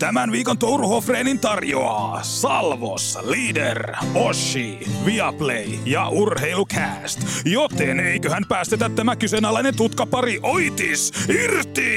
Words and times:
Tämän 0.00 0.32
viikon 0.32 0.58
Touruhofreenin 0.58 1.40
tarjoaa 1.40 2.22
Salvos, 2.22 3.18
Leader, 3.22 3.92
Oshi, 4.14 4.78
Viaplay 5.06 5.66
ja 5.86 6.08
Urheilucast. 6.08 7.20
Joten 7.44 8.00
eiköhän 8.00 8.42
päästetä 8.48 8.88
tämä 8.88 9.16
kyseenalainen 9.16 9.76
tutkapari 9.76 10.40
Oitis 10.42 11.12
irti! 11.28 11.90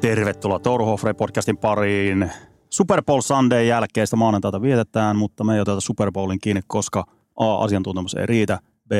Tervetuloa 0.00 0.58
Touruhofre 0.58 1.14
podcastin 1.14 1.56
pariin. 1.56 2.30
Super 2.70 3.02
Bowl 3.02 3.20
Sunday 3.20 3.64
jälkeistä 3.64 4.16
maanantaita 4.16 4.62
vietetään, 4.62 5.16
mutta 5.16 5.44
me 5.44 5.54
ei 5.54 5.60
oteta 5.60 5.80
Super 5.80 6.12
Bowlin 6.12 6.40
kiinni, 6.40 6.60
koska 6.66 7.04
A. 7.36 7.64
asiantuntemus 7.64 8.14
ei 8.14 8.26
riitä, 8.26 8.58
B. 8.88 8.92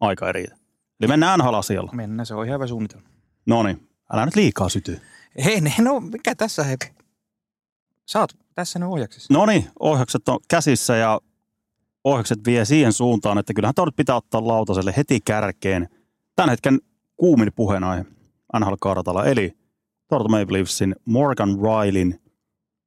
aika 0.00 0.26
ei 0.26 0.32
riitä. 0.32 0.56
Eli 1.00 1.08
mennään 1.08 1.38
NHL-asialla. 1.38 1.90
Mennään, 1.94 2.26
se 2.26 2.34
on 2.34 2.46
ihan 2.46 2.54
hyvä 2.54 2.66
suunnitelma. 2.66 3.08
No 3.46 3.62
niin, 3.62 3.88
älä 4.12 4.24
nyt 4.24 4.36
liikaa 4.36 4.68
syty. 4.68 5.00
Hei, 5.44 5.60
ne, 5.60 5.74
no 5.78 6.00
mikä 6.00 6.34
tässä 6.34 6.64
hei? 6.64 6.76
Sä 8.06 8.20
oot 8.20 8.36
tässä 8.54 8.78
ne 8.78 8.86
ohjaksissa. 8.86 9.34
No 9.34 9.46
niin, 9.46 9.70
ohjakset 9.80 10.28
on 10.28 10.38
käsissä 10.48 10.96
ja 10.96 11.20
ohjakset 12.04 12.38
vie 12.46 12.64
siihen 12.64 12.92
suuntaan, 12.92 13.38
että 13.38 13.54
kyllähän 13.54 13.74
tämä 13.74 13.88
pitää 13.96 14.16
ottaa 14.16 14.46
lautaselle 14.46 14.94
heti 14.96 15.20
kärkeen. 15.20 15.88
Tämän 16.36 16.50
hetken 16.50 16.80
kuumin 17.16 17.52
puheenaihe 17.56 18.04
NHL 18.58 18.74
Kartala, 18.80 19.24
eli 19.24 19.58
Toronto 20.08 20.28
Maple 20.28 20.58
Leafsin 20.58 20.96
Morgan 21.04 21.58
Rileyn 21.58 22.20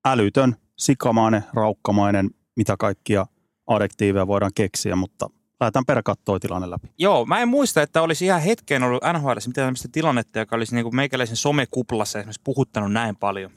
älytön, 0.06 0.56
sikamainen, 0.78 1.44
raukkamainen, 1.54 2.30
mitä 2.56 2.78
kaikkia 2.78 3.26
adjektiiveja 3.68 4.28
voidaan 4.28 4.52
keksiä, 4.56 4.96
mutta 4.96 5.30
lähdetään 5.62 5.86
perkattoa 5.86 6.40
tilanne 6.40 6.70
läpi. 6.70 6.88
Joo, 6.98 7.26
mä 7.26 7.40
en 7.40 7.48
muista, 7.48 7.82
että 7.82 8.02
olisi 8.02 8.26
ihan 8.26 8.42
hetkeen 8.42 8.84
ollut 8.84 9.04
NHL 9.14 9.28
mitään 9.48 9.68
tämmöistä 9.68 9.88
tilannetta, 9.92 10.40
joka 10.40 10.56
olisi 10.56 10.76
niin 10.76 10.84
kuin 10.84 10.96
meikäläisen 10.96 11.38
somekuplassa 11.38 12.20
esimerkiksi 12.20 12.42
puhuttanut 12.44 12.92
näin 12.92 13.16
paljon. 13.16 13.52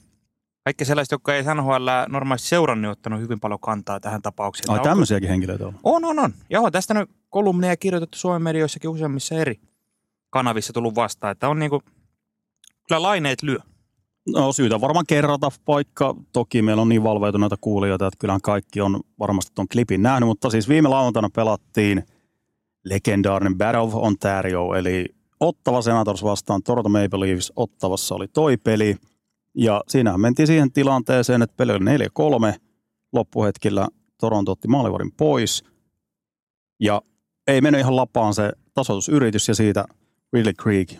Kaikki 0.65 0.85
sellaiset, 0.85 1.13
jotka 1.13 1.35
ei 1.35 1.43
NHL 1.43 1.89
normaalisti 2.09 2.49
seurannut, 2.49 2.91
ottanut 2.93 3.21
hyvin 3.21 3.41
paljon 3.41 3.61
kantaa 3.61 4.01
tähän 4.01 4.23
tapaukseen. 4.23 4.71
Ai 4.71 4.81
tämmöisiäkin 4.81 5.29
henkilöitä 5.29 5.67
on. 5.67 5.79
On, 5.83 6.05
on, 6.05 6.19
on. 6.19 6.35
Joo, 6.51 6.71
tästä 6.71 6.95
nyt 6.95 7.11
kolumneja 7.31 7.77
kirjoitettu 7.77 8.19
Suomen 8.19 8.43
medioissakin 8.43 8.91
useammissa 8.91 9.35
eri 9.35 9.61
kanavissa 10.31 10.73
tullut 10.73 10.95
vastaan, 10.95 11.33
että 11.33 11.49
on 11.49 11.59
niinku, 11.59 11.83
kyllä 12.89 13.03
laineet 13.03 13.43
lyö. 13.43 13.59
No 14.29 14.53
syytä 14.53 14.81
varmaan 14.81 15.07
kerrata, 15.09 15.51
vaikka 15.69 16.15
toki 16.33 16.63
meillä 16.63 16.83
on 16.83 16.89
niin 16.89 17.05
valveutuneita 17.05 17.57
kuulijoita, 17.61 18.07
että 18.07 18.19
kyllähän 18.19 18.41
kaikki 18.41 18.81
on 18.81 19.01
varmasti 19.19 19.53
tuon 19.55 19.69
klipin 19.73 20.03
nähnyt, 20.03 20.27
mutta 20.27 20.51
siis 20.51 20.69
viime 20.69 20.89
lauantaina 20.89 21.31
pelattiin 21.31 22.05
legendaarinen 22.85 23.59
Battle 23.59 23.81
of 23.81 23.95
Ontario, 23.95 24.75
eli 24.75 25.07
Ottava 25.41 25.83
Senators 25.83 26.25
vastaan 26.25 26.63
Toronto 26.63 26.89
Maple 26.89 27.21
Leafs. 27.21 27.53
Ottavassa 27.57 28.15
oli 28.15 28.29
toi 28.29 28.57
peli, 28.57 28.97
ja 29.55 29.83
siinähän 29.89 30.21
mentiin 30.21 30.47
siihen 30.47 30.73
tilanteeseen, 30.73 31.43
että 31.43 31.57
peli 31.57 31.73
oli 31.73 31.81
4-3. 32.55 32.59
Loppuhetkillä 33.13 33.89
Toronto 34.21 34.53
otti 34.53 34.69
maalivarin 34.69 35.13
pois, 35.13 35.65
ja 36.81 37.03
ei 37.47 37.61
mennyt 37.61 37.81
ihan 37.81 37.97
lapaan 37.97 38.35
se 38.35 38.53
tasoitusyritys, 38.75 39.49
ja 39.49 39.55
siitä 39.55 39.85
Ridley 40.33 40.53
Creek 40.53 40.93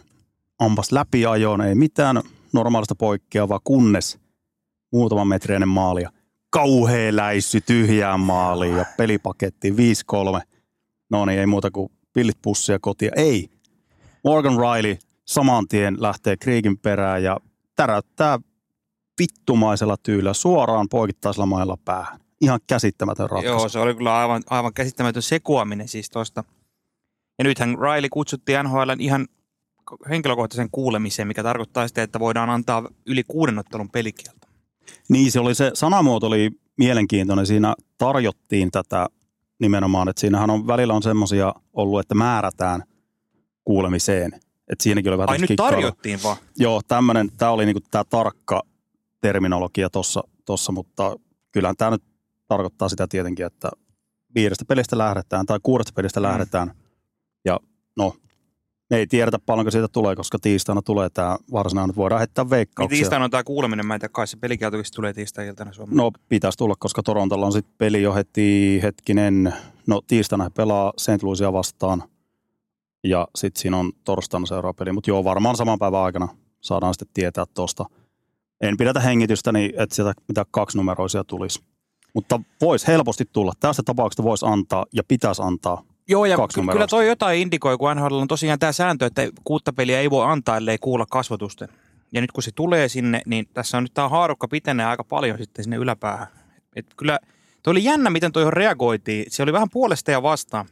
ampas 0.59 0.93
läpi 0.93 1.27
ajoon, 1.27 1.61
ei 1.61 1.75
mitään 1.75 2.23
normaalista 2.55 2.95
poikkeavaa, 2.95 3.61
kunnes 3.65 4.19
muutaman 4.93 5.29
metriinen 5.29 5.69
maali 5.69 6.03
ja 6.03 6.11
kauhea 6.51 7.17
läissy 7.17 7.61
tyhjään 7.61 8.21
maaliin 8.21 8.77
ja 8.77 8.85
pelipaketti 8.97 9.71
5-3. 9.71 9.75
No 11.11 11.25
niin, 11.25 11.41
ei 11.41 11.47
muuta 11.47 11.71
kuin 11.71 11.93
pillit 12.13 12.39
pussia 12.43 12.79
kotia. 12.79 13.11
Ei. 13.17 13.51
Morgan 14.25 14.57
Riley 14.57 14.97
saman 15.25 15.69
tien 15.69 15.97
lähtee 16.03 16.37
Kriikin 16.37 16.79
perään 16.79 17.23
ja 17.23 17.39
täräyttää 17.77 18.39
vittumaisella 19.21 19.97
tyylillä 20.03 20.35
suoraan 20.35 20.89
poikittaisella 20.89 21.47
mailla 21.47 21.79
päähän. 21.85 22.21
Ihan 22.41 22.61
käsittämätön 22.67 23.31
ratkaisu. 23.31 23.59
Joo, 23.59 23.69
se 23.69 23.79
oli 23.79 23.95
kyllä 23.95 24.19
aivan, 24.19 24.43
aivan 24.51 24.75
käsittämätön 24.75 25.23
sekoaminen 25.23 25.89
siis 25.89 26.11
tosta. 26.11 26.45
Ja 27.39 27.45
nythän 27.45 27.77
Riley 27.79 28.09
kutsuttiin 28.09 28.59
NHL 28.65 28.91
ihan 28.99 29.27
henkilökohtaisen 30.09 30.69
kuulemiseen, 30.73 31.29
mikä 31.29 31.43
tarkoittaa 31.43 31.89
sitä, 31.89 32.03
että 32.03 32.21
voidaan 32.21 32.51
antaa 32.51 32.89
yli 33.07 33.25
kuuden 33.29 33.59
ottelun 33.59 33.91
pelikielto. 33.91 34.47
Niin, 35.09 35.33
se 35.33 35.41
oli 35.41 35.55
se 35.55 35.71
sanamuoto 35.75 36.27
oli 36.27 36.51
mielenkiintoinen. 36.79 37.47
Siinä 37.47 37.75
tarjottiin 37.99 38.71
tätä 38.71 39.07
nimenomaan, 39.59 40.09
että 40.09 40.21
siinähän 40.21 40.51
on 40.51 40.67
välillä 40.67 40.95
on 40.95 41.03
semmoisia 41.03 41.55
ollut, 41.73 42.01
että 42.01 42.15
määrätään 42.15 42.83
kuulemiseen. 43.65 44.33
Että 44.69 44.83
siinäkin 44.83 45.11
oli 45.11 45.19
vähän 45.19 45.31
Ai 45.31 45.39
nyt 45.39 45.49
kikkailua. 45.49 45.71
tarjottiin 45.77 46.23
vaan. 46.23 46.37
Joo, 46.57 46.81
tämmöinen, 46.89 47.31
tämä 47.37 47.51
oli 47.51 47.67
niinku 47.67 47.81
tämä 47.91 48.05
tarkka 48.05 48.63
terminologia 49.21 49.91
tuossa, 49.91 50.23
tossa, 50.45 50.73
mutta 50.73 51.17
kyllähän 51.53 51.77
tämä 51.77 51.91
nyt 51.91 52.03
tarkoittaa 52.49 52.89
sitä 52.89 53.07
tietenkin, 53.09 53.47
että 53.47 53.71
viidestä 54.35 54.65
pelistä 54.65 54.99
lähdetään 54.99 55.47
tai 55.47 55.59
kuudesta 55.63 55.93
pelistä 55.97 56.21
Mm. 56.21 56.25
lähdetään. 56.25 56.75
Ja 57.45 57.61
no, 57.97 58.15
me 58.95 58.99
ei 58.99 59.07
tiedetä 59.07 59.39
paljonko 59.39 59.71
siitä 59.71 59.89
tulee, 59.89 60.17
koska 60.17 60.39
tiistaina 60.39 60.83
tulee 60.83 61.11
tämä 61.11 61.37
varsinainen, 61.53 61.91
että 61.91 61.97
voidaan 61.97 62.19
heittää 62.19 62.45
Niin 62.45 62.51
veikkauksia. 62.51 62.97
tiistaina 62.97 63.25
on 63.25 63.31
tämä 63.31 63.45
kuuleminen, 63.45 63.87
mä 63.87 63.95
en 63.95 64.01
tiedä, 64.01 64.13
kai 64.13 64.27
se 64.27 64.37
pelikieltokin 64.37 64.85
tulee 64.95 65.13
tiistai-iltana 65.13 65.73
Suomeen. 65.73 65.97
No 65.97 66.11
pitäisi 66.29 66.59
tulla, 66.59 66.75
koska 66.79 67.03
Torontolla 67.03 67.47
on 67.47 67.53
sitten 67.53 67.75
peli 67.79 68.03
jo 68.03 68.15
heti 68.15 68.81
hetkinen. 68.83 69.55
No 69.87 70.01
tiistaina 70.07 70.45
he 70.45 70.51
pelaa 70.51 70.93
St. 70.97 71.23
Louisia 71.23 71.53
vastaan 71.53 72.03
ja 73.05 73.29
sitten 73.35 73.63
siinä 73.63 73.77
on 73.77 73.93
torstaina 74.05 74.47
seuraava 74.47 74.75
peli. 74.75 74.93
Mutta 74.93 75.11
joo, 75.11 75.25
varmaan 75.25 75.57
saman 75.57 75.79
päivän 75.79 76.01
aikana 76.01 76.29
saadaan 76.61 76.95
sitten 76.95 77.15
tietää 77.15 77.45
tuosta. 77.55 77.85
En 78.61 78.77
pidätä 78.77 79.01
hengitystäni, 79.01 79.73
että 79.77 79.95
sieltä 79.95 80.13
mitä 80.29 80.45
kaksinumeroisia 80.51 81.25
tulisi. 81.25 81.61
Mutta 82.15 82.41
voisi 82.61 82.87
helposti 82.87 83.25
tulla. 83.33 83.53
Tästä 83.61 83.83
tapauksesta 83.83 84.23
voisi 84.23 84.47
antaa 84.49 84.87
ja 84.93 85.03
pitäisi 85.09 85.43
antaa. 85.43 85.83
Joo, 86.09 86.25
ja 86.25 86.37
kyllä 86.37 86.49
numeroista. 86.57 86.87
toi 86.87 87.09
jotain 87.09 87.41
indikoi, 87.41 87.79
kun 87.79 87.97
NHL 87.97 88.15
on 88.15 88.29
tosiaan 88.29 88.59
tämä 88.59 88.73
sääntö, 88.73 89.07
että 89.07 89.29
kuutta 89.45 89.73
peliä 89.73 90.01
ei 90.01 90.11
voi 90.11 90.27
antaa, 90.27 90.57
ellei 90.57 90.79
kuulla 90.79 91.07
kasvotusten. 91.11 91.69
Ja 92.13 92.21
nyt 92.21 92.33
kun 92.33 92.43
se 92.43 92.51
tulee 92.55 92.89
sinne, 92.89 93.23
niin 93.27 93.49
tässä 93.55 93.77
on 93.77 93.83
nyt 93.83 93.95
tämä 93.95 94.09
haarukka 94.09 94.49
pitenee 94.49 94.87
aika 94.87 95.05
paljon 95.05 95.39
sitten 95.39 95.65
sinne 95.65 95.77
yläpäähän. 95.77 96.27
Et 96.77 96.87
kyllä, 96.97 97.19
toi 97.63 97.71
oli 97.71 97.85
jännä, 97.85 98.11
miten 98.11 98.33
toihin 98.33 98.53
reagoitiin. 98.53 99.25
Se 99.29 99.43
oli 99.43 99.53
vähän 99.53 99.71
puolesta 99.71 100.11
ja 100.11 100.23
vastaan. 100.23 100.67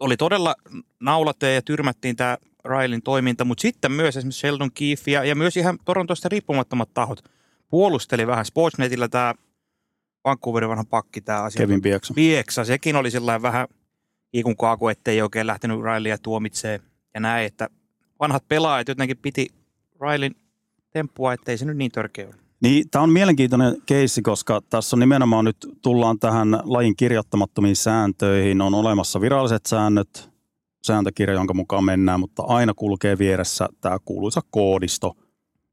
Oli 0.00 0.16
todella 0.16 0.54
naulattiin 1.00 1.54
ja 1.54 1.62
tyrmättiin 1.62 2.16
tämä 2.16 2.38
Railin 2.64 3.02
toiminta, 3.02 3.44
mutta 3.44 3.62
sitten 3.62 3.92
myös 3.92 4.16
esimerkiksi 4.16 4.40
Sheldon 4.40 4.72
Keefe 4.72 5.10
ja, 5.10 5.24
ja 5.24 5.34
myös 5.34 5.56
ihan 5.56 5.78
Torontosta 5.84 6.28
riippumattomat 6.28 6.94
tahot 6.94 7.24
puolusteli 7.70 8.26
vähän. 8.26 8.44
Sportsnetillä 8.44 9.08
tämä 9.08 9.34
Vancouverin 10.24 10.68
vanha 10.68 10.84
pakki, 10.90 11.20
tämä 11.20 11.42
asia. 11.42 11.58
Kevin 11.58 11.82
Pieksa. 11.82 12.14
Pieksa, 12.14 12.64
sekin 12.64 12.96
oli 12.96 13.10
sellainen 13.10 13.42
vähän 13.42 13.66
kiikun 14.32 14.56
kaaku, 14.56 14.88
ettei 14.88 15.22
oikein 15.22 15.46
lähtenyt 15.46 15.80
Rileya 15.80 16.18
tuomitsee 16.18 16.80
ja 17.14 17.20
näin, 17.20 17.46
että 17.46 17.68
vanhat 18.20 18.48
pelaajat 18.48 18.88
jotenkin 18.88 19.16
piti 19.16 19.48
Rileyn 20.00 20.34
temppua, 20.90 21.32
ettei 21.32 21.58
se 21.58 21.64
nyt 21.64 21.76
niin 21.76 21.90
törkeä 21.90 22.26
ole. 22.26 22.34
Niin, 22.62 22.90
tämä 22.90 23.02
on 23.02 23.10
mielenkiintoinen 23.10 23.76
keissi, 23.86 24.22
koska 24.22 24.60
tässä 24.70 24.96
on 24.96 25.00
nimenomaan 25.00 25.44
nyt 25.44 25.56
tullaan 25.82 26.18
tähän 26.18 26.48
lajin 26.64 26.96
kirjoittamattomiin 26.96 27.76
sääntöihin. 27.76 28.60
On 28.60 28.74
olemassa 28.74 29.20
viralliset 29.20 29.66
säännöt, 29.66 30.30
sääntökirja, 30.86 31.34
jonka 31.34 31.54
mukaan 31.54 31.84
mennään, 31.84 32.20
mutta 32.20 32.42
aina 32.42 32.74
kulkee 32.74 33.18
vieressä 33.18 33.68
tämä 33.80 33.98
kuuluisa 34.04 34.40
koodisto, 34.50 35.16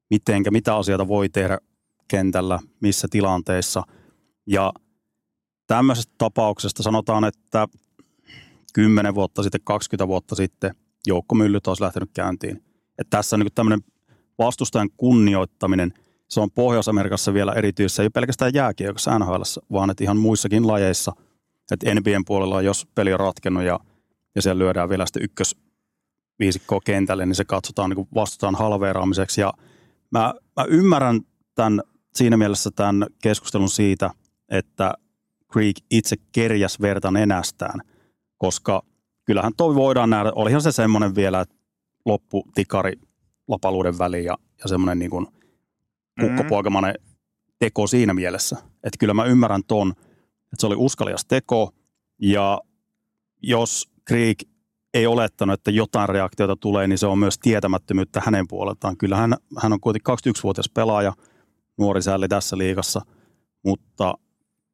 mitenkä, 0.10 0.52
mitä 0.52 0.76
asioita 0.76 1.08
voi 1.08 1.30
tehdä 1.30 1.58
kentällä, 2.08 2.60
missä 2.80 3.08
tilanteissa. 3.12 3.84
Ja 4.46 4.74
tämmöisestä 5.68 6.14
tapauksesta 6.18 6.84
sanotaan, 6.84 7.24
että 7.24 7.68
10 8.74 9.16
vuotta 9.16 9.44
sitten, 9.44 9.62
20 9.64 10.08
vuotta 10.08 10.36
sitten 10.36 10.76
joukkomyllyt 11.08 11.68
olisi 11.68 11.84
lähtenyt 11.84 12.10
käyntiin. 12.14 12.64
Että 12.98 13.18
tässä 13.18 13.36
on 13.36 13.40
niin 13.40 13.54
tämmöinen 13.56 13.80
vastustajan 14.38 14.90
kunnioittaminen– 14.98 15.94
se 16.30 16.40
on 16.40 16.52
Pohjois-Amerikassa 16.52 17.34
vielä 17.34 17.54
erityisesti, 17.54 18.02
ei 18.02 18.10
pelkästään 18.10 18.54
jääkiekossa 18.54 19.20
NHL, 19.20 19.42
vaan 19.72 19.90
että 19.90 20.04
ihan 20.04 20.18
muissakin 20.18 20.68
lajeissa. 20.68 21.14
Että 21.72 21.96
NBAn 21.96 22.26
puolella, 22.26 22.62
jos 22.62 22.88
peli 22.96 23.14
on 23.14 23.20
ratkennut 23.20 23.64
ja, 23.64 23.80
ja 24.36 24.42
siellä 24.42 24.60
lyödään 24.60 24.90
vielä 24.90 25.06
sitten 25.06 25.24
ykkösviisikkoa 25.24 26.80
kentälle, 26.86 27.26
niin 27.26 27.36
se 27.36 27.46
katsotaan 27.46 27.90
niin 27.90 28.08
vastutaan 28.16 28.56
halveeraamiseksi. 28.56 29.42
Ja 29.42 29.54
mä, 30.12 30.34
mä 30.56 30.64
ymmärrän 30.68 31.22
tämän, 31.56 31.82
siinä 32.16 32.38
mielessä 32.38 32.72
tämän 32.76 33.06
keskustelun 33.22 33.70
siitä, 33.70 34.10
että 34.50 34.94
Creek 35.54 35.76
itse 35.92 36.16
kerjäs 36.32 36.82
verta 36.82 37.12
nenästään, 37.12 37.82
koska 38.38 38.84
kyllähän 39.26 39.54
toi 39.58 39.76
voidaan 39.76 40.10
nähdä, 40.10 40.32
olihan 40.36 40.62
se 40.62 40.72
semmoinen 40.72 41.16
vielä, 41.16 41.42
että 41.42 41.56
loppu 42.06 42.44
tikari 42.56 42.94
lapaluuden 43.48 44.00
väliin 44.00 44.26
ja, 44.26 44.38
ja 44.64 44.68
semmoinen 44.68 45.00
niin 45.00 45.12
kuin 45.12 45.28
kukkopoikamainen 46.20 46.96
teko 47.60 47.88
siinä 47.88 48.14
mielessä. 48.14 48.58
Että 48.84 48.98
kyllä 49.00 49.14
mä 49.14 49.26
ymmärrän 49.26 49.64
ton, 49.68 49.92
että 50.44 50.58
se 50.60 50.68
oli 50.68 50.76
uskalias 50.76 51.26
teko 51.26 51.74
ja 52.22 52.62
jos 53.42 53.92
Creek 54.10 54.44
ei 54.94 55.08
olettanut, 55.08 55.54
että 55.54 55.72
jotain 55.72 56.10
reaktiota 56.10 56.56
tulee, 56.56 56.88
niin 56.88 56.98
se 56.98 57.08
on 57.08 57.20
myös 57.20 57.40
tietämättömyyttä 57.40 58.22
hänen 58.26 58.48
puoleltaan. 58.48 58.98
Kyllä 58.98 59.18
hän, 59.18 59.36
hän 59.58 59.74
on 59.74 59.80
kuitenkin 59.80 60.14
21-vuotias 60.14 60.70
pelaaja, 60.70 61.14
nuori 61.78 62.02
sälli 62.02 62.28
tässä 62.28 62.58
liigassa, 62.58 63.02
mutta 63.64 64.14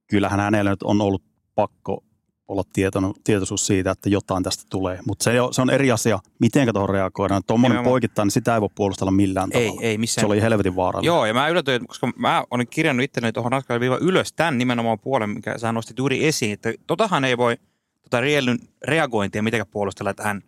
kyllähän 0.07 0.39
hänellä 0.39 0.69
nyt 0.69 0.83
on 0.83 1.01
ollut 1.01 1.23
pakko 1.55 2.03
olla 2.47 2.63
tietonut, 2.73 3.17
tietoisuus 3.23 3.67
siitä, 3.67 3.91
että 3.91 4.09
jotain 4.09 4.43
tästä 4.43 4.63
tulee. 4.69 4.99
Mutta 5.07 5.23
se, 5.23 5.31
se 5.51 5.61
on 5.61 5.69
eri 5.69 5.91
asia, 5.91 6.19
miten 6.39 6.67
tuohon 6.73 6.89
reagoidaan. 6.89 7.41
Tuommoinen 7.47 7.83
poikittain, 7.83 8.25
niin 8.25 8.31
sitä 8.31 8.55
ei 8.55 8.61
voi 8.61 8.69
puolustella 8.75 9.11
millään 9.11 9.49
ei, 9.53 9.67
tavalla. 9.67 9.87
Ei, 9.87 9.97
missään. 9.97 10.23
Se 10.23 10.25
oli 10.25 10.41
helvetin 10.41 10.75
vaarallinen. 10.75 11.07
Joo, 11.07 11.25
ja 11.25 11.33
mä 11.33 11.47
yllätyin, 11.47 11.87
koska 11.87 12.09
mä 12.15 12.43
olin 12.51 12.67
kirjannut 12.67 13.03
itselleni 13.03 13.31
tuohon 13.31 13.51
viiva 13.79 13.97
ylös 13.97 14.33
tämän 14.33 14.57
nimenomaan 14.57 14.99
puolen, 14.99 15.29
mikä 15.29 15.57
sä 15.57 15.71
nostit 15.71 15.97
juuri 15.97 16.27
esiin. 16.27 16.53
Että 16.53 16.73
totahan 16.87 17.25
ei 17.25 17.37
voi 17.37 17.57
tota 18.01 18.21
Rielyn 18.21 18.59
reagointia 18.83 19.43
mitenkään 19.43 19.71
puolustella, 19.71 20.09
että 20.09 20.23
hän 20.23 20.41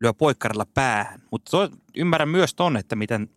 lyö 0.00 0.12
poikkarilla 0.12 0.66
päähän. 0.74 1.22
Mutta 1.30 1.70
ymmärrän 1.96 2.28
myös 2.28 2.54
ton, 2.54 2.76
että 2.76 2.96
miten 2.96 3.30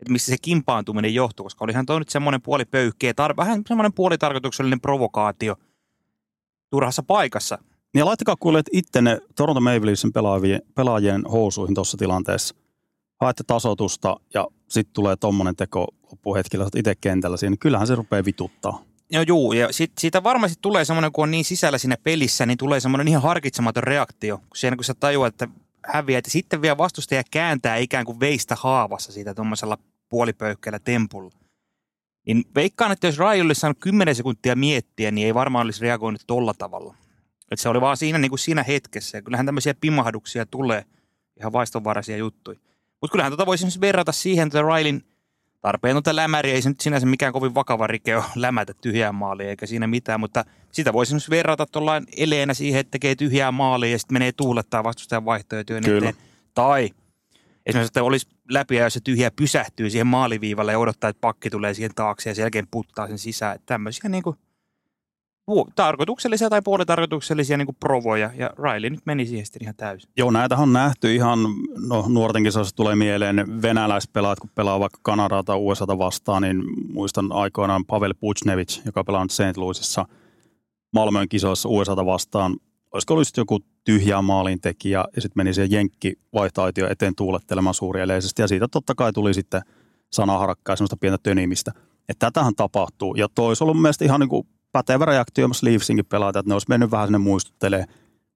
että 0.00 0.12
missä 0.12 0.32
se 0.32 0.36
kimpaantuminen 0.42 1.14
johtuu, 1.14 1.44
koska 1.44 1.64
olihan 1.64 1.86
toi 1.86 1.98
nyt 1.98 2.08
semmoinen 2.08 2.42
puolipöyhkeä, 2.42 3.12
tar- 3.12 3.36
vähän 3.36 3.62
semmoinen 3.68 3.92
puolitarkoituksellinen 3.92 4.80
provokaatio– 4.80 5.56
turhassa 6.70 7.02
paikassa. 7.02 7.58
Niin 7.94 8.04
laittakaa 8.04 8.36
kuulee 8.40 8.62
ittenne 8.72 9.20
Toronto 9.36 9.60
Maple 9.60 9.86
Leafsin 9.86 10.12
pelaajien, 10.12 10.62
pelaajien 10.74 11.22
housuihin 11.32 11.74
tuossa 11.74 11.96
tilanteessa. 11.96 12.54
Haette 13.20 13.44
tasotusta 13.46 14.16
ja 14.34 14.46
sitten 14.68 14.94
tulee 14.94 15.16
tommonen 15.16 15.56
teko 15.56 15.86
loppuhetkellä, 16.10 16.68
itse 16.76 16.94
kentällä 16.94 17.36
siinä, 17.36 17.50
niin 17.50 17.58
kyllähän 17.58 17.86
se 17.86 17.94
rupeaa 17.94 18.24
vituttaa. 18.24 18.82
Joo, 19.10 19.24
juu, 19.26 19.52
ja 19.52 19.72
sit, 19.72 19.92
siitä 19.98 20.22
varmasti 20.22 20.58
tulee 20.62 20.84
semmoinen, 20.84 21.12
kun 21.12 21.22
on 21.22 21.30
niin 21.30 21.44
sisällä 21.44 21.78
siinä 21.78 21.96
pelissä, 22.02 22.46
niin 22.46 22.58
tulee 22.58 22.80
semmoinen 22.80 23.08
ihan 23.08 23.22
harkitsematon 23.22 23.82
reaktio. 23.82 24.38
Kun 24.38 24.46
siinä 24.56 24.76
kun 24.76 24.84
sä 24.84 24.94
tajuat, 24.94 25.34
että 25.34 25.48
häviää, 25.86 26.18
että 26.18 26.30
sitten 26.30 26.62
vielä 26.62 26.78
vastustaja 26.78 27.22
kääntää 27.30 27.76
ikään 27.76 28.04
kuin 28.04 28.20
veistä 28.20 28.56
haavassa 28.60 29.12
siitä 29.12 29.34
tuommoisella 29.34 29.78
puolipöykkäillä 30.08 30.78
tempulla. 30.78 31.30
Niin 32.26 32.44
veikkaan, 32.54 32.92
että 32.92 33.06
jos 33.06 33.18
Rai 33.18 33.40
olisi 33.40 33.60
saanut 33.60 33.78
10 33.80 34.14
sekuntia 34.14 34.56
miettiä, 34.56 35.10
niin 35.10 35.26
ei 35.26 35.34
varmaan 35.34 35.66
olisi 35.66 35.82
reagoinut 35.82 36.20
tolla 36.26 36.54
tavalla. 36.54 36.94
Että 37.50 37.62
se 37.62 37.68
oli 37.68 37.80
vaan 37.80 37.96
siinä, 37.96 38.18
niin 38.18 38.30
kuin 38.30 38.38
siinä 38.38 38.62
hetkessä. 38.62 39.18
Ja 39.18 39.22
kyllähän 39.22 39.46
tämmöisiä 39.46 39.74
pimahduksia 39.80 40.46
tulee, 40.46 40.84
ihan 41.40 41.52
vaistonvaraisia 41.52 42.16
juttuja. 42.16 42.58
Mutta 43.00 43.12
kyllähän 43.12 43.32
tota 43.32 43.46
voisi 43.46 43.80
verrata 43.80 44.12
siihen, 44.12 44.46
että 44.46 44.62
Railin 44.62 45.04
tarpeentonta 45.60 46.16
lämäri 46.16 46.50
ei 46.50 46.62
se 46.62 46.68
nyt 46.68 46.80
sinänsä 46.80 47.06
mikään 47.06 47.32
kovin 47.32 47.54
vakava 47.54 47.86
rike 47.86 48.16
ole 48.16 48.24
lämätä 48.34 48.74
tyhjää 48.74 49.12
maalia, 49.12 49.48
eikä 49.48 49.66
siinä 49.66 49.86
mitään, 49.86 50.20
mutta 50.20 50.44
sitä 50.72 50.92
voisi 50.92 51.30
verrata 51.30 51.66
tuollain 51.66 52.04
eleenä 52.16 52.54
siihen, 52.54 52.80
että 52.80 52.90
tekee 52.90 53.14
tyhjää 53.14 53.52
maalia 53.52 53.90
ja 53.90 53.98
sitten 53.98 54.14
menee 54.14 54.32
tuulettaa 54.32 54.84
vastustajan 54.84 55.24
vaihtoehtojen 55.24 55.84
eteen. 55.86 56.14
Tai 56.54 56.90
esimerkiksi, 57.66 57.90
että 57.90 58.02
olisi 58.02 58.26
läpi 58.50 58.76
ja 58.76 58.84
jos 58.84 58.94
se 58.94 59.00
tyhjä 59.00 59.30
pysähtyy 59.30 59.90
siihen 59.90 60.06
maaliviivalle 60.06 60.72
ja 60.72 60.78
odottaa, 60.78 61.10
että 61.10 61.20
pakki 61.20 61.50
tulee 61.50 61.74
siihen 61.74 61.94
taakse 61.94 62.30
ja 62.30 62.34
sen 62.34 62.42
jälkeen 62.42 62.66
puttaa 62.70 63.08
sen 63.08 63.18
sisään. 63.18 63.54
Että 63.54 63.66
tämmöisiä 63.66 64.10
niin 64.10 64.22
kuin 64.22 64.36
tarkoituksellisia 65.74 66.50
tai 66.50 66.62
puolitarkoituksellisia 66.62 67.56
niin 67.56 67.66
kuin 67.66 67.76
provoja, 67.80 68.30
ja 68.36 68.50
Riley 68.62 68.90
nyt 68.90 69.06
meni 69.06 69.26
siihen 69.26 69.46
sitten 69.46 69.62
ihan 69.62 69.74
täysin. 69.76 70.10
Joo, 70.16 70.30
näitä 70.30 70.56
on 70.56 70.72
nähty 70.72 71.14
ihan, 71.14 71.38
no 71.88 72.04
nuorten 72.08 72.44
kisoissa 72.44 72.76
tulee 72.76 72.96
mieleen 72.96 73.62
venäläispelaat, 73.62 74.40
kun 74.40 74.50
pelaa 74.54 74.80
vaikka 74.80 74.98
Kanadaa 75.02 75.42
tai 75.42 75.56
USAta 75.56 75.98
vastaan, 75.98 76.42
niin 76.42 76.62
muistan 76.92 77.32
aikoinaan 77.32 77.84
Pavel 77.84 78.14
Puchnevich, 78.20 78.82
joka 78.86 79.04
pelaa 79.04 79.26
St. 79.30 79.56
Louisissa 79.56 80.06
Malmön 80.92 81.28
kisoissa 81.28 81.68
USAta 81.68 82.06
vastaan, 82.06 82.56
olisiko 82.92 83.14
ollut 83.14 83.36
joku 83.36 83.58
tyhjää 83.84 84.22
maalintekijä 84.22 85.04
ja 85.16 85.22
sitten 85.22 85.40
meni 85.40 85.54
siihen 85.54 85.70
jenkki 85.70 86.12
vaihtoaitio 86.34 86.90
eteen 86.90 87.14
tuulettelemaan 87.14 87.74
suurieleisesti 87.74 88.42
ja 88.42 88.48
siitä 88.48 88.68
totta 88.68 88.94
kai 88.94 89.12
tuli 89.12 89.34
sitten 89.34 89.62
sanaharakkaa 90.12 90.72
ja 90.72 90.76
semmoista 90.76 90.96
pientä 90.96 91.18
tönimistä. 91.22 91.72
Että 92.08 92.26
tätähän 92.26 92.54
tapahtuu 92.54 93.14
ja 93.14 93.28
toi 93.34 93.48
olisi 93.48 93.64
ollut 93.64 93.82
mielestäni 93.82 94.06
ihan 94.06 94.20
niin 94.20 94.28
kuin 94.28 94.48
pätevä 94.72 95.04
reaktio 95.04 95.48
myös 95.48 95.62
Leafsinkin 95.62 96.06
pelaajat, 96.06 96.36
että 96.36 96.50
ne 96.50 96.54
olisi 96.54 96.68
mennyt 96.68 96.90
vähän 96.90 97.06
sinne 97.06 97.18
muistuttelee, 97.18 97.84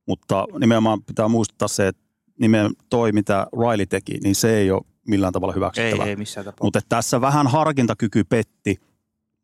mutta 0.07 0.47
nimenomaan 0.59 1.03
pitää 1.03 1.29
muistuttaa 1.29 1.69
se, 1.69 1.89
että 1.89 2.03
nimen 2.41 2.71
toi, 2.91 3.13
mitä 3.13 3.47
Riley 3.61 3.87
teki, 3.87 4.19
niin 4.23 4.35
se 4.35 4.59
ei 4.59 4.71
ole 4.71 4.83
millään 5.09 5.33
tavalla 5.33 5.55
hyväksyttävä. 5.55 6.05
Ei, 6.05 6.11
ei 6.11 6.17
missään 6.17 6.45
tapauksessa. 6.45 6.65
Mutta 6.65 6.81
tässä 6.89 7.21
vähän 7.21 7.47
harkintakyky 7.47 8.25
petti 8.25 8.77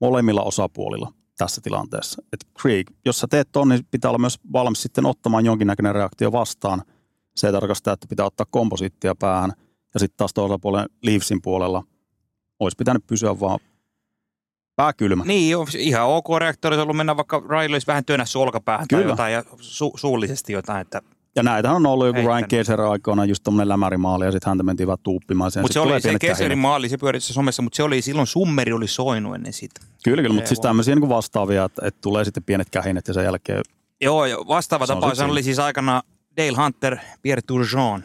molemmilla 0.00 0.42
osapuolilla 0.42 1.12
tässä 1.36 1.60
tilanteessa. 1.60 2.22
Et 2.32 2.46
Krieg, 2.60 2.90
jos 3.04 3.20
sä 3.20 3.26
teet 3.30 3.48
ton, 3.52 3.68
niin 3.68 3.86
pitää 3.90 4.10
olla 4.10 4.18
myös 4.18 4.38
valmis 4.52 4.82
sitten 4.82 5.06
ottamaan 5.06 5.46
jonkinnäköinen 5.46 5.94
reaktio 5.94 6.32
vastaan. 6.32 6.82
Se 7.36 7.46
ei 7.46 7.52
tarkoita 7.52 7.92
että 7.92 8.06
pitää 8.08 8.26
ottaa 8.26 8.46
komposittia 8.50 9.14
päähän. 9.14 9.52
Ja 9.94 10.00
sitten 10.00 10.16
taas 10.16 10.34
toisella 10.34 10.58
puolella 10.58 10.86
Leafsin 11.02 11.42
puolella 11.42 11.82
olisi 12.60 12.76
pitänyt 12.76 13.06
pysyä 13.06 13.40
vaan 13.40 13.58
pääkylmä. 14.76 15.24
Niin, 15.24 15.50
joo, 15.50 15.66
ihan 15.78 16.06
ok 16.06 16.26
reaktori 16.38 16.74
olisi 16.74 16.82
ollut 16.82 16.96
mennä 16.96 17.16
vaikka 17.16 17.42
Riley 17.48 17.80
vähän 17.86 18.04
työnnä 18.04 18.24
olkapäähän 18.34 18.88
Kyllä. 18.88 19.02
tai 19.02 19.10
jotain 19.10 19.32
ja 19.32 19.40
su- 19.60 19.98
suullisesti 19.98 20.52
jotain, 20.52 20.80
että 20.80 21.02
ja 21.36 21.42
näitä 21.42 21.72
on 21.72 21.86
ollut 21.86 22.06
joku 22.06 22.20
Ryan 22.20 22.48
Keiser 22.48 22.80
aikoina 22.80 23.24
just 23.24 23.42
tuommoinen 23.42 23.68
lämärimaali 23.68 24.24
ja 24.24 24.32
sitten 24.32 24.50
häntä 24.50 24.62
mentiin 24.62 24.86
vaan 24.86 24.98
tuuppimaan. 25.02 25.52
Mutta 25.60 25.72
se 25.72 25.80
oli 25.80 26.00
se 26.00 26.18
Keiserin 26.18 26.58
maali, 26.58 26.88
se 26.88 26.98
pyöritti 26.98 27.32
somessa, 27.32 27.62
mutta 27.62 27.76
se 27.76 27.82
oli 27.82 28.02
silloin 28.02 28.26
summeri 28.26 28.72
oli 28.72 28.88
soinut 28.88 29.34
ennen 29.34 29.52
sitä. 29.52 29.80
Kyllä, 30.04 30.22
kyllä, 30.22 30.34
mutta 30.34 30.48
siis 30.48 30.60
tämmöisiä 30.60 30.94
niin 30.94 31.08
vastaavia, 31.08 31.64
että, 31.64 31.86
että, 31.86 32.00
tulee 32.00 32.24
sitten 32.24 32.42
pienet 32.42 32.70
kähinet 32.70 33.08
ja 33.08 33.14
sen 33.14 33.24
jälkeen. 33.24 33.62
Joo, 34.00 34.24
vastaava 34.48 34.86
tapaus 34.86 35.20
oli 35.20 35.42
siis 35.42 35.58
aikana 35.58 36.02
Dale 36.36 36.62
Hunter, 36.62 36.96
Pierre 37.22 37.42
Turgeon. 37.42 38.04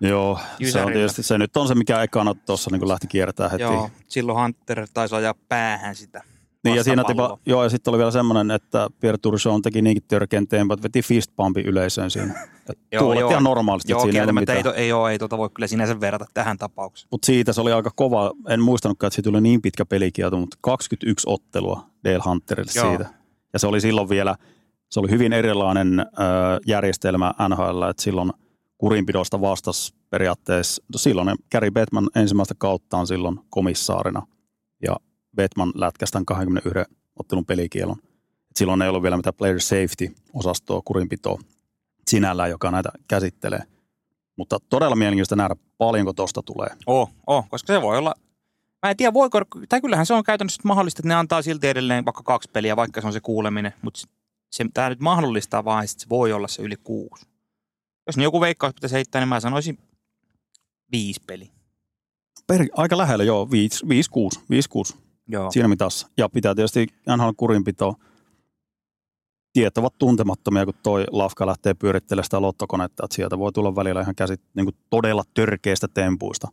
Joo, 0.00 0.40
Jysärillä. 0.58 0.72
se 0.72 0.86
on 0.86 0.92
tietysti 0.92 1.22
se 1.22 1.38
nyt 1.38 1.56
on 1.56 1.68
se, 1.68 1.74
mikä 1.74 2.02
ekana 2.02 2.34
tuossa 2.34 2.70
niin 2.72 2.88
lähti 2.88 3.06
kiertämään 3.06 3.50
heti. 3.50 3.62
Joo, 3.62 3.90
silloin 4.08 4.38
Hunter 4.38 4.86
taisi 4.94 5.14
ajaa 5.14 5.34
päähän 5.48 5.94
sitä. 5.96 6.22
Niin 6.70 6.76
ja 6.76 6.84
siinä 6.84 7.04
tipa, 7.04 7.38
joo, 7.46 7.62
ja 7.62 7.68
sitten 7.70 7.90
oli 7.90 7.98
vielä 7.98 8.10
semmoinen, 8.10 8.50
että 8.50 8.88
Pierre 9.00 9.18
Turgeon 9.18 9.62
teki 9.62 9.82
niinkin 9.82 10.02
törkeän 10.08 10.48
teempa, 10.48 10.74
että 10.74 10.82
veti 10.82 11.02
fist 11.02 11.30
pumpin 11.36 11.66
yleisöön 11.66 12.10
siinä. 12.10 12.34
joo, 12.92 13.12
joo. 13.12 13.30
ihan 13.30 13.44
normaalisti. 13.44 13.92
Joo, 13.92 14.02
siinä 14.02 14.20
ei, 14.22 14.54
ei, 14.56 14.56
ei, 14.56 14.72
ei, 14.84 14.92
ole, 14.92 15.10
ei 15.12 15.18
tuota 15.18 15.38
voi 15.38 15.50
kyllä 15.54 15.66
sinänsä 15.66 16.00
verrata 16.00 16.26
tähän 16.34 16.58
tapaukseen. 16.58 17.08
Mutta 17.10 17.26
siitä 17.26 17.52
se 17.52 17.60
oli 17.60 17.72
aika 17.72 17.90
kova. 17.96 18.32
En 18.48 18.60
muistanutkaan, 18.60 19.08
että 19.08 19.14
siitä 19.14 19.30
tuli 19.30 19.40
niin 19.40 19.62
pitkä 19.62 19.86
pelikielto, 19.86 20.36
mutta 20.36 20.56
21 20.60 21.26
ottelua 21.30 21.82
Dale 22.04 22.20
Hunterille 22.24 22.72
joo. 22.74 22.88
siitä. 22.88 23.14
Ja 23.52 23.58
se 23.58 23.66
oli 23.66 23.80
silloin 23.80 24.08
vielä, 24.08 24.36
se 24.90 25.00
oli 25.00 25.10
hyvin 25.10 25.32
erilainen 25.32 26.00
äh, 26.00 26.06
järjestelmä 26.66 27.34
NHL, 27.48 27.82
että 27.82 28.02
silloin 28.02 28.32
kurinpidosta 28.78 29.40
vastasi 29.40 29.94
periaatteessa, 30.10 30.82
no 30.92 30.98
silloin 30.98 31.36
Gary 31.52 31.70
Bettman 31.70 32.08
ensimmäistä 32.14 32.54
kauttaan 32.58 33.06
silloin 33.06 33.40
komissaarina. 33.50 34.26
Ja 34.82 34.96
Batman 35.42 35.72
lätkästään 35.74 36.24
21 36.24 36.94
ottelun 37.16 37.46
pelikielon. 37.46 37.96
Et 38.50 38.56
silloin 38.56 38.82
ei 38.82 38.88
ollut 38.88 39.02
vielä 39.02 39.16
mitään 39.16 39.34
player 39.34 39.60
safety-osastoa, 39.60 40.82
kurinpitoa 40.84 41.38
sinällään, 42.06 42.50
joka 42.50 42.70
näitä 42.70 42.88
käsittelee. 43.08 43.62
Mutta 44.36 44.58
todella 44.68 44.96
mielenkiintoista 44.96 45.36
nähdä, 45.36 45.56
paljonko 45.78 46.12
tuosta 46.12 46.42
tulee. 46.42 46.68
Oh, 46.86 47.10
oh, 47.26 47.48
koska 47.48 47.72
se 47.72 47.82
voi 47.82 47.98
olla, 47.98 48.14
mä 48.82 48.90
en 48.90 48.96
tiedä 48.96 49.14
voiko, 49.14 49.40
tai 49.68 49.80
kyllähän 49.80 50.06
se 50.06 50.14
on 50.14 50.24
käytännössä 50.24 50.62
mahdollista, 50.64 51.00
että 51.00 51.08
ne 51.08 51.14
antaa 51.14 51.42
silti 51.42 51.68
edelleen 51.68 52.04
vaikka 52.04 52.22
kaksi 52.22 52.50
peliä, 52.52 52.76
vaikka 52.76 53.00
se 53.00 53.06
on 53.06 53.12
se 53.12 53.20
kuuleminen, 53.20 53.72
mutta 53.82 54.00
se, 54.50 54.64
tämä 54.74 54.88
nyt 54.88 55.00
mahdollistaa 55.00 55.64
vaan, 55.64 55.84
että 55.84 56.00
se 56.00 56.08
voi 56.08 56.32
olla 56.32 56.48
se 56.48 56.62
yli 56.62 56.76
kuusi. 56.76 57.26
Jos 58.06 58.16
niin 58.16 58.24
joku 58.24 58.40
veikkaus 58.40 58.74
pitäisi 58.74 58.94
heittää, 58.94 59.20
niin 59.20 59.28
mä 59.28 59.40
sanoisin 59.40 59.78
viisi 60.92 61.20
peli. 61.26 61.50
Per, 62.46 62.66
aika 62.76 62.98
lähellä, 62.98 63.24
joo, 63.24 63.50
viisi, 63.50 63.88
viisi, 63.88 64.10
kuusi, 64.10 64.40
viisi, 64.50 64.68
kuusi. 64.68 65.07
Joo. 65.28 65.50
siinä 65.50 65.68
mitassa. 65.68 66.08
Ja 66.16 66.28
pitää 66.28 66.54
tietysti 66.54 66.86
NHL 67.16 67.30
kurinpitoa. 67.36 67.94
Tiet 69.52 69.78
ovat 69.78 69.98
tuntemattomia, 69.98 70.64
kun 70.64 70.74
toi 70.82 71.04
lafka 71.10 71.46
lähtee 71.46 71.74
pyörittelemään 71.74 72.24
sitä 72.24 72.42
lottokonetta, 72.42 73.04
että 73.04 73.14
sieltä 73.14 73.38
voi 73.38 73.52
tulla 73.52 73.76
välillä 73.76 74.00
ihan 74.00 74.14
käsit, 74.14 74.40
niin 74.54 74.66
kuin 74.66 74.76
todella 74.90 75.24
törkeistä 75.34 75.88
tempuista. 75.94 76.48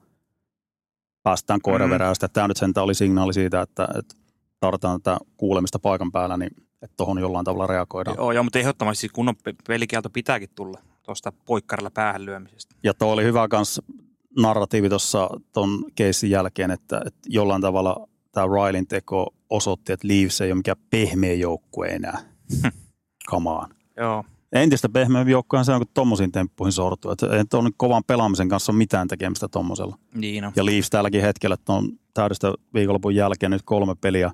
Päästään 1.24 1.62
koiraveräystä. 1.62 2.27
Mm. 2.27 2.32
Tämä 2.34 2.48
nyt 2.48 2.58
sentään 2.58 2.84
oli 2.84 2.96
signaali 2.96 3.34
siitä, 3.34 3.62
että, 3.62 3.88
että 4.00 4.15
tarvitaan 4.60 5.01
tätä 5.01 5.17
kuulemista 5.38 5.79
paikan 5.79 6.12
päällä, 6.12 6.38
niin 6.38 6.51
että 6.82 6.94
tuohon 6.98 7.20
jollain 7.20 7.46
tavalla 7.46 7.67
reagoidaan. 7.67 8.17
Joo, 8.17 8.32
joo 8.32 8.44
mutta 8.44 8.60
ehdottomasti 8.60 9.01
siis 9.01 9.12
kunnon 9.12 9.36
pelikielto 9.67 10.10
pitääkin 10.10 10.50
tulla 10.55 10.79
tuosta 11.03 11.34
poikkarilla 11.46 11.91
päähän 11.91 12.25
lyömisestä. 12.25 12.75
Ja 12.84 12.94
tuo 12.94 13.12
oli 13.13 13.24
hyvä 13.24 13.48
kans 13.48 13.82
narratiivi 14.38 14.89
tuossa 14.89 15.29
tuon 15.53 15.86
keissin 15.96 16.29
jälkeen, 16.29 16.72
että, 16.72 17.01
että 17.05 17.20
jollain 17.27 17.62
tavalla 17.62 18.08
tämä 18.36 18.48
Rileyn 18.48 18.88
teko 18.88 19.34
osoitti, 19.50 19.94
että 19.94 20.08
Leafs 20.08 20.42
ei 20.42 20.51
ole 20.51 20.58
mikään 20.58 20.77
pehmeä 20.89 21.34
joukkue 21.34 21.88
enää. 21.88 22.18
Kamaan. 23.30 23.75
Joo. 23.98 24.24
Entistä 24.51 24.89
pehmeämpi 24.89 25.32
joukkuehan 25.32 25.65
se 25.65 25.72
on, 25.72 25.80
kun 25.80 25.88
tommosiin 25.94 26.32
temppuihin 26.32 26.72
sortuu. 26.72 27.12
Että 27.12 27.38
ei 27.38 27.46
tuon 27.50 27.72
kovan 27.77 28.04
pelaamisen 28.08 28.50
kanssa 28.50 28.72
mitään 28.72 29.08
tekemistä 29.08 29.48
tommosella. 29.48 29.98
Niin 30.15 30.44
no. 30.44 30.51
Ja 30.56 30.65
Leafs 30.65 30.89
tälläkin 30.89 31.22
hetkellä, 31.22 31.54
että 31.54 31.74
on 31.74 31.92
täydestä 32.13 32.54
viikonlopun 32.74 33.15
jälkeen 33.15 33.51
nyt 33.51 33.62
kolme 33.65 33.96
peliä 34.01 34.32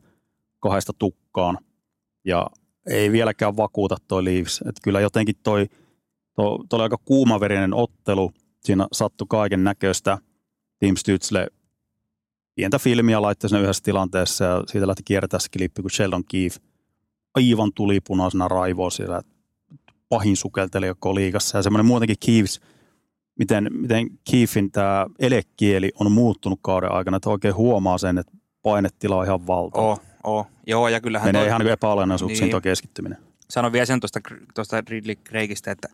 kahdesta 0.60 0.93
tukkaan. 1.00 1.58
Ja 2.25 2.48
ei 2.89 3.12
vieläkään 3.12 3.58
vakuuta 3.58 3.96
toi 4.08 4.25
Leafs. 4.25 4.62
Että 4.62 4.81
kyllä 4.84 5.00
jotenkin 5.00 5.36
toi 5.43 5.67
Tuo, 6.36 6.65
tuo 6.70 6.77
oli 6.77 6.84
aika 6.84 6.98
kuumaverinen 7.05 7.74
ottelu. 7.74 8.31
Siinä 8.60 8.88
sattui 8.91 9.27
kaiken 9.29 9.63
näköistä. 9.63 10.17
Team 10.79 10.96
Stützle 10.96 11.48
pientä 12.61 12.79
filmiä 12.79 13.21
laittoi 13.21 13.49
sinne 13.49 13.61
yhdessä 13.63 13.83
tilanteessa 13.83 14.45
ja 14.45 14.63
siitä 14.67 14.87
lähti 14.87 15.03
kiertää 15.03 15.39
se 15.39 15.47
klippi, 15.57 15.81
kun 15.81 15.91
Sheldon 15.91 16.23
Keefe 16.31 16.59
aivan 17.35 17.71
tulipunaisena 17.75 18.47
raivoo 18.47 18.89
siellä 18.89 19.21
pahin 20.09 20.37
sukeltelija 20.37 20.93
koko 20.95 21.15
liigassa. 21.15 21.57
Ja 21.57 21.61
semmoinen 21.63 21.85
muutenkin 21.85 22.15
Keeves, 22.25 22.61
miten, 23.39 23.67
miten 23.71 24.07
Keefin 24.31 24.71
tämä 24.71 25.05
elekieli 25.19 25.91
on 25.99 26.11
muuttunut 26.11 26.59
kauden 26.61 26.91
aikana, 26.91 27.17
että 27.17 27.29
oikein 27.29 27.55
huomaa 27.55 27.97
sen, 27.97 28.17
että 28.17 28.31
painetila 28.61 29.17
on 29.17 29.25
ihan 29.25 29.47
valtava. 29.47 29.83
Oo, 29.83 29.97
oo. 30.23 30.47
Joo, 30.67 30.87
ja 30.87 31.01
kyllähän 31.01 31.27
Menee 31.27 31.41
toi- 31.41 31.47
ihan 31.47 31.61
niin 31.61 31.71
epäolennaisuuksiin 31.71 32.41
Niin. 32.41 32.51
tuo 32.51 32.61
keskittyminen. 32.61 33.17
sanon 33.49 33.71
vielä 33.71 33.85
sen 33.85 33.99
tuosta, 33.99 34.19
tuosta 34.55 34.83
Ridley 34.89 35.15
Craigista, 35.15 35.71
että 35.71 35.87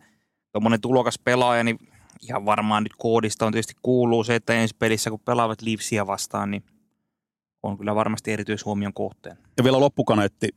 tuommoinen 0.52 0.80
tulokas 0.80 1.18
pelaaja, 1.18 1.64
niin 1.64 1.78
ihan 2.22 2.44
varmaan 2.44 2.82
nyt 2.82 2.92
koodista 2.98 3.46
on 3.46 3.52
tietysti 3.52 3.74
kuuluu 3.82 4.24
se, 4.24 4.34
että 4.34 4.52
ensi 4.52 4.76
pelissä 4.78 5.10
kun 5.10 5.20
pelaavat 5.20 5.62
Leafsia 5.62 6.06
vastaan, 6.06 6.50
niin 6.50 6.64
on 7.62 7.78
kyllä 7.78 7.94
varmasti 7.94 8.32
erityishuomion 8.32 8.92
kohteen. 8.94 9.38
Ja 9.56 9.64
vielä 9.64 9.80
loppukaneetti. 9.80 10.48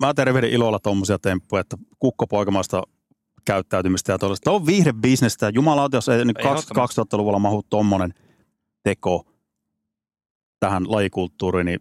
Mä 0.00 0.14
tervehdin 0.14 0.50
ilolla 0.50 0.78
tuommoisia 0.78 1.18
temppuja, 1.18 1.60
että 1.60 1.76
kukkopoikamaista 1.98 2.82
käyttäytymistä 3.44 4.12
ja 4.12 4.18
tuollaista. 4.18 4.44
Tämä 4.44 4.56
on 4.56 4.66
viihdebisnestä. 4.66 5.50
Jumalauta, 5.54 5.96
jos 5.96 6.08
ei 6.08 6.24
nyt 6.24 6.38
Ehdottomasti. 6.38 7.00
2000-luvulla 7.00 7.38
mahu 7.38 7.62
tuommoinen 7.70 8.14
teko 8.82 9.26
tähän 10.60 10.92
lajikulttuuriin, 10.92 11.66
niin 11.66 11.80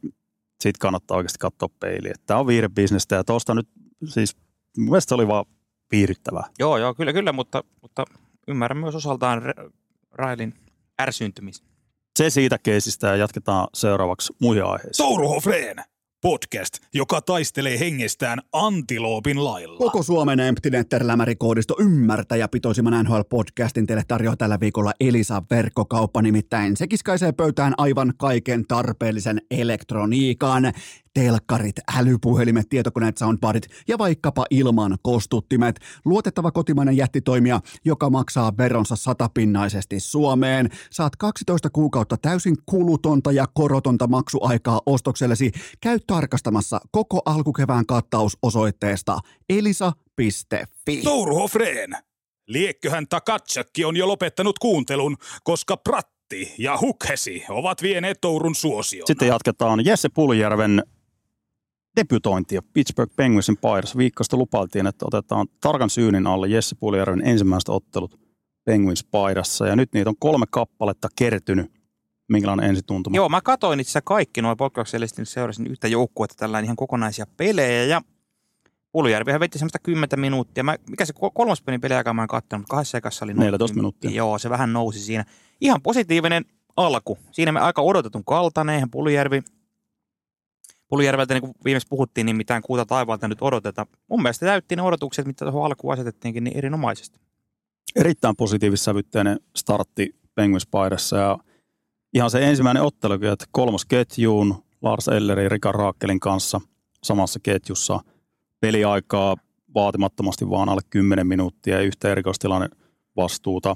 sit 0.61 0.77
kannattaa 0.77 1.17
oikeasti 1.17 1.39
katsoa 1.39 1.69
peiliin. 1.79 2.15
Tämä 2.25 2.39
on 2.39 2.47
viihdebisnestä 2.47 3.15
ja 3.15 3.23
tuosta 3.23 3.55
nyt 3.55 3.69
siis 4.05 4.37
mun 4.77 4.89
mielestä 4.89 5.09
se 5.09 5.15
oli 5.15 5.27
vaan 5.27 5.45
viihdyttävää. 5.91 6.43
Joo, 6.59 6.77
joo, 6.77 6.93
kyllä, 6.93 7.13
kyllä, 7.13 7.31
mutta, 7.31 7.63
mutta 7.81 8.05
ymmärrän 8.49 8.77
myös 8.77 8.95
osaltaan 8.95 9.41
Ra- 9.41 9.71
Railin 10.11 10.53
ärsyyntymistä. 11.01 11.67
Se 12.19 12.29
siitä 12.29 12.57
keisistä 12.57 13.07
ja 13.07 13.15
jatketaan 13.15 13.67
seuraavaksi 13.73 14.33
muihin 14.41 14.63
aiheisiin. 14.63 15.07
Touruhofreen 15.07 15.77
podcast, 16.21 16.77
joka 16.93 17.21
taistelee 17.21 17.79
hengestään 17.79 18.39
antiloopin 18.53 19.43
lailla. 19.43 19.77
Koko 19.77 20.03
Suomen 20.03 20.39
Emptinetter-lämärikoodisto 20.39 21.75
ymmärtäjäpitoisimman 21.79 23.05
NHL-podcastin 23.05 23.85
teille 23.87 24.03
tarjoaa 24.07 24.35
tällä 24.35 24.59
viikolla 24.59 24.91
Elisa 24.99 25.43
verkkokauppa, 25.49 26.21
nimittäin 26.21 26.77
se 26.77 26.87
kiskaisee 26.87 27.31
pöytään 27.31 27.73
aivan 27.77 28.13
kaiken 28.17 28.65
tarpeellisen 28.67 29.41
elektroniikan. 29.51 30.73
Telkkarit, 31.19 31.75
älypuhelimet, 31.97 32.69
tietokoneet, 32.69 33.17
soundbarit 33.17 33.67
ja 33.87 33.97
vaikkapa 33.97 34.45
ilman 34.49 34.97
kostuttimet. 35.01 35.79
Luotettava 36.05 36.51
kotimainen 36.51 36.97
jättitoimija, 36.97 37.61
joka 37.85 38.09
maksaa 38.09 38.57
veronsa 38.57 38.95
satapinnaisesti 38.95 39.99
Suomeen. 39.99 40.69
Saat 40.91 41.15
12 41.15 41.69
kuukautta 41.69 42.17
täysin 42.17 42.55
kulutonta 42.65 43.31
ja 43.31 43.45
korotonta 43.53 44.07
maksuaikaa 44.07 44.81
ostoksellesi. 44.85 45.51
Käy 45.81 45.99
tarkastamassa 46.07 46.79
koko 46.91 47.21
alkukevään 47.25 47.85
kattaus 47.85 48.37
osoitteesta 48.41 49.19
elisa.fi. 49.49 51.01
Touruhofreen. 51.03 51.91
Liekköhän 52.47 53.07
Takatsakki 53.07 53.85
on 53.85 53.97
jo 53.97 54.07
lopettanut 54.07 54.59
kuuntelun, 54.59 55.17
koska 55.43 55.77
Pratti 55.77 56.53
ja 56.57 56.77
Hukhesi 56.81 57.43
ovat 57.49 57.81
vieneet 57.81 58.17
Tourun 58.21 58.55
suosion. 58.55 59.07
Sitten 59.07 59.27
jatketaan 59.27 59.85
Jesse 59.85 60.09
Puljärven 60.09 60.83
debytointia 61.95 62.61
Pittsburgh 62.73 63.15
Penguinsin 63.15 63.57
paidassa. 63.57 63.97
Viikkosta 63.97 64.37
lupailtiin, 64.37 64.87
että 64.87 65.05
otetaan 65.05 65.47
tarkan 65.61 65.89
syynin 65.89 66.27
alle 66.27 66.47
Jesse 66.47 66.75
Puljärven 66.79 67.27
ensimmäiset 67.27 67.69
ottelut 67.69 68.19
Penguins 68.65 69.03
paidassa. 69.03 69.67
Ja 69.67 69.75
nyt 69.75 69.93
niitä 69.93 70.09
on 70.09 70.15
kolme 70.19 70.45
kappaletta 70.49 71.07
kertynyt. 71.15 71.71
Minkälainen 72.29 72.69
ensituntuma? 72.69 73.15
Joo, 73.15 73.29
mä 73.29 73.41
katoin 73.41 73.79
itse 73.79 74.01
kaikki 74.01 74.41
noin 74.41 74.57
poikkeuksellisesti, 74.57 75.21
niin 75.21 75.27
seurasin 75.27 75.67
yhtä 75.67 75.87
joukkuetta 75.87 76.35
tällä 76.37 76.59
ihan 76.59 76.75
kokonaisia 76.75 77.25
pelejä 77.37 77.83
ja 77.83 78.01
Puljärvihän 78.91 79.39
veti 79.39 79.59
semmoista 79.59 79.79
10 79.79 80.19
minuuttia. 80.19 80.63
Mä, 80.63 80.75
mikä 80.89 81.05
se 81.05 81.13
kol- 81.13 81.29
kolmas 81.33 81.61
pelin 81.61 81.81
peliaikaa 81.81 82.13
mä 82.13 82.21
en 82.21 82.27
katsonut, 82.27 82.61
mutta 82.61 82.71
kahdessa 82.71 82.97
ekassa 82.97 83.25
oli 83.25 83.33
noin 83.33 83.45
14 83.45 83.75
minuuttia. 83.75 84.11
Joo, 84.11 84.39
se 84.39 84.49
vähän 84.49 84.73
nousi 84.73 84.99
siinä. 84.99 85.25
Ihan 85.61 85.81
positiivinen 85.81 86.45
alku. 86.77 87.17
Siinä 87.31 87.51
me 87.51 87.59
aika 87.59 87.81
odotetun 87.81 88.25
kaltainen, 88.25 88.75
eihän 88.75 88.89
Puljärvi, 88.89 89.41
Puljärveltä, 90.89 91.33
niin 91.33 91.41
kuin 91.41 91.53
viimeksi 91.65 91.87
puhuttiin, 91.87 92.25
niin 92.25 92.35
mitään 92.35 92.61
kuuta 92.61 92.85
taivaalta 92.85 93.27
nyt 93.27 93.41
odoteta. 93.41 93.85
Mun 94.07 94.21
mielestä 94.21 94.45
täytti 94.45 94.75
ne 94.75 94.81
odotukset, 94.81 95.25
mitä 95.25 95.45
tuohon 95.45 95.65
alkuun 95.65 95.93
asetettiinkin, 95.93 96.43
niin 96.43 96.57
erinomaisesti. 96.57 97.19
Erittäin 97.95 98.35
positiivissävytteinen 98.35 99.39
startti 99.55 100.15
Penguins 100.35 100.67
paidassa. 100.67 101.17
Ja 101.17 101.37
ihan 102.13 102.31
se 102.31 102.49
ensimmäinen 102.49 102.83
ottelu, 102.83 103.13
että 103.13 103.45
kolmos 103.51 103.85
ketjuun 103.85 104.63
Lars 104.81 105.07
Elleri 105.07 105.49
Rika 105.49 105.71
Raakkelin 105.71 106.19
kanssa 106.19 106.61
samassa 107.03 107.39
ketjussa. 107.43 107.99
Peliaikaa 108.59 109.35
vaatimattomasti 109.75 110.49
vaan 110.49 110.69
alle 110.69 110.81
10 110.89 111.27
minuuttia 111.27 111.75
ja 111.75 111.81
yhtä 111.81 112.09
erikoistilanne 112.11 112.69
vastuuta. 113.15 113.75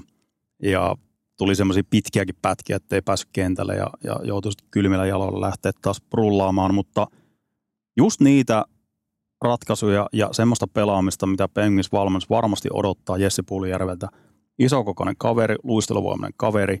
Ja 0.62 0.96
tuli 1.36 1.54
semmoisia 1.54 1.82
pitkiäkin 1.90 2.34
pätkiä, 2.42 2.76
ettei 2.76 3.02
päässyt 3.02 3.28
kentälle 3.32 3.74
ja, 3.74 3.90
ja 4.04 4.20
joutui 4.24 4.52
kylmillä 4.70 5.06
jaloilla 5.06 5.40
lähteä 5.40 5.72
taas 5.82 6.00
brullaamaan, 6.10 6.74
mutta 6.74 7.06
just 7.96 8.20
niitä 8.20 8.64
ratkaisuja 9.44 10.08
ja 10.12 10.28
semmoista 10.32 10.66
pelaamista, 10.66 11.26
mitä 11.26 11.48
Penguins 11.48 11.92
valmennus 11.92 12.30
varmasti 12.30 12.68
odottaa 12.72 13.18
Jesse 13.18 13.42
Puljärveltä. 13.42 14.08
Isokokoinen 14.58 15.16
kaveri, 15.18 15.56
luisteluvoimainen 15.62 16.34
kaveri, 16.36 16.80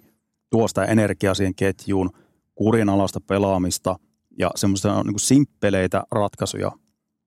tuo 0.50 0.68
sitä 0.68 0.84
energiaa 0.84 1.34
siihen 1.34 1.54
ketjuun, 1.54 2.10
kurinalaista 2.54 3.20
pelaamista 3.20 3.96
ja 4.38 4.50
semmoista 4.54 5.02
niin 5.02 5.18
simppeleitä 5.18 6.04
ratkaisuja 6.10 6.72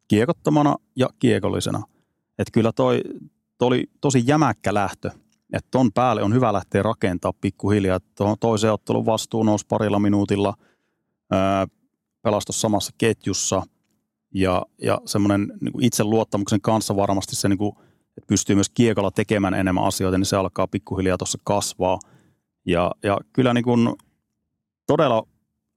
kiekottomana 0.08 0.76
ja 0.96 1.10
kiekollisena. 1.20 1.84
Että 2.40 2.52
kyllä 2.54 2.72
toi, 2.72 3.02
toi 3.58 3.68
oli 3.68 3.90
tosi 4.02 4.24
jämäkkä 4.26 4.74
lähtö. 4.74 5.12
Että 5.54 5.68
ton 5.72 5.94
päälle 5.94 6.24
on 6.24 6.34
hyvä 6.34 6.54
lähteä 6.54 6.84
rakentaa 6.84 7.34
pikkuhiljaa. 7.34 8.00
Tuohon 8.16 8.38
toiseen 8.40 8.74
ottelun 8.74 9.06
vastuu 9.06 9.44
nousi 9.44 9.66
parilla 9.70 10.00
minuutilla, 10.00 10.54
ää, 11.32 11.68
pelastus 12.22 12.62
samassa 12.62 12.92
ketjussa 12.98 13.64
ja, 14.34 14.66
ja 14.82 15.02
semmoinen 15.06 15.54
niin 15.62 15.84
itseluottamuksen 15.84 16.62
kanssa 16.62 16.96
varmasti 16.96 17.36
se, 17.36 17.50
niin 17.50 17.58
kuin, 17.58 17.76
että 18.18 18.28
pystyy 18.28 18.56
myös 18.56 18.70
kiekolla 18.70 19.12
tekemään 19.12 19.54
enemmän 19.54 19.84
asioita, 19.84 20.18
niin 20.18 20.26
se 20.26 20.36
alkaa 20.36 20.68
pikkuhiljaa 20.68 21.18
tuossa 21.18 21.38
kasvaa. 21.44 22.00
Ja, 22.66 22.92
ja 23.04 23.18
kyllä 23.34 23.54
niin 23.54 23.64
kuin 23.64 23.94
todella 24.88 25.28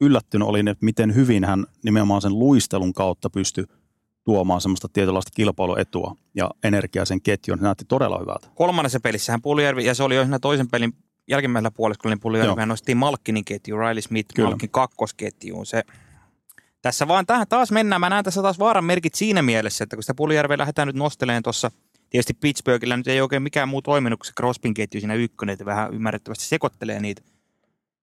yllättynyt 0.00 0.48
olin, 0.48 0.68
että 0.68 0.84
miten 0.84 1.14
hyvin 1.14 1.44
hän 1.44 1.66
nimenomaan 1.84 2.22
sen 2.22 2.38
luistelun 2.38 2.92
kautta 2.92 3.30
pystyi 3.30 3.64
tuomaan 4.30 4.60
semmoista 4.60 4.88
tietynlaista 4.88 5.30
kilpailuetua 5.34 6.16
ja 6.34 6.50
energiaa 6.64 7.04
sen 7.04 7.20
ketjuun. 7.20 7.58
Se 7.58 7.64
näytti 7.64 7.84
todella 7.84 8.18
hyvältä. 8.18 8.48
Kolmannessa 8.54 9.00
pelissähän 9.00 9.42
Puljärvi, 9.42 9.84
ja 9.84 9.94
se 9.94 10.02
oli 10.02 10.16
jo 10.16 10.22
siinä 10.22 10.38
toisen 10.38 10.68
pelin 10.68 10.92
jälkimmäisellä 11.28 11.70
puoliskolla, 11.70 12.14
niin 12.14 12.20
Puljärvi 12.20 12.66
nostettiin 12.66 12.98
Malkkinin 12.98 13.44
ketju, 13.44 13.78
Riley 13.78 14.02
Smith 14.02 14.34
Kyllä. 14.34 14.48
Malkin 14.48 14.70
kakkosketjuun. 14.70 15.66
Se, 15.66 15.82
tässä 16.82 17.08
vaan 17.08 17.26
tähän 17.26 17.46
taas 17.48 17.72
mennään. 17.72 18.00
Mä 18.00 18.08
näen 18.08 18.24
tässä 18.24 18.42
taas 18.42 18.58
vaaran 18.58 18.84
merkit 18.84 19.14
siinä 19.14 19.42
mielessä, 19.42 19.84
että 19.84 19.96
kun 19.96 20.02
sitä 20.02 20.14
Puljärveä 20.14 20.58
lähdetään 20.58 20.88
nyt 20.88 20.96
nostelemaan 20.96 21.42
tuossa, 21.42 21.70
tietysti 22.10 22.34
Pittsburghillä 22.34 22.96
nyt 22.96 23.08
ei 23.08 23.20
oikein 23.20 23.42
mikään 23.42 23.68
muu 23.68 23.82
toiminut 23.82 24.20
kuin 24.20 24.26
se 24.26 24.32
Crosbyn 24.36 24.74
ketju 24.74 25.00
siinä 25.00 25.14
ykkönen, 25.14 25.52
että 25.52 25.64
vähän 25.64 25.94
ymmärrettävästi 25.94 26.44
sekoittelee 26.44 27.00
niitä. 27.00 27.22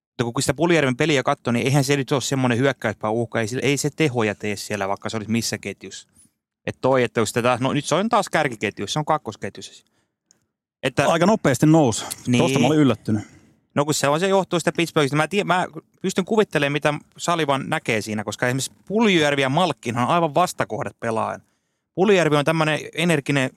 Mutta 0.08 0.34
kun 0.34 0.42
sitä 0.42 0.54
Puljärven 0.54 0.98
peliä 0.98 1.24
katsoo, 1.24 1.52
niin 1.52 1.66
eihän 1.66 1.84
se 1.84 1.96
nyt 1.96 2.12
ole 2.12 2.22
semmoinen 2.22 2.58
hyökkäyspää 2.58 3.10
uhka, 3.10 3.42
ei, 3.42 3.48
ei 3.62 3.78
se 3.78 3.90
tehoja 3.90 4.36
tee 4.36 4.56
siellä, 4.56 4.88
vaikka 4.88 5.10
se 5.10 5.18
olisi 5.18 5.32
missä 5.32 5.58
ketjussa. 5.58 6.17
Että 6.68 6.82
toi, 6.82 7.04
että 7.04 7.22
kun 7.22 7.28
sitä 7.28 7.42
taas, 7.42 7.60
no 7.60 7.74
nyt 7.74 7.86
se 7.86 7.96
on 7.96 8.10
taas 8.10 8.30
kärkiketjussa, 8.30 8.94
se 8.94 9.00
on 9.00 9.06
kakkosketjussa. 9.06 9.86
Että, 10.84 11.08
Aika 11.08 11.26
nopeasti 11.26 11.66
nousi. 11.66 12.06
Niin. 12.28 12.40
Tuosta 12.40 12.60
mä 12.60 12.68
olin 12.68 12.80
yllättynyt. 12.80 13.24
No 13.76 13.86
kun 13.86 13.94
se 13.94 14.08
on, 14.08 14.20
se 14.20 14.28
johtuu 14.28 14.60
sitä 14.60 14.72
Pittsburghista. 14.72 15.18
Mä, 15.18 15.28
tiedän, 15.28 15.48
mä 15.48 15.68
pystyn 16.02 16.26
kuvittelemaan, 16.26 16.72
mitä 16.72 16.94
Salivan 17.18 17.64
näkee 17.68 18.02
siinä, 18.02 18.24
koska 18.24 18.48
esimerkiksi 18.48 18.72
Puljujärvi 18.88 19.42
ja 19.42 19.50
Malkkin 19.50 19.98
on 19.98 20.08
aivan 20.08 20.36
vastakohdat 20.36 21.00
pelaajan. 21.00 21.42
Puljujärvi 21.96 22.36
on 22.36 22.46
tämmöinen 22.46 22.80
energinen 22.96 23.50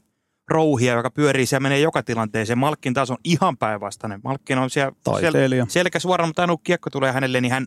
rouhia, 0.48 0.94
joka 0.94 1.10
pyörii 1.10 1.46
siellä 1.46 1.62
menee 1.62 1.80
joka 1.80 2.02
tilanteeseen. 2.02 2.58
Malkkin 2.58 2.94
taas 2.94 3.10
on 3.10 3.16
ihan 3.24 3.56
päinvastainen. 3.56 4.20
Malkkin 4.24 4.58
on 4.58 4.70
siellä 4.70 4.92
sel, 5.20 5.66
selkä 5.68 5.98
suoraan, 5.98 6.28
mutta 6.28 6.42
aina 6.42 6.52
kun 6.52 6.62
kiekko 6.64 6.90
tulee 6.90 7.12
hänelle, 7.12 7.40
niin 7.40 7.52
hän 7.52 7.66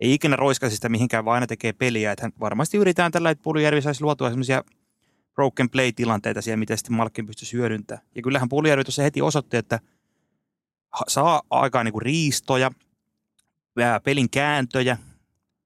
ei 0.00 0.14
ikinä 0.14 0.36
roiskaisi 0.36 0.76
sitä 0.76 0.88
mihinkään, 0.88 1.24
vaan 1.24 1.34
aina 1.34 1.46
tekee 1.46 1.72
peliä. 1.72 2.12
Että 2.12 2.24
hän 2.24 2.32
varmasti 2.40 2.76
yritetään 2.76 3.12
tällä, 3.12 3.30
että 3.30 3.42
Puljujärvi 3.42 3.82
saisi 3.82 4.02
luotua 4.02 4.28
semmoisia 4.28 4.64
broken 5.34 5.70
play-tilanteita 5.70 6.42
siellä, 6.42 6.56
mitä 6.56 6.76
sitten 6.76 6.96
Malkkin 6.96 7.26
pystyisi 7.26 7.52
hyödyntämään. 7.52 8.06
Ja 8.14 8.22
kyllähän 8.22 8.48
Puljujärvi 8.48 8.84
tuossa 8.84 9.02
heti 9.02 9.22
osoitti, 9.22 9.56
että 9.56 9.80
saa 11.08 11.42
aikaan 11.50 11.86
niin 11.86 12.02
riistoja, 12.02 12.70
ää, 13.80 14.00
pelin 14.00 14.30
kääntöjä, 14.30 14.96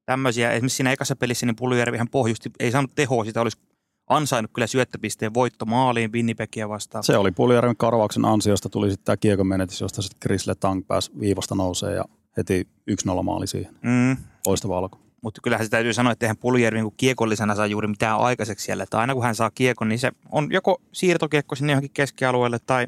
tämmöisiä. 0.07 0.53
Esimerkiksi 0.53 0.77
siinä 0.77 0.93
ekassa 0.93 1.17
pelissä 1.17 1.47
niin 1.47 1.57
Puljujärvihän 1.57 2.09
pohjusti, 2.09 2.51
ei 2.61 2.71
saanut 2.71 2.95
tehoa, 2.95 3.25
sitä 3.25 3.41
olisi 3.41 3.59
ansainnut 4.07 4.51
kyllä 4.55 4.67
syöttöpisteen 4.67 5.35
voitto 5.35 5.65
maaliin 5.65 6.13
Winnipegia 6.13 6.69
vastaan. 6.69 7.05
Se 7.05 7.17
oli 7.17 7.33
Puljärven 7.33 7.77
karvauksen 7.77 8.25
ansiosta, 8.25 8.69
tuli 8.69 8.91
sitten 8.91 9.05
tämä 9.05 9.17
kiekon 9.17 9.47
menetys, 9.47 9.81
josta 9.81 10.03
sitten 10.03 10.21
Chris 10.21 10.47
Letang 10.47 10.87
pääsi 10.87 11.11
viivasta 11.21 11.55
nousee 11.55 11.95
ja 11.95 12.05
heti 12.37 12.69
1-0 12.91 13.23
maali 13.23 13.47
siihen. 13.47 13.75
Mm. 13.83 14.17
Loistava 14.47 14.79
alku. 14.79 14.99
Mutta 15.23 15.41
kyllähän 15.45 15.67
se 15.67 15.71
täytyy 15.71 15.93
sanoa, 15.93 16.13
että 16.13 16.27
eihän 16.27 16.37
Puljärvi 16.37 16.81
niin 16.81 16.95
kiekollisena 16.97 17.55
saa 17.55 17.67
juuri 17.67 17.89
mitään 17.89 18.19
aikaiseksi 18.19 18.65
siellä. 18.65 18.83
Että 18.83 18.99
aina 18.99 19.15
kun 19.15 19.23
hän 19.23 19.35
saa 19.35 19.51
kiekon, 19.51 19.89
niin 19.89 19.99
se 19.99 20.13
on 20.33 20.49
joko 20.53 20.83
siirtokiekko 20.93 21.55
sinne 21.55 21.73
johonkin 21.73 21.91
keskialueelle 21.95 22.59
tai 22.67 22.87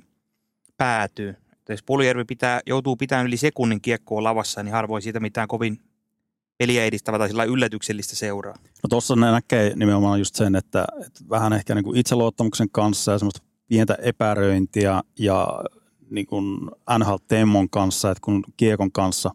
päätyy. 0.77 1.35
Että 1.53 1.73
jos 1.73 1.83
Puljärvi 1.83 2.25
pitää, 2.25 2.61
joutuu 2.67 2.97
pitämään 2.97 3.27
yli 3.27 3.37
sekunnin 3.37 3.81
kiekkoa 3.81 4.23
lavassa, 4.23 4.63
niin 4.63 4.73
harvoin 4.73 5.03
siitä 5.03 5.21
mitään 5.21 5.49
kovin 5.49 5.81
peliä 6.59 6.85
edistävä 6.85 7.19
tai 7.19 7.29
sillä 7.29 7.45
yllätyksellistä 7.45 8.17
seuraa. 8.17 8.55
No 8.55 8.89
tuossa 8.89 9.17
näkee 9.17 9.73
nimenomaan 9.77 10.19
just 10.19 10.35
sen, 10.35 10.55
että, 10.55 10.85
että 11.07 11.21
vähän 11.31 11.53
ehkä 11.53 11.75
niin 11.75 11.85
kuin 11.85 11.97
itseluottamuksen 11.97 12.71
kanssa 12.71 13.13
ja 13.13 13.19
semmoista 13.19 13.43
pientä 13.69 13.97
epäröintiä 14.03 15.03
ja 15.19 15.49
niin 16.13 16.27
kuin 16.27 16.71
NHL-temmon 16.99 17.71
kanssa, 17.71 18.11
että 18.11 18.23
kun 18.25 18.45
kiekon 18.57 18.93
kanssa 18.93 19.31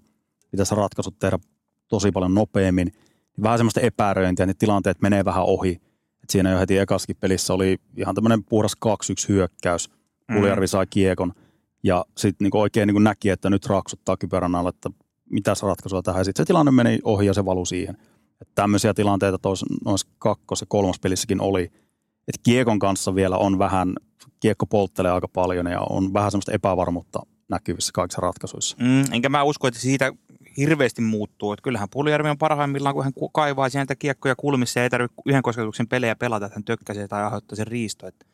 pitäisi 0.51 0.75
ratkaisut 0.75 1.19
tehdä 1.19 1.39
tosi 1.88 2.12
paljon 2.12 2.34
nopeammin, 2.34 2.88
niin 2.88 3.43
vähän 3.43 3.60
semmoista 3.60 3.81
epäröintiä, 3.81 4.46
niin 4.46 4.57
tilanteet 4.57 5.01
menee 5.01 5.25
vähän 5.25 5.43
ohi. 5.43 5.81
Et 6.24 6.29
siinä 6.29 6.51
jo 6.51 6.60
heti 6.60 6.77
ekaskin 6.77 7.15
pelissä 7.19 7.53
oli 7.53 7.77
ihan 7.98 8.15
tämmöinen 8.15 8.43
puhdas 8.43 8.74
2-1 8.86 8.89
hyökkäys. 9.29 9.89
Puljärvi 10.34 10.65
mm. 10.65 10.69
sai 10.69 10.88
kiekon 10.89 11.34
ja 11.84 12.05
sitten 12.17 12.46
niin 12.46 12.57
oikein 12.57 12.88
niin 12.88 13.03
näki, 13.03 13.29
että 13.29 13.50
nyt 13.50 13.65
raksuttaa 13.65 14.17
kypärän 14.17 14.55
alle, 14.55 14.69
että 14.69 14.89
mitä 15.29 15.53
ratkaisua 15.62 16.01
tähän. 16.01 16.25
Sitten 16.25 16.43
se 16.43 16.48
tilanne 16.48 16.72
meni 16.72 17.00
ohi 17.03 17.25
ja 17.25 17.34
se 17.34 17.46
valui 17.46 17.67
siihen. 17.67 17.98
Että 18.41 18.51
tämmöisiä 18.55 18.93
tilanteita 18.93 19.50
noissa 19.86 20.07
kakkos- 20.19 20.62
ja 20.62 20.67
kolmas 20.69 21.00
pelissäkin 21.00 21.41
oli. 21.41 21.72
Että 22.27 22.41
kiekon 22.43 22.79
kanssa 22.79 23.15
vielä 23.15 23.38
on 23.38 23.60
vähän, 23.60 23.96
kiekko 24.39 24.65
polttelee 24.65 25.12
aika 25.12 25.27
paljon 25.27 25.67
ja 25.67 25.81
on 25.89 26.13
vähän 26.13 26.31
semmoista 26.31 26.51
epävarmuutta 26.51 27.19
näkyvissä 27.50 27.91
kaikissa 27.93 28.22
ratkaisuissa. 28.22 28.77
Mm, 28.79 29.13
enkä 29.13 29.29
mä 29.29 29.43
usko, 29.43 29.67
että 29.67 29.79
siitä 29.79 30.12
hirveästi 30.57 31.01
muuttuu. 31.01 31.53
Että 31.53 31.63
kyllähän 31.63 31.89
Puljärvi 31.89 32.29
on 32.29 32.38
parhaimmillaan, 32.38 32.96
kun 32.96 33.03
hän 33.03 33.13
kaivaa 33.34 33.69
sieltä 33.69 33.96
kiekkoja 33.96 34.36
kulmissa 34.36 34.79
ja 34.79 34.84
ei 34.84 34.89
tarvitse 34.89 35.22
yhden 35.25 35.41
kosketuksen 35.41 35.88
pelejä 35.88 36.15
pelata, 36.15 36.46
että 36.46 36.55
hän 36.55 36.63
tökkäsee 36.63 37.07
tai 37.07 37.24
aiheuttaa 37.24 37.55
sen 37.55 37.67
riisto. 37.67 38.07
Että 38.07 38.25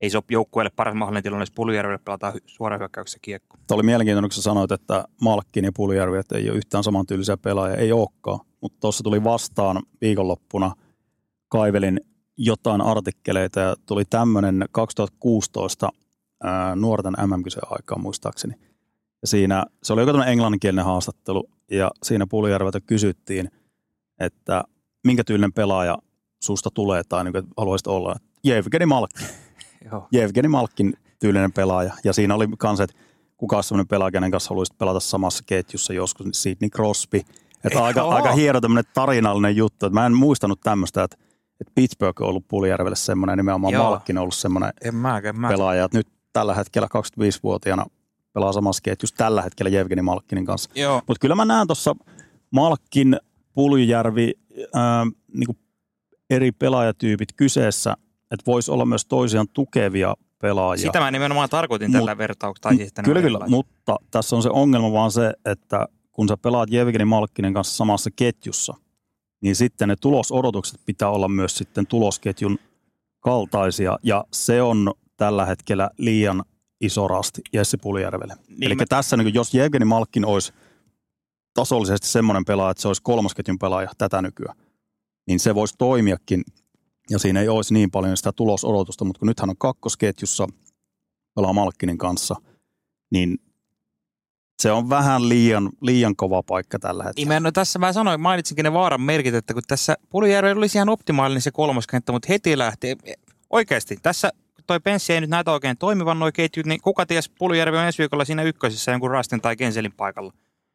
ei 0.00 0.10
se 0.10 0.16
ole 0.16 0.24
joukkueelle 0.30 0.70
paras 0.76 0.94
mahdollinen 0.94 1.22
tilanne, 1.22 1.42
jos 1.42 1.50
Puljärvelle 1.50 1.98
pelataan 1.98 2.32
suoraan 2.46 2.80
hyökkäyksessä 2.80 3.18
kiekko. 3.22 3.56
Tämä 3.66 3.76
oli 3.76 3.82
mielenkiintoinen, 3.82 4.28
kun 4.28 4.34
sä 4.34 4.42
sanoit, 4.42 4.72
että 4.72 5.04
Malkkin 5.20 5.64
ja 5.64 5.72
Puljärvi 5.76 6.18
että 6.18 6.38
ei 6.38 6.50
ole 6.50 6.58
yhtään 6.58 6.84
samantyylisiä 6.84 7.36
pelaajia. 7.36 7.76
Ei 7.76 7.92
olekaan, 7.92 8.40
mutta 8.60 8.80
tuossa 8.80 9.04
tuli 9.04 9.24
vastaan 9.24 9.82
viikonloppuna, 10.00 10.72
kaivelin 11.48 12.00
jotain 12.36 12.80
artikkeleita 12.80 13.60
ja 13.60 13.76
tuli 13.86 14.04
tämmöinen 14.04 14.64
2016 14.72 15.88
ää, 16.42 16.76
nuorten 16.76 17.14
mm 17.20 17.60
aikaa 17.70 17.98
muistaakseni. 17.98 18.54
Ja 19.22 19.28
siinä, 19.28 19.64
se 19.82 19.92
oli 19.92 20.02
joku 20.02 20.12
tämmöinen 20.12 20.32
englanninkielinen 20.32 20.84
haastattelu 20.84 21.48
ja 21.70 21.90
siinä 22.02 22.26
Puljärveltä 22.26 22.80
kysyttiin, 22.80 23.50
että 24.20 24.64
minkä 25.06 25.24
tyylinen 25.24 25.52
pelaaja 25.52 25.98
susta 26.42 26.70
tulee 26.74 27.02
tai 27.08 27.24
niin 27.24 27.32
kuin, 27.32 27.44
haluaisit 27.56 27.86
olla. 27.86 28.16
Jevgeni 28.44 28.86
Malkki. 28.86 29.24
Joo. 29.92 30.08
Jevgeni 30.12 30.48
Malkin 30.48 30.94
tyylinen 31.18 31.52
pelaaja. 31.52 31.92
Ja 32.04 32.12
siinä 32.12 32.34
oli 32.34 32.48
kans, 32.58 32.80
että 32.80 32.96
kuka 33.36 33.56
on 33.56 33.64
sellainen 33.64 33.88
pelaaja, 33.88 34.10
kenen 34.10 34.30
kanssa 34.30 34.48
haluaisit 34.48 34.78
pelata 34.78 35.00
samassa 35.00 35.44
ketjussa 35.46 35.92
joskus, 35.92 36.26
niin 36.26 36.34
Sidney 36.34 36.70
Crosby. 36.70 37.20
Että 37.64 37.84
aika, 37.84 38.02
aika 38.02 38.32
hieno 38.32 38.60
tämmöinen 38.60 38.92
tarinallinen 38.94 39.56
juttu. 39.56 39.86
Että 39.86 40.00
mä 40.00 40.06
en 40.06 40.14
muistanut 40.14 40.60
tämmöistä, 40.60 41.04
että, 41.04 41.16
että 41.60 41.72
Pittsburgh 41.74 42.22
on 42.22 42.28
ollut 42.28 42.48
Puljärvelle 42.48 42.96
semmoinen, 42.96 43.36
nimenomaan 43.36 43.72
Joo. 43.72 43.90
Malkin 43.90 44.18
on 44.18 44.22
ollut 44.22 44.34
semmoinen 44.34 44.72
en 44.84 44.94
mä, 44.94 45.18
en 45.24 45.40
mä. 45.40 45.48
pelaaja. 45.48 45.84
Että 45.84 45.98
nyt 45.98 46.08
tällä 46.32 46.54
hetkellä 46.54 46.88
25-vuotiaana 46.98 47.86
pelaa 48.32 48.52
samassa 48.52 48.80
ketjussa 48.82 49.16
tällä 49.16 49.42
hetkellä 49.42 49.70
Jevgeni 49.70 50.02
Malkkinin 50.02 50.44
kanssa. 50.44 50.70
Mutta 51.06 51.20
kyllä 51.20 51.34
mä 51.34 51.44
näen 51.44 51.66
tuossa 51.66 51.96
Malkin, 52.50 53.16
Puljärvi, 53.54 54.32
ää, 54.74 55.06
niin 55.34 55.58
eri 56.30 56.52
pelaajatyypit 56.52 57.32
kyseessä 57.36 57.96
että 58.30 58.46
voisi 58.46 58.70
olla 58.70 58.86
myös 58.86 59.06
toisiaan 59.06 59.46
tukevia 59.52 60.14
pelaajia. 60.38 60.86
Sitä 60.86 61.00
mä 61.00 61.10
nimenomaan 61.10 61.48
tarkoitin 61.48 61.90
Mut, 61.90 61.98
tällä 61.98 62.18
vertauksella. 62.18 62.76
Siis 62.76 62.92
kyllä, 63.04 63.22
kyllä, 63.22 63.40
mutta 63.48 63.96
tässä 64.10 64.36
on 64.36 64.42
se 64.42 64.50
ongelma 64.50 64.92
vaan 64.92 65.10
se, 65.10 65.32
että 65.44 65.86
kun 66.12 66.28
sä 66.28 66.36
pelaat 66.36 66.70
Jevgeni 66.70 67.04
Malkkinen 67.04 67.54
kanssa 67.54 67.76
samassa 67.76 68.10
ketjussa, 68.16 68.74
niin 69.40 69.56
sitten 69.56 69.88
ne 69.88 69.96
tulosodotukset 69.96 70.80
pitää 70.86 71.10
olla 71.10 71.28
myös 71.28 71.56
sitten 71.56 71.86
tulosketjun 71.86 72.58
kaltaisia, 73.20 73.98
ja 74.02 74.24
se 74.32 74.62
on 74.62 74.94
tällä 75.16 75.46
hetkellä 75.46 75.90
liian 75.98 76.44
iso 76.80 77.08
rasti 77.08 77.42
Jesse 77.52 77.76
Puljärvelle. 77.76 78.34
Niin 78.48 78.64
Eli 78.64 78.74
mä... 78.74 78.84
tässä, 78.88 79.16
niin 79.16 79.34
jos 79.34 79.54
Jevgeni 79.54 79.84
Malkkin 79.84 80.24
olisi 80.24 80.52
tasollisesti 81.54 82.08
semmoinen 82.08 82.44
pelaaja, 82.44 82.70
että 82.70 82.80
se 82.80 82.88
olisi 82.88 83.02
kolmosketjun 83.02 83.58
pelaaja 83.58 83.90
tätä 83.98 84.22
nykyään, 84.22 84.56
niin 85.26 85.40
se 85.40 85.54
voisi 85.54 85.74
toimiakin 85.78 86.44
ja 87.10 87.18
siinä 87.18 87.40
ei 87.40 87.48
olisi 87.48 87.74
niin 87.74 87.90
paljon 87.90 88.16
sitä 88.16 88.32
tulosodotusta, 88.32 89.04
mutta 89.04 89.18
kun 89.18 89.28
nythän 89.28 89.50
on 89.50 89.56
kakkosketjussa, 89.58 90.46
pelaa 91.34 91.52
Malkkinin 91.52 91.98
kanssa, 91.98 92.36
niin 93.10 93.38
se 94.58 94.72
on 94.72 94.88
vähän 94.88 95.28
liian, 95.28 95.70
liian 95.80 96.16
kova 96.16 96.42
paikka 96.42 96.78
tällä 96.78 97.04
hetkellä. 97.04 97.26
Imen, 97.26 97.42
no 97.42 97.52
tässä 97.52 97.78
mä 97.78 97.92
sanoin, 97.92 98.20
mainitsinkin 98.20 98.62
ne 98.62 98.72
vaaran 98.72 99.00
merkit, 99.00 99.34
että 99.34 99.54
kun 99.54 99.62
tässä 99.68 99.96
Pulijärvi 100.10 100.50
olisi 100.50 100.78
ihan 100.78 100.88
optimaalinen 100.88 101.42
se 101.42 101.50
kolmoskenttä, 101.50 102.12
mutta 102.12 102.28
heti 102.28 102.58
lähti. 102.58 102.96
Oikeasti, 103.50 103.96
tässä 104.02 104.32
toi 104.66 104.80
penssi 104.80 105.12
ei 105.12 105.20
nyt 105.20 105.30
näytä 105.30 105.52
oikein 105.52 105.76
toimivan 105.78 106.18
noin 106.18 106.32
ketjut, 106.32 106.66
niin 106.66 106.80
kuka 106.80 107.06
ties 107.06 107.28
Pulijärvi 107.28 107.76
on 107.76 107.84
ensi 107.84 107.98
viikolla 107.98 108.24
siinä 108.24 108.42
ykkösessä 108.42 108.92
jonkun 108.92 109.10
Rastin 109.10 109.40
tai 109.40 109.56
Kenselin 109.56 109.92
paikalla, 109.92 110.32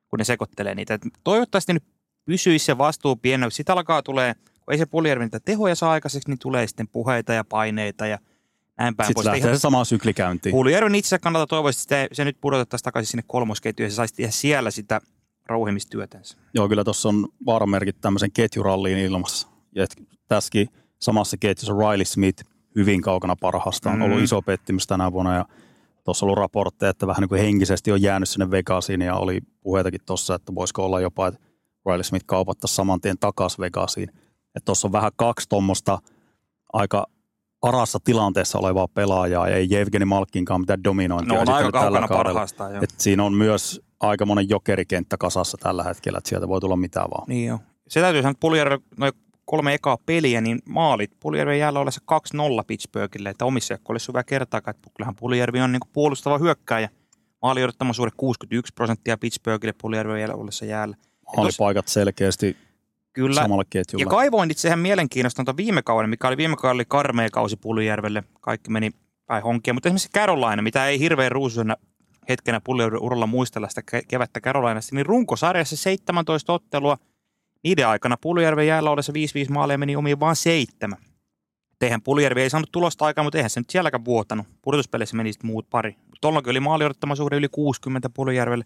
kun 0.09 0.19
ne 0.19 0.23
sekoittelee 0.23 0.75
niitä. 0.75 0.93
Et 0.93 1.01
toivottavasti 1.23 1.73
nyt 1.73 1.83
pysyisi 2.25 2.65
se 2.65 2.77
vastuu 2.77 3.15
pieni, 3.15 3.51
Sitten 3.51 3.73
alkaa 3.73 4.03
tulee– 4.03 4.35
kun 4.65 4.73
ei 4.73 4.77
se 4.77 4.85
Puljärvi 4.85 5.25
niitä 5.25 5.39
tehoja 5.39 5.75
saa 5.75 5.91
aikaiseksi, 5.91 6.29
niin 6.29 6.39
tulee 6.39 6.67
sitten 6.67 6.87
puheita 6.87 7.33
ja 7.33 7.43
paineita 7.43 8.07
ja 8.07 8.19
näin 8.81 8.95
päin 8.95 9.07
Sitten 9.07 9.25
lähtee 9.25 9.53
se 9.53 9.59
sama 9.59 9.85
sykli 9.85 10.13
käyntiin. 10.13 10.53
Puljärven 10.53 10.95
itse 10.95 11.19
kannalta 11.19 11.47
toivoisi, 11.47 11.81
että 11.83 12.15
se 12.15 12.25
nyt 12.25 12.37
pudotettaisiin 12.41 12.83
takaisin 12.83 13.11
sinne 13.11 13.23
kolmosketjuun 13.27 13.85
ja 13.85 13.89
se 13.89 13.95
saisi 13.95 14.13
tehdä 14.13 14.31
siellä 14.31 14.71
sitä 14.71 15.01
rouhimistyötänsä. 15.49 16.37
Joo, 16.53 16.69
kyllä 16.69 16.83
tuossa 16.83 17.09
on 17.09 17.27
vaaramerkit 17.45 18.01
tämmöisen 18.01 18.31
ketjuralliin 18.31 18.97
ilmassa. 18.97 19.47
Ja 19.75 19.85
tässäkin 20.27 20.67
samassa 20.99 21.37
ketjussa 21.37 21.73
Riley 21.73 22.05
Smith 22.05 22.43
hyvin 22.75 23.01
kaukana 23.01 23.35
parhaasta 23.35 23.89
on 23.89 23.95
mm. 23.95 24.01
ollut 24.01 24.21
iso 24.21 24.41
pettymys 24.41 24.87
tänä 24.87 25.11
vuonna 25.11 25.35
ja 25.35 25.45
tuossa 26.03 26.25
on 26.25 26.27
ollut 26.27 26.37
raportteja, 26.37 26.89
että 26.89 27.07
vähän 27.07 27.21
niin 27.21 27.29
kuin 27.29 27.41
henkisesti 27.41 27.91
on 27.91 28.01
jäänyt 28.01 28.29
sinne 28.29 28.51
Vegasiin 28.51 29.01
ja 29.01 29.15
oli 29.15 29.39
puheitakin 29.61 30.01
tuossa, 30.05 30.35
että 30.35 30.55
voisiko 30.55 30.85
olla 30.85 31.01
jopa, 31.01 31.27
että 31.27 31.39
Riley 31.85 32.03
Smith 32.03 32.25
kaupattaisiin 32.25 32.75
saman 32.75 33.01
tien 33.01 33.17
takaisin 33.19 33.59
Vegasiin. 33.59 34.09
Että 34.55 34.65
tuossa 34.65 34.87
on 34.87 34.91
vähän 34.91 35.11
kaksi 35.15 35.49
tuommoista 35.49 35.99
aika 36.73 37.07
arassa 37.61 37.99
tilanteessa 38.03 38.59
olevaa 38.59 38.87
pelaajaa 38.87 39.49
ja 39.49 39.55
ei 39.55 39.67
Jevgeni 39.69 40.05
Malkkinkaan 40.05 40.61
mitään 40.61 40.83
dominointia. 40.83 41.35
No 41.35 41.41
on 41.41 41.49
aika 41.49 41.71
kaukana 41.71 42.07
parhaasta. 42.07 42.69
Et 42.81 42.93
siinä 42.97 43.23
on 43.23 43.33
myös 43.33 43.81
aika 43.99 44.25
monen 44.25 44.49
jokerikenttä 44.49 45.17
kasassa 45.17 45.57
tällä 45.57 45.83
hetkellä, 45.83 46.17
että 46.17 46.29
sieltä 46.29 46.47
voi 46.47 46.61
tulla 46.61 46.75
mitään 46.75 47.09
vaan. 47.09 47.23
Niin 47.27 47.47
jo. 47.47 47.59
Se 47.87 48.01
täytyy 48.01 48.21
sanoa, 48.21 48.31
että 48.31 48.39
Puljärvi, 48.39 48.77
noin 48.97 49.13
kolme 49.45 49.73
ekaa 49.73 49.97
peliä, 50.05 50.41
niin 50.41 50.59
maalit 50.69 51.11
Puljärvi 51.19 51.59
jäällä 51.59 51.79
ollessa 51.79 52.01
2-0 52.35 52.63
Pittsburghille, 52.67 53.29
että 53.29 53.45
omissa 53.45 53.77
olisi 53.89 54.07
hyvä 54.07 54.23
kertaa, 54.23 54.57
että 54.57 54.89
kyllähän 54.97 55.15
Puljärvi 55.15 55.61
on 55.61 55.71
niin 55.71 55.81
puolustava 55.93 56.37
hyökkääjä. 56.37 56.89
Maali 57.41 57.63
odottama 57.63 57.93
61 58.17 58.73
prosenttia 58.73 59.17
Pittsburghille 59.17 59.73
Puljärvi 59.81 60.19
jäällä 60.19 60.35
ollessa 60.35 60.65
jäällä. 60.65 60.95
Maalipaikat 61.37 61.87
selkeästi 61.87 62.57
Kyllä. 63.13 63.41
samalle 63.41 63.63
ketjulle. 63.69 64.03
Ja 64.03 64.09
kaivoin 64.09 64.51
itse 64.51 64.67
ihan 64.67 64.79
mielenkiinnosta 64.79 65.57
viime 65.57 65.81
kauden, 65.81 66.09
mikä 66.09 66.27
oli 66.27 66.37
viime 66.37 66.55
kauden 66.55 66.75
oli 66.75 66.85
karmea 66.87 67.29
kausi 67.29 67.55
Puljärvelle. 67.55 68.23
Kaikki 68.41 68.71
meni 68.71 68.91
päin 69.25 69.43
honkia, 69.43 69.73
mutta 69.73 69.89
esimerkiksi 69.89 70.09
Carolina, 70.15 70.61
mitä 70.61 70.87
ei 70.87 70.99
hirveän 70.99 71.31
ruusuisena 71.31 71.75
hetkenä 72.29 72.61
Puljärven 72.63 73.01
uralla 73.01 73.27
muistella 73.27 73.69
sitä 73.69 73.81
kevättä 74.07 74.41
Carolinasta, 74.41 74.95
niin 74.95 75.05
runkosarjassa 75.05 75.77
17 75.77 76.53
ottelua. 76.53 76.97
Niiden 77.63 77.87
aikana 77.87 78.17
Puljärven 78.21 78.67
jäällä 78.67 78.91
ollessa 78.91 79.13
5-5 79.49 79.51
maaleja 79.51 79.77
meni 79.77 79.95
omiin 79.95 80.19
vain 80.19 80.35
seitsemän. 80.35 80.99
Eihän 81.81 82.01
Puljärvi 82.01 82.41
ei 82.41 82.49
saanut 82.49 82.71
tulosta 82.71 83.05
aikaa, 83.05 83.23
mutta 83.23 83.37
eihän 83.37 83.49
se 83.49 83.59
nyt 83.59 83.69
sielläkään 83.69 84.05
vuotanut. 84.05 84.47
Pudotuspeleissä 84.61 85.15
meni 85.15 85.33
sitten 85.33 85.47
muut 85.47 85.69
pari. 85.69 85.95
Tuollakin 86.21 86.51
oli 86.51 86.59
maali 86.59 86.83
suhde 87.15 87.35
yli 87.35 87.47
60 87.49 88.09
Puljärvelle. 88.09 88.65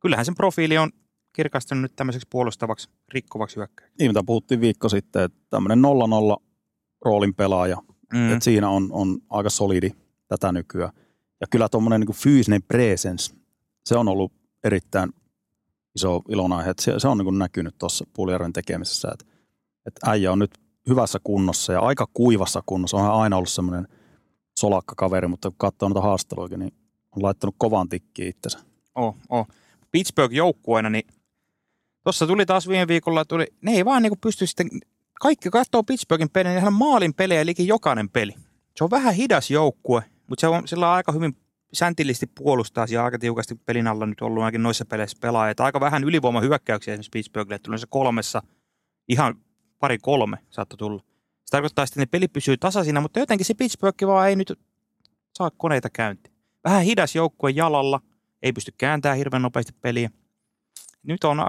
Kyllähän 0.00 0.24
sen 0.24 0.34
profiili 0.34 0.78
on 0.78 0.90
kirkastunut 1.32 1.82
nyt 1.82 1.96
tämmöiseksi 1.96 2.28
puolustavaksi, 2.30 2.88
rikkovaksi 3.14 3.56
hyökkäyksi. 3.56 3.94
Niin, 3.98 4.10
mitä 4.10 4.22
puhuttiin 4.26 4.60
viikko 4.60 4.88
sitten, 4.88 5.22
että 5.22 5.38
tämmöinen 5.50 5.78
0-0 5.78 6.42
roolin 7.04 7.34
pelaaja, 7.34 7.76
mm. 8.12 8.32
että 8.32 8.44
siinä 8.44 8.68
on, 8.68 8.88
on 8.92 9.18
aika 9.30 9.50
solidi 9.50 9.90
tätä 10.28 10.52
nykyään. 10.52 10.92
Ja 11.40 11.46
kyllä 11.50 11.68
tuommoinen 11.68 12.00
niin 12.00 12.16
fyysinen 12.16 12.62
presence, 12.62 13.34
se 13.86 13.96
on 13.96 14.08
ollut 14.08 14.32
erittäin 14.64 15.10
iso 15.94 16.22
ilonaihe, 16.28 16.70
että 16.70 16.82
se, 16.82 16.94
se 16.98 17.08
on 17.08 17.18
niin 17.18 17.38
näkynyt 17.38 17.74
tuossa 17.78 18.04
Puljärven 18.16 18.52
tekemisessä, 18.52 19.08
että, 19.12 19.24
että 19.86 20.10
äijä 20.10 20.32
on 20.32 20.38
nyt 20.38 20.50
hyvässä 20.88 21.18
kunnossa 21.24 21.72
ja 21.72 21.80
aika 21.80 22.06
kuivassa 22.14 22.62
kunnossa. 22.66 22.96
Onhan 22.96 23.14
aina 23.14 23.36
ollut 23.36 23.48
semmoinen 23.48 23.88
solakka 24.58 24.94
kaveri, 24.96 25.28
mutta 25.28 25.50
kun 25.50 25.58
katsoo 25.58 25.88
noita 25.88 26.00
haasteluja, 26.00 26.56
niin 26.56 26.74
on 27.16 27.22
laittanut 27.22 27.54
kovan 27.58 27.88
tikkiin 27.88 28.28
itsensä. 28.28 28.58
Oh, 28.94 29.16
oh. 29.28 29.46
Pittsburgh 29.90 30.34
joukkueena, 30.34 30.90
niin 30.90 31.06
tuossa 32.04 32.26
tuli 32.26 32.46
taas 32.46 32.68
viime 32.68 32.88
viikolla, 32.88 33.24
tuli, 33.24 33.46
ne 33.62 33.72
ei 33.72 33.84
vaan 33.84 34.02
niin 34.02 34.12
pysty 34.20 34.46
sitten, 34.46 34.68
kaikki 35.20 35.50
katsoo 35.50 35.82
Pittsburghin 35.82 36.30
pelejä, 36.30 36.60
niin 36.60 36.72
maalin 36.72 37.14
pelejä, 37.14 37.40
eli 37.40 37.54
jokainen 37.58 38.08
peli. 38.08 38.34
Se 38.76 38.84
on 38.84 38.90
vähän 38.90 39.14
hidas 39.14 39.50
joukkue, 39.50 40.02
mutta 40.26 40.40
se 40.40 40.48
on 40.48 40.68
sillä 40.68 40.88
on 40.88 40.94
aika 40.94 41.12
hyvin 41.12 41.36
säntillisesti 41.72 42.26
puolustaa 42.26 42.86
ja 42.90 43.04
aika 43.04 43.18
tiukasti 43.18 43.54
pelin 43.54 43.86
alla 43.86 44.06
nyt 44.06 44.20
ollut 44.20 44.42
ainakin 44.42 44.62
noissa 44.62 44.84
peleissä 44.84 45.18
pelaajat. 45.20 45.60
Aika 45.60 45.80
vähän 45.80 46.04
ylivoimahyökkäyksiä 46.04 46.94
esimerkiksi 46.94 47.10
Pittsburghille, 47.12 47.58
tuli 47.58 47.78
se 47.78 47.86
kolmessa, 47.90 48.42
ihan 49.08 49.34
pari 49.78 49.98
kolme 49.98 50.38
saattoi 50.50 50.76
tulla. 50.76 51.02
Se 51.44 51.50
tarkoittaa 51.50 51.82
että 51.82 52.00
ne 52.00 52.06
peli 52.06 52.28
pysyy 52.28 52.56
tasaisina, 52.56 53.00
mutta 53.00 53.18
jotenkin 53.18 53.44
se 53.44 53.54
Pittsburgh 53.54 54.06
vaan 54.06 54.28
ei 54.28 54.36
nyt 54.36 54.58
saa 55.34 55.50
koneita 55.50 55.90
käyntiin. 55.90 56.34
Vähän 56.64 56.82
hidas 56.82 57.14
joukkue 57.14 57.50
jalalla, 57.50 58.00
ei 58.42 58.52
pysty 58.52 58.72
kääntämään 58.78 59.18
hirveän 59.18 59.42
nopeasti 59.42 59.72
peliä. 59.80 60.10
Nyt 61.02 61.24
on, 61.24 61.40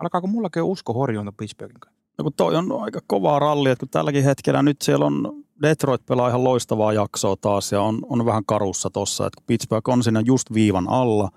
alkaako 0.00 0.26
mullakin 0.26 0.62
usko 0.62 0.92
horjunta 0.92 1.32
Pittsburghin 1.32 1.80
kanssa? 1.80 2.00
No 2.18 2.22
kun 2.22 2.32
toi 2.32 2.56
on 2.56 2.82
aika 2.82 3.00
kovaa 3.06 3.38
rallia, 3.38 3.72
että 3.72 3.80
kun 3.80 3.88
tälläkin 3.88 4.24
hetkellä 4.24 4.62
nyt 4.62 4.82
siellä 4.82 5.06
on 5.06 5.44
Detroit 5.62 6.06
pelaa 6.06 6.28
ihan 6.28 6.44
loistavaa 6.44 6.92
jaksoa 6.92 7.36
taas 7.40 7.72
ja 7.72 7.82
on, 7.82 7.98
on 8.02 8.26
vähän 8.26 8.44
karussa 8.46 8.90
tossa, 8.90 9.26
että 9.26 9.42
Pittsburgh 9.46 9.88
on 9.90 10.02
siinä 10.02 10.22
just 10.26 10.52
viivan 10.54 10.88
alla 10.88 11.28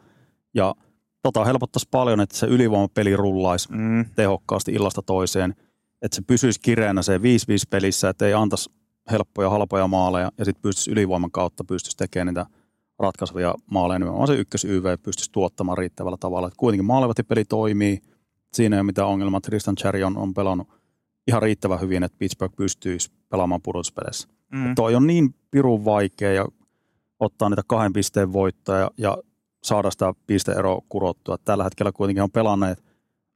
ja 0.54 0.76
tota 1.21 1.45
helpottaisi 1.45 1.88
paljon, 1.91 2.21
että 2.21 2.38
se 2.38 2.47
ylivoimapeli 2.47 3.15
rullaisi 3.15 3.71
mm. 3.71 4.06
tehokkaasti 4.15 4.71
illasta 4.71 5.02
toiseen, 5.02 5.56
että 6.02 6.15
se 6.15 6.21
pysyisi 6.28 6.60
kireänä 6.60 7.02
se 7.02 7.17
5-5 7.17 7.21
pelissä, 7.69 8.10
että 8.10 8.28
ei 8.28 8.34
antaisi 8.34 8.69
helppoja, 9.12 9.49
halpoja 9.49 9.88
maaleja 9.88 10.32
ja 10.38 10.45
sitten 10.45 10.62
pystyisi 10.62 10.91
ylivoiman 10.91 11.32
kautta 11.32 11.63
pystyisi 11.63 11.97
tekemään 11.97 12.28
niitä 12.28 12.45
ratkaisevia 12.99 13.56
maaleja, 13.71 13.99
nimenomaan 13.99 14.28
se 14.28 14.36
ykkös 14.36 14.65
YV 14.65 14.86
pystyisi 15.04 15.32
tuottamaan 15.32 15.78
riittävällä 15.78 16.17
tavalla. 16.19 16.47
Että 16.47 16.58
kuitenkin 16.58 17.26
peli 17.28 17.45
toimii, 17.45 18.02
siinä 18.53 18.75
ei 18.75 18.79
ole 18.79 18.85
mitään 18.85 19.07
ongelmaa. 19.07 19.41
Tristan 19.41 19.75
Cherry 19.75 20.03
on, 20.03 20.17
on 20.17 20.33
pelannut 20.33 20.67
ihan 21.27 21.41
riittävän 21.41 21.81
hyvin, 21.81 22.03
että 22.03 22.17
Pittsburgh 22.19 22.55
pystyisi 22.55 23.11
pelaamaan 23.29 23.61
pudotuspeleissä. 23.61 24.27
Mm. 24.51 24.75
Toi 24.75 24.95
on 24.95 25.07
niin 25.07 25.35
pirun 25.51 25.85
vaikea 25.85 26.33
ja 26.33 26.45
ottaa 27.19 27.49
niitä 27.49 27.61
kahden 27.67 27.93
pisteen 27.93 28.33
voittoja 28.33 28.79
ja, 28.79 28.89
ja 28.97 29.17
saada 29.63 29.91
sitä 29.91 30.13
pisteeroa 30.27 30.81
kurottua. 30.89 31.37
Tällä 31.37 31.63
hetkellä 31.63 31.91
kuitenkin 31.91 32.23
on 32.23 32.31
pelanneet, 32.31 32.83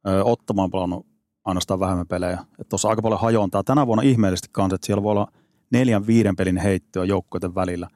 ö, 0.08 0.24
ottamaan 0.24 0.72
pelannut 0.72 1.06
ainoastaan 1.46 1.80
vähemmän 1.80 2.08
pelejä. 2.08 2.40
Tuossa 2.70 2.90
aika 2.90 3.02
paljon 3.02 3.20
hajontaa. 3.20 3.64
Tänä 3.64 3.88
vuonna 3.88 4.04
ihmeellisesti 4.04 4.50
kanssa, 4.52 4.76
että 4.76 4.86
siellä 4.86 5.04
voi 5.04 5.12
olla 5.12 5.32
neljän 5.72 6.08
viiden 6.08 6.36
pelin 6.36 6.58
heittoa 6.58 7.06
joukkoiden 7.06 7.56
välillä. 7.56 7.90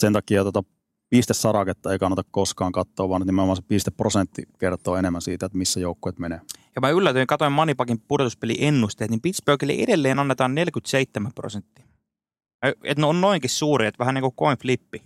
Sen 0.00 0.12
takia 0.12 0.44
tota 0.44 0.62
pistesaraketta 1.10 1.92
ei 1.92 1.98
kannata 1.98 2.22
koskaan 2.30 2.72
katsoa, 2.72 3.08
vaan 3.08 3.22
nimenomaan 3.22 3.56
se 3.56 3.62
pisteprosentti 3.68 4.42
kertoo 4.58 4.96
enemmän 4.96 5.22
siitä, 5.22 5.46
että 5.46 5.58
missä 5.58 5.80
joukkueet 5.80 6.18
menee. 6.18 6.40
Ja 6.74 6.80
mä 6.80 6.90
yllätyin, 6.90 7.26
katoin 7.26 7.52
Manipakin 7.52 8.00
pudotuspeli-ennusteet, 8.00 9.10
niin 9.10 9.20
Pittsburghille 9.20 9.72
edelleen 9.72 10.18
annetaan 10.18 10.54
47 10.54 11.32
prosenttia. 11.34 11.84
Että 12.62 13.00
ne 13.02 13.06
on 13.06 13.20
noinkin 13.20 13.50
suuri, 13.50 13.86
että 13.86 13.98
vähän 13.98 14.14
niin 14.14 14.22
kuin 14.22 14.34
coin 14.34 14.58
flippi. 14.58 15.02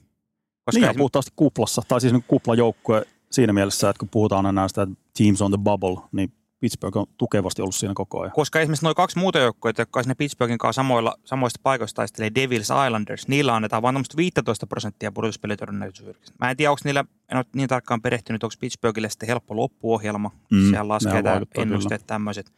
Koska 0.64 0.86
niin, 0.86 0.96
puhtaasti 0.96 1.32
kuplassa, 1.36 1.82
tai 1.88 2.00
siis 2.00 2.12
niin 2.12 2.24
kuplajoukkue 2.28 3.06
siinä 3.30 3.52
mielessä, 3.52 3.90
että 3.90 4.00
kun 4.00 4.08
puhutaan 4.08 4.46
aina 4.46 4.60
näistä 4.60 4.86
teams 5.18 5.42
on 5.42 5.50
the 5.50 5.58
bubble, 5.62 6.08
niin 6.12 6.32
Pittsburgh 6.60 6.96
on 6.96 7.06
tukevasti 7.18 7.62
ollut 7.62 7.74
siinä 7.74 7.94
koko 7.94 8.20
ajan. 8.20 8.32
Koska 8.32 8.60
esimerkiksi 8.60 8.84
noin 8.84 8.94
kaksi 8.94 9.18
muuta 9.18 9.38
joukkoa, 9.38 9.72
jotka 9.78 10.02
sinne 10.02 10.14
Pittsburghin 10.14 10.58
kanssa 10.58 10.78
samoilla, 10.78 11.14
samoista 11.24 11.60
paikoista 11.62 11.96
taistelee 11.96 12.30
Devils 12.34 12.68
Islanders, 12.86 13.28
niillä 13.28 13.54
annetaan 13.54 13.82
vain 13.82 13.96
15 14.16 14.66
prosenttia 14.66 15.12
pudotuspelitodennäköisyydestä. 15.12 16.32
Mä 16.40 16.50
en 16.50 16.56
tiedä, 16.56 16.70
onko 16.70 16.80
niillä, 16.84 17.04
en 17.30 17.36
ole 17.36 17.44
niin 17.54 17.68
tarkkaan 17.68 18.02
perehtynyt, 18.02 18.44
onko 18.44 18.54
Pittsburghille 18.60 19.10
sitten 19.10 19.26
helppo 19.26 19.56
loppuohjelma, 19.56 20.30
mm, 20.50 20.68
siellä 20.70 20.88
laskee 20.88 21.22
ennusteet 21.54 22.06
tämmöiset. 22.06 22.52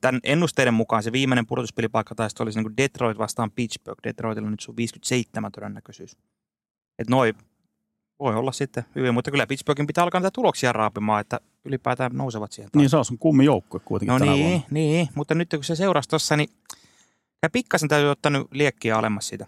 Tämän 0.00 0.20
ennusteiden 0.24 0.74
mukaan 0.74 1.02
se 1.02 1.12
viimeinen 1.12 1.46
pudotuspelipaikka 1.46 2.14
taisi 2.14 2.36
olisi 2.42 2.62
niin 2.62 2.76
Detroit 2.76 3.18
vastaan 3.18 3.50
Pittsburgh. 3.50 4.00
Detroitilla 4.04 4.50
nyt 4.50 4.64
on 4.68 4.76
57 4.76 5.52
todennäköisyys. 5.52 6.16
Että 6.98 7.10
noin 7.10 7.34
voi 8.20 8.34
olla 8.34 8.52
sitten 8.52 8.84
hyvin, 8.94 9.14
mutta 9.14 9.30
kyllä 9.30 9.46
Pittsburghin 9.46 9.86
pitää 9.86 10.04
alkaa 10.04 10.20
näitä 10.20 10.34
tuloksia 10.34 10.72
raapimaan, 10.72 11.20
että 11.20 11.40
ylipäätään 11.68 12.10
nousevat 12.14 12.52
sieltä. 12.52 12.78
Niin 12.78 12.90
se 12.90 12.96
on 12.96 13.04
sun 13.04 13.18
kummi 13.18 13.44
joukkue 13.44 13.80
kuitenkin 13.84 14.12
No 14.12 14.32
niin, 14.32 14.48
vuonna. 14.48 14.66
niin, 14.70 15.08
mutta 15.14 15.34
nyt 15.34 15.50
kun 15.50 15.64
se 15.64 15.76
seurasi 15.76 16.08
tuossa, 16.08 16.36
niin 16.36 16.48
ja 17.42 17.50
pikkasen 17.50 17.88
täytyy 17.88 18.10
ottaa 18.10 18.30
nyt 18.30 18.46
liekkiä 18.50 18.98
alemmas 18.98 19.28
siitä. 19.28 19.46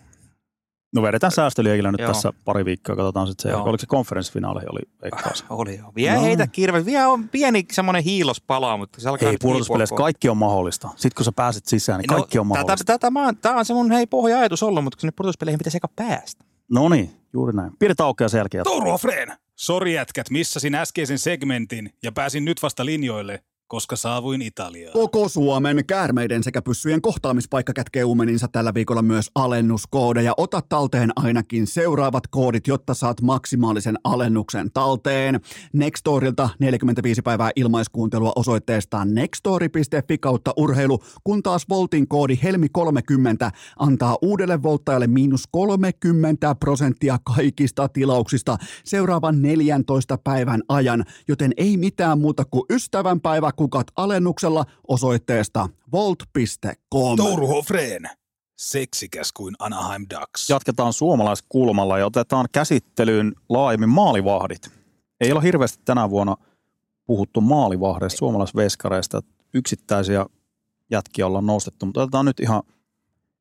No 0.94 1.02
vedetään 1.02 1.32
säästöliekillä 1.32 1.92
nyt 1.92 2.00
joo. 2.00 2.12
tässä 2.12 2.32
pari 2.44 2.64
viikkoa, 2.64 2.96
katsotaan 2.96 3.26
sitten 3.26 3.42
se, 3.42 3.48
joo. 3.48 3.62
oliko 3.62 3.78
se 3.78 3.86
konferenssifinaali 3.86 4.60
oli 4.72 4.80
veikkaus. 5.02 5.44
Ah, 5.48 5.58
oli 5.60 5.78
joo. 5.78 5.92
Vielä 5.94 6.16
no. 6.16 6.22
heitä 6.22 6.46
kirve, 6.46 6.84
vielä 6.84 7.08
on 7.08 7.28
pieni 7.28 7.64
semmoinen 7.72 8.02
hiilos 8.02 8.40
palaa, 8.40 8.76
mutta 8.76 9.00
se 9.00 9.08
alkaa 9.08 9.30
Ei, 9.30 9.36
pudotuspeleissä 9.40 9.96
kaikki 9.96 10.28
on 10.28 10.36
mahdollista. 10.36 10.88
Sitten 10.88 11.14
kun 11.16 11.24
sä 11.24 11.32
pääset 11.32 11.66
sisään, 11.66 12.00
niin 12.00 12.06
no, 12.10 12.16
kaikki 12.16 12.38
on 12.38 12.46
mahdollista. 12.46 12.98
Tämä 12.98 13.58
on 13.58 13.64
se 13.64 13.74
mun 13.74 13.90
hei 13.90 14.06
pohja-ajatus 14.06 14.62
ollut, 14.62 14.84
mutta 14.84 14.96
kun 14.96 15.00
sinne 15.00 15.12
pudotuspeleihin 15.16 15.58
pitäisi 15.58 15.76
eka 15.76 15.88
päästä. 15.96 16.44
No 16.70 16.88
niin, 16.88 17.16
juuri 17.32 17.52
näin. 17.52 17.72
Pidetään 17.78 18.06
aukeaa 18.06 18.28
sen 18.28 18.38
jälkeen. 18.38 18.64
Freen! 19.00 19.32
Sori 19.60 19.94
jätkät, 19.94 20.30
missasin 20.30 20.74
äskeisen 20.74 21.18
segmentin 21.18 21.92
ja 22.02 22.12
pääsin 22.12 22.44
nyt 22.44 22.62
vasta 22.62 22.84
linjoille 22.84 23.42
koska 23.70 23.96
saavuin 23.96 24.42
Italiaan. 24.42 24.92
Koko 24.92 25.28
Suomen 25.28 25.84
käärmeiden 25.86 26.42
sekä 26.42 26.62
pyssyjen 26.62 27.00
kohtaamispaikka 27.00 27.72
kätkee 27.72 28.04
uumeninsa 28.04 28.48
tällä 28.48 28.74
viikolla 28.74 29.02
myös 29.02 29.30
alennuskoodeja. 29.34 30.34
Ota 30.36 30.62
talteen 30.68 31.10
ainakin 31.16 31.66
seuraavat 31.66 32.26
koodit, 32.30 32.66
jotta 32.66 32.94
saat 32.94 33.20
maksimaalisen 33.20 33.98
alennuksen 34.04 34.70
talteen. 34.72 35.40
Nextorilta 35.72 36.48
45 36.58 37.22
päivää 37.22 37.50
ilmaiskuuntelua 37.56 38.32
osoitteestaan 38.36 39.14
nextori.fi 39.14 40.18
kautta 40.18 40.52
urheilu, 40.56 40.98
kun 41.24 41.42
taas 41.42 41.68
Voltin 41.68 42.08
koodi 42.08 42.38
Helmi30 42.42 43.50
antaa 43.78 44.16
uudelle 44.22 44.62
volttajalle 44.62 45.06
miinus 45.06 45.44
30 45.50 46.54
prosenttia 46.54 47.18
kaikista 47.36 47.88
tilauksista 47.88 48.56
seuraavan 48.84 49.42
14 49.42 50.18
päivän 50.24 50.62
ajan, 50.68 51.04
joten 51.28 51.52
ei 51.56 51.76
mitään 51.76 52.18
muuta 52.20 52.44
kuin 52.44 52.64
ystävänpäivä 52.70 53.52
kukat 53.60 53.86
alennuksella 53.96 54.64
osoitteesta 54.88 55.68
volt.com. 55.92 57.16
Touru 57.16 57.46
Hofreen. 57.46 58.02
Seksikäs 58.56 59.32
kuin 59.32 59.54
Anaheim 59.58 60.06
Ducks. 60.10 60.50
Jatketaan 60.50 60.92
suomalaiskulmalla 60.92 61.98
ja 61.98 62.06
otetaan 62.06 62.46
käsittelyyn 62.52 63.32
laajemmin 63.48 63.88
maalivahdit. 63.88 64.70
Ei 65.20 65.32
ole 65.32 65.42
hirveästi 65.42 65.82
tänä 65.84 66.10
vuonna 66.10 66.36
puhuttu 67.06 67.40
maalivahdeista, 67.40 68.18
suomalaisveskareista. 68.18 69.20
Yksittäisiä 69.54 70.26
jätkiä 70.90 71.26
ollaan 71.26 71.46
nostettu, 71.46 71.86
mutta 71.86 72.02
otetaan 72.02 72.26
nyt 72.26 72.40
ihan– 72.40 72.62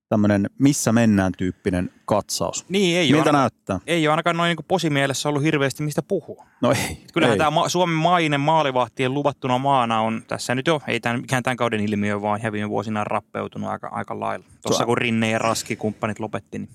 tämmöinen 0.10 0.50
missä 0.60 0.92
mennään 0.92 1.32
tyyppinen 1.38 1.92
katsaus. 2.06 2.66
Niin, 2.70 2.98
ei 2.98 3.12
Miltä 3.12 3.30
ole, 3.30 3.38
näyttää? 3.38 3.80
Ei 3.88 4.08
ole 4.08 4.12
ainakaan 4.12 4.38
noin 4.38 4.56
niin 4.56 4.66
posimielessä 4.68 5.30
ollut 5.30 5.44
hirveästi 5.44 5.84
mistä 5.84 6.02
puhua. 6.02 6.46
No 6.62 6.72
ei. 6.72 7.04
Kyllähän 7.14 7.34
ei. 7.34 7.38
tämä 7.38 7.52
ma- 7.52 7.70
Suomen 7.70 7.96
maine 7.96 8.38
maalivahtien 8.38 9.14
luvattuna 9.14 9.58
maana 9.58 10.02
on 10.02 10.24
tässä 10.28 10.56
nyt 10.56 10.68
jo, 10.68 10.82
ei 10.88 11.00
tämän, 11.00 11.22
mikään 11.22 11.44
tämän 11.44 11.58
kauden 11.58 11.80
ilmiö, 11.80 12.22
vaan 12.22 12.40
ihan 12.40 12.52
viime 12.52 12.70
vuosina 12.70 13.04
rappeutunut 13.04 13.70
aika, 13.70 13.88
aika 13.88 14.20
lailla. 14.20 14.46
Tuossa 14.62 14.86
kun 14.86 14.98
Rinne 14.98 15.30
ja 15.30 15.40
Raski 15.40 15.76
kumppanit 15.76 16.20
lopetti, 16.20 16.60
niin 16.60 16.70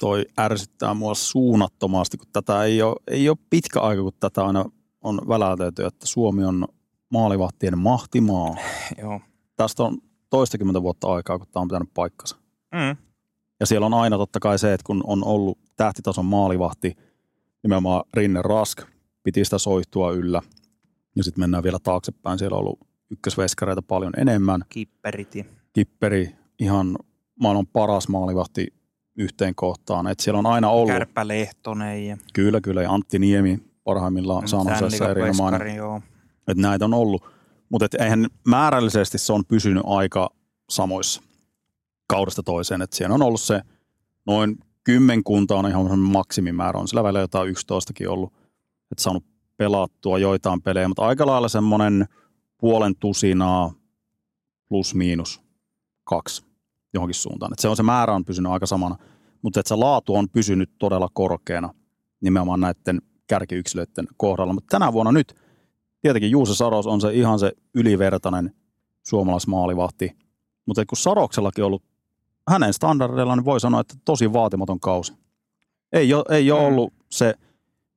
toi 0.00 0.24
ärsyttää 0.38 0.94
mua 0.94 1.14
suunnattomasti, 1.14 2.16
kun 2.16 2.26
tätä 2.32 2.64
ei 2.64 2.82
ole, 2.82 2.96
ei 3.10 3.28
ole 3.28 3.38
pitkä 3.50 3.80
aika, 3.80 4.02
kun 4.02 4.12
tätä 4.20 4.44
aina 4.44 4.64
on 5.00 5.20
väläytelty, 5.28 5.84
että 5.84 6.06
Suomi 6.06 6.44
on 6.44 6.68
maalivahtien 7.10 7.78
mahtimaa. 7.78 8.56
Joo. 9.02 9.20
Tästä 9.56 9.82
on 9.82 9.98
toistakymmentä 10.30 10.82
vuotta 10.82 11.12
aikaa, 11.12 11.38
kun 11.38 11.46
tämä 11.52 11.62
on 11.62 11.68
pitänyt 11.68 11.94
paikkansa. 11.94 12.36
Mm. 12.74 12.96
Ja 13.60 13.66
siellä 13.66 13.86
on 13.86 13.94
aina 13.94 14.18
totta 14.18 14.40
kai 14.40 14.58
se, 14.58 14.74
että 14.74 14.84
kun 14.84 15.02
on 15.06 15.24
ollut 15.24 15.58
tähtitason 15.76 16.24
maalivahti, 16.24 16.96
nimenomaan 17.62 18.04
Rinne 18.14 18.42
Rask, 18.42 18.82
piti 19.22 19.44
sitä 19.44 19.58
soihtua 19.58 20.12
yllä. 20.12 20.42
Ja 21.16 21.24
sitten 21.24 21.42
mennään 21.42 21.62
vielä 21.62 21.78
taaksepäin. 21.82 22.38
Siellä 22.38 22.54
on 22.54 22.60
ollut 22.60 22.80
ykkösveskareita 23.10 23.82
paljon 23.82 24.12
enemmän. 24.16 24.60
Kipperit. 24.68 25.34
Kipperi, 25.72 26.36
ihan 26.58 26.98
maailman 27.40 27.66
paras 27.66 28.08
maalivahti 28.08 28.66
yhteen 29.16 29.54
kohtaan. 29.54 30.06
Et 30.06 30.20
siellä 30.20 30.38
on 30.38 30.46
aina 30.46 30.70
ollut. 30.70 30.88
Kärppä 30.88 31.28
Lehtonen. 31.28 32.06
Ja... 32.06 32.16
Kyllä, 32.32 32.60
kyllä. 32.60 32.82
Ja 32.82 32.92
Antti 32.92 33.18
Niemi 33.18 33.58
parhaimmillaan 33.84 34.48
Sanosessa 34.48 35.10
erinomainen. 35.10 35.62
Että 36.48 36.62
näitä 36.62 36.84
on 36.84 36.94
ollut. 36.94 37.24
Mutta 37.68 37.86
eihän 38.00 38.26
määrällisesti 38.46 39.18
se 39.18 39.32
on 39.32 39.44
pysynyt 39.44 39.82
aika 39.86 40.30
samoissa 40.70 41.22
kaudesta 42.08 42.42
toiseen. 42.42 42.82
Että 42.82 42.96
siellä 42.96 43.14
on 43.14 43.22
ollut 43.22 43.40
se 43.40 43.60
noin 44.26 44.56
kymmenkunta 44.84 45.56
on 45.56 45.66
ihan 45.66 45.98
maksimimäärä. 45.98 46.80
On 46.80 46.88
sillä 46.88 47.02
välillä 47.02 47.20
jotain 47.20 47.54
11kin 47.54 48.08
ollut, 48.08 48.32
että 48.92 49.02
saanut 49.02 49.24
pelattua 49.56 50.18
joitain 50.18 50.62
pelejä, 50.62 50.88
mutta 50.88 51.06
aika 51.06 51.26
lailla 51.26 51.48
semmoinen 51.48 52.06
puolen 52.58 52.96
tusinaa 52.96 53.72
plus 54.68 54.94
miinus 54.94 55.40
kaksi 56.04 56.44
johonkin 56.94 57.14
suuntaan. 57.14 57.52
Et 57.52 57.58
se 57.58 57.68
on 57.68 57.76
se 57.76 57.82
määrä 57.82 58.14
on 58.14 58.24
pysynyt 58.24 58.52
aika 58.52 58.66
samana, 58.66 58.96
mutta 59.42 59.60
että 59.60 59.68
se 59.68 59.74
laatu 59.74 60.14
on 60.14 60.28
pysynyt 60.28 60.70
todella 60.78 61.08
korkeana 61.12 61.74
nimenomaan 62.20 62.60
näiden 62.60 63.02
kärkiyksilöiden 63.26 64.08
kohdalla. 64.16 64.52
Mutta 64.52 64.78
tänä 64.78 64.92
vuonna 64.92 65.12
nyt 65.12 65.34
tietenkin 66.00 66.30
Juuse 66.30 66.54
Saros 66.54 66.86
on 66.86 67.00
se 67.00 67.14
ihan 67.14 67.38
se 67.38 67.52
ylivertainen 67.74 68.54
suomalaismaalivahti, 69.02 70.12
mutta 70.66 70.86
kun 70.86 70.98
Saroksellakin 70.98 71.64
on 71.64 71.66
ollut 71.66 71.87
hänen 72.48 72.72
standardeillaan, 72.72 73.38
niin 73.38 73.44
voi 73.44 73.60
sanoa, 73.60 73.80
että 73.80 73.94
tosi 74.04 74.32
vaatimaton 74.32 74.80
kausi. 74.80 75.12
Ei 75.92 76.14
ole, 76.14 76.24
ei 76.30 76.50
ole 76.50 76.60
mm. 76.60 76.66
ollut 76.66 76.92
se 77.10 77.34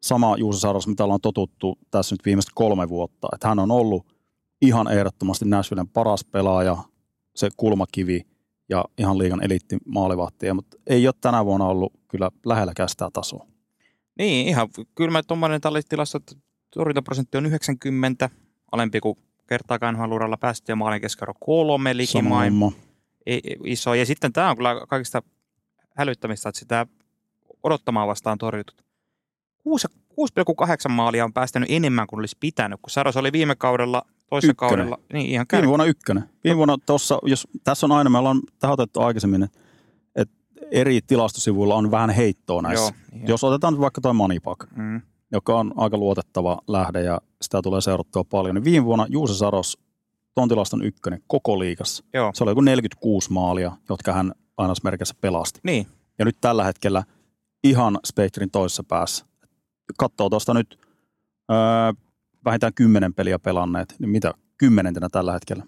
sama 0.03 0.37
Juuse 0.37 0.59
Saros, 0.59 0.87
mitä 0.87 1.03
ollaan 1.03 1.21
totuttu 1.21 1.77
tässä 1.91 2.13
nyt 2.13 2.25
viimeiset 2.25 2.51
kolme 2.55 2.89
vuotta. 2.89 3.27
Että 3.33 3.47
hän 3.47 3.59
on 3.59 3.71
ollut 3.71 4.05
ihan 4.61 4.91
ehdottomasti 4.91 5.45
Nashvillen 5.45 5.89
paras 5.89 6.25
pelaaja, 6.25 6.77
se 7.35 7.49
kulmakivi 7.57 8.21
ja 8.69 8.85
ihan 8.97 9.17
liigan 9.17 9.43
eliitti 9.43 9.77
maalivahti, 9.85 10.53
mutta 10.53 10.77
ei 10.87 11.07
ole 11.07 11.13
tänä 11.21 11.45
vuonna 11.45 11.65
ollut 11.65 11.93
kyllä 12.07 12.31
lähelläkään 12.45 12.89
sitä 12.89 13.09
tasoa. 13.13 13.47
Niin, 14.17 14.47
ihan 14.47 14.69
kylmä 14.95 15.23
tuommoinen 15.23 15.61
tilasto, 15.89 16.17
että 16.17 16.35
torjuntaprosentti 16.73 17.37
on 17.37 17.45
90, 17.45 18.29
alempi 18.71 18.99
kuin 18.99 19.17
kertaakaan 19.47 19.95
NHL-uralla 19.95 20.37
päästy 20.37 20.71
ja 20.71 20.75
maalin 20.75 21.01
keskiarvo 21.01 21.33
kolme 21.39 21.97
likimain. 21.97 22.53
Iso. 23.65 23.93
Ja 23.93 24.05
sitten 24.05 24.33
tämä 24.33 24.49
on 24.49 24.57
kyllä 24.57 24.85
kaikista 24.89 25.23
hälyttämistä, 25.95 26.49
että 26.49 26.59
sitä 26.59 26.87
odottamaan 27.63 28.07
vastaan 28.07 28.37
torjutut. 28.37 28.85
6,8 29.67 30.89
maalia 30.89 31.25
on 31.25 31.33
päästänyt 31.33 31.71
enemmän 31.71 32.07
kuin 32.07 32.19
olisi 32.19 32.37
pitänyt, 32.39 32.79
kun 32.81 32.89
Saros 32.89 33.17
oli 33.17 33.31
viime 33.31 33.55
kaudella, 33.55 34.01
toisessa 34.29 34.51
ykkönen. 34.51 34.69
kaudella. 34.69 34.99
Niin 35.13 35.29
ihan 35.29 35.45
Viime 35.51 35.67
vuonna 35.67 35.85
ykkönen. 35.85 36.23
Viime 36.43 36.57
vuonna 36.57 36.77
tuossa, 36.85 37.19
jos 37.23 37.47
tässä 37.63 37.85
on 37.85 37.91
aina, 37.91 38.09
me 38.09 38.17
ollaan 38.17 38.41
tähän 38.59 38.73
otettu 38.73 39.01
aikaisemmin, 39.01 39.43
että 40.15 40.35
eri 40.71 40.99
tilastosivuilla 41.07 41.75
on 41.75 41.91
vähän 41.91 42.09
heittoa 42.09 42.61
näissä. 42.61 42.93
Joo, 43.13 43.23
jos 43.27 43.43
otetaan 43.43 43.79
vaikka 43.79 44.01
tuo 44.01 44.13
Manipak, 44.13 44.65
mm. 44.75 45.01
joka 45.31 45.59
on 45.59 45.73
aika 45.77 45.97
luotettava 45.97 46.61
lähde 46.67 47.01
ja 47.01 47.21
sitä 47.41 47.61
tulee 47.61 47.81
seurattua 47.81 48.23
paljon, 48.23 48.55
niin 48.55 48.63
viime 48.63 48.85
vuonna 48.85 49.05
Juuse 49.09 49.33
Saros 49.33 49.77
tuon 50.35 50.49
tilaston 50.49 50.85
ykkönen 50.85 51.21
koko 51.27 51.59
liigassa. 51.59 52.03
Joo. 52.13 52.31
Se 52.33 52.43
oli 52.43 52.51
joku 52.51 52.61
46 52.61 53.31
maalia, 53.31 53.71
jotka 53.89 54.13
hän 54.13 54.31
ainaismerkissä 54.57 55.15
pelasti. 55.21 55.59
Niin. 55.63 55.87
Ja 56.19 56.25
nyt 56.25 56.37
tällä 56.41 56.63
hetkellä 56.63 57.03
ihan 57.63 57.99
spektrin 58.05 58.51
toisessa 58.51 58.83
päässä. 58.83 59.25
Katsoo 59.97 60.29
tuosta 60.29 60.53
nyt 60.53 60.79
öö, 61.51 61.57
vähintään 62.45 62.73
kymmenen 62.73 63.13
peliä 63.13 63.39
pelanneet, 63.39 63.95
niin 63.99 64.09
mitä 64.09 64.33
kymmenentenä 64.57 65.07
tällä 65.11 65.33
hetkellä? 65.33 65.63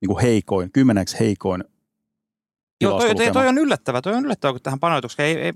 Niin 0.00 0.06
kuin 0.06 0.22
heikoin, 0.22 0.72
kymmeneksi 0.72 1.18
heikoin 1.20 1.64
Joo, 2.80 2.98
toi, 2.98 3.14
toi, 3.14 3.32
toi, 3.32 3.48
on 3.48 3.58
yllättävä, 3.58 4.02
toi 4.02 4.14
on 4.14 4.24
yllättävä, 4.24 4.52
kun 4.52 4.60
tähän 4.62 4.80
paneutuu, 4.80 5.08
koska 5.08 5.22
ei, 5.22 5.36
ei, 5.36 5.52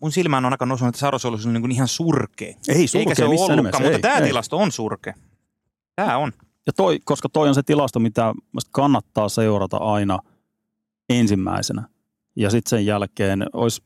mun 0.00 0.12
silmään 0.12 0.44
on 0.44 0.52
aika 0.52 0.66
noussut, 0.66 0.88
että 0.88 0.98
Saros 0.98 1.24
olisi 1.24 1.48
niin 1.48 1.62
kuin 1.62 1.72
ihan 1.72 1.88
surkea. 1.88 2.54
Ei 2.68 2.86
surkea 2.86 3.00
Eikä 3.00 3.14
se 3.14 3.24
ole 3.24 3.34
ollutkaan, 3.34 3.56
nimessä, 3.56 3.82
mutta 3.82 3.96
ei, 3.96 4.02
tämä 4.02 4.18
ei. 4.18 4.26
tilasto 4.26 4.56
on 4.56 4.72
surkea. 4.72 5.14
Tämä 5.96 6.16
on. 6.16 6.32
Ja 6.66 6.72
toi, 6.72 6.98
koska 7.04 7.28
toi 7.28 7.48
on 7.48 7.54
se 7.54 7.62
tilasto, 7.62 7.98
mitä 7.98 8.34
kannattaa 8.70 9.28
seurata 9.28 9.76
aina 9.76 10.18
ensimmäisenä. 11.08 11.88
Ja 12.36 12.50
sitten 12.50 12.70
sen 12.70 12.86
jälkeen 12.86 13.46
olisi 13.52 13.82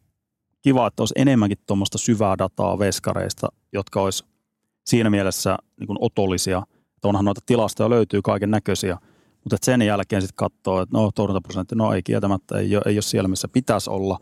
kiva, 0.62 0.86
että 0.86 1.02
olisi 1.02 1.14
enemmänkin 1.16 1.58
tuommoista 1.66 1.98
syvää 1.98 2.38
dataa 2.38 2.78
veskareista, 2.78 3.48
jotka 3.72 4.02
olisi 4.02 4.24
siinä 4.86 5.10
mielessä 5.10 5.58
niin 5.80 5.86
kuin 5.86 5.98
otollisia. 6.00 6.62
Että 6.96 7.08
onhan 7.08 7.24
noita 7.24 7.40
tilastoja 7.46 7.90
löytyy 7.90 8.22
kaiken 8.22 8.50
näköisiä, 8.50 8.98
mutta 9.44 9.56
sen 9.62 9.82
jälkeen 9.82 10.22
sitten 10.22 10.36
katsoo, 10.36 10.80
että 10.80 10.98
no 10.98 11.10
torjuntaprosentti, 11.14 11.74
no 11.74 11.92
ei 11.92 12.02
kieltämättä, 12.02 12.58
ei 12.58 12.70
ei 12.86 12.96
ole 12.96 13.02
siellä, 13.02 13.28
missä 13.28 13.48
pitäisi 13.48 13.90
olla. 13.90 14.18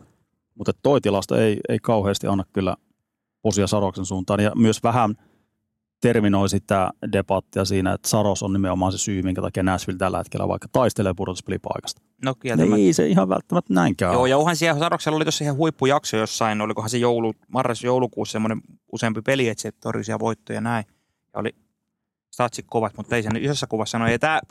Mutta 0.55 0.71
toi 0.83 1.01
tilasto 1.01 1.35
ei, 1.35 1.59
ei 1.69 1.79
kauheasti 1.79 2.27
anna 2.27 2.43
kyllä 2.53 2.75
posia 3.41 3.67
Saroksen 3.67 4.05
suuntaan. 4.05 4.39
Ja 4.39 4.51
myös 4.55 4.83
vähän 4.83 5.15
terminoi 6.03 6.49
sitä 6.49 6.89
debattia 7.11 7.65
siinä, 7.65 7.93
että 7.93 8.09
Saros 8.09 8.43
on 8.43 8.53
nimenomaan 8.53 8.91
se 8.91 8.97
syy, 8.97 9.21
minkä 9.21 9.41
takia 9.41 9.63
Nashville 9.63 9.97
tällä 9.97 10.17
hetkellä 10.17 10.47
vaikka 10.47 10.67
taistelee 10.71 11.13
pudotuspelipaikasta. 11.13 12.01
No 12.23 12.35
kieltämättä. 12.35 12.75
Ei 12.75 12.93
se 12.93 13.07
ihan 13.07 13.29
välttämättä 13.29 13.73
näinkään 13.73 14.13
Joo, 14.13 14.25
ja 14.25 14.37
onhan 14.37 14.55
siellä 14.55 14.79
Saroksella 14.79 15.15
oli 15.15 15.25
tuossa 15.25 15.43
ihan 15.43 15.57
huippujakso 15.57 16.17
jossain, 16.17 16.61
olikohan 16.61 16.89
se 16.89 16.97
joulu, 16.97 17.33
marras-joulukuussa 17.47 18.31
semmoinen 18.31 18.61
useampi 18.91 19.21
peli, 19.21 19.49
että 19.49 19.61
se 19.61 19.71
torjui 19.71 20.03
siellä 20.03 20.19
voittoja 20.19 20.57
ja 20.57 20.61
näin. 20.61 20.85
Ja 21.33 21.39
oli 21.39 21.55
statsit 22.31 22.65
kovat, 22.69 22.93
mutta 22.97 23.15
ei 23.15 23.23
sen 23.23 23.35
isossa 23.35 23.67
kuvassa 23.67 23.91
sanoa. 23.91 24.09
Ja 24.09 24.19
tämä 24.19 24.41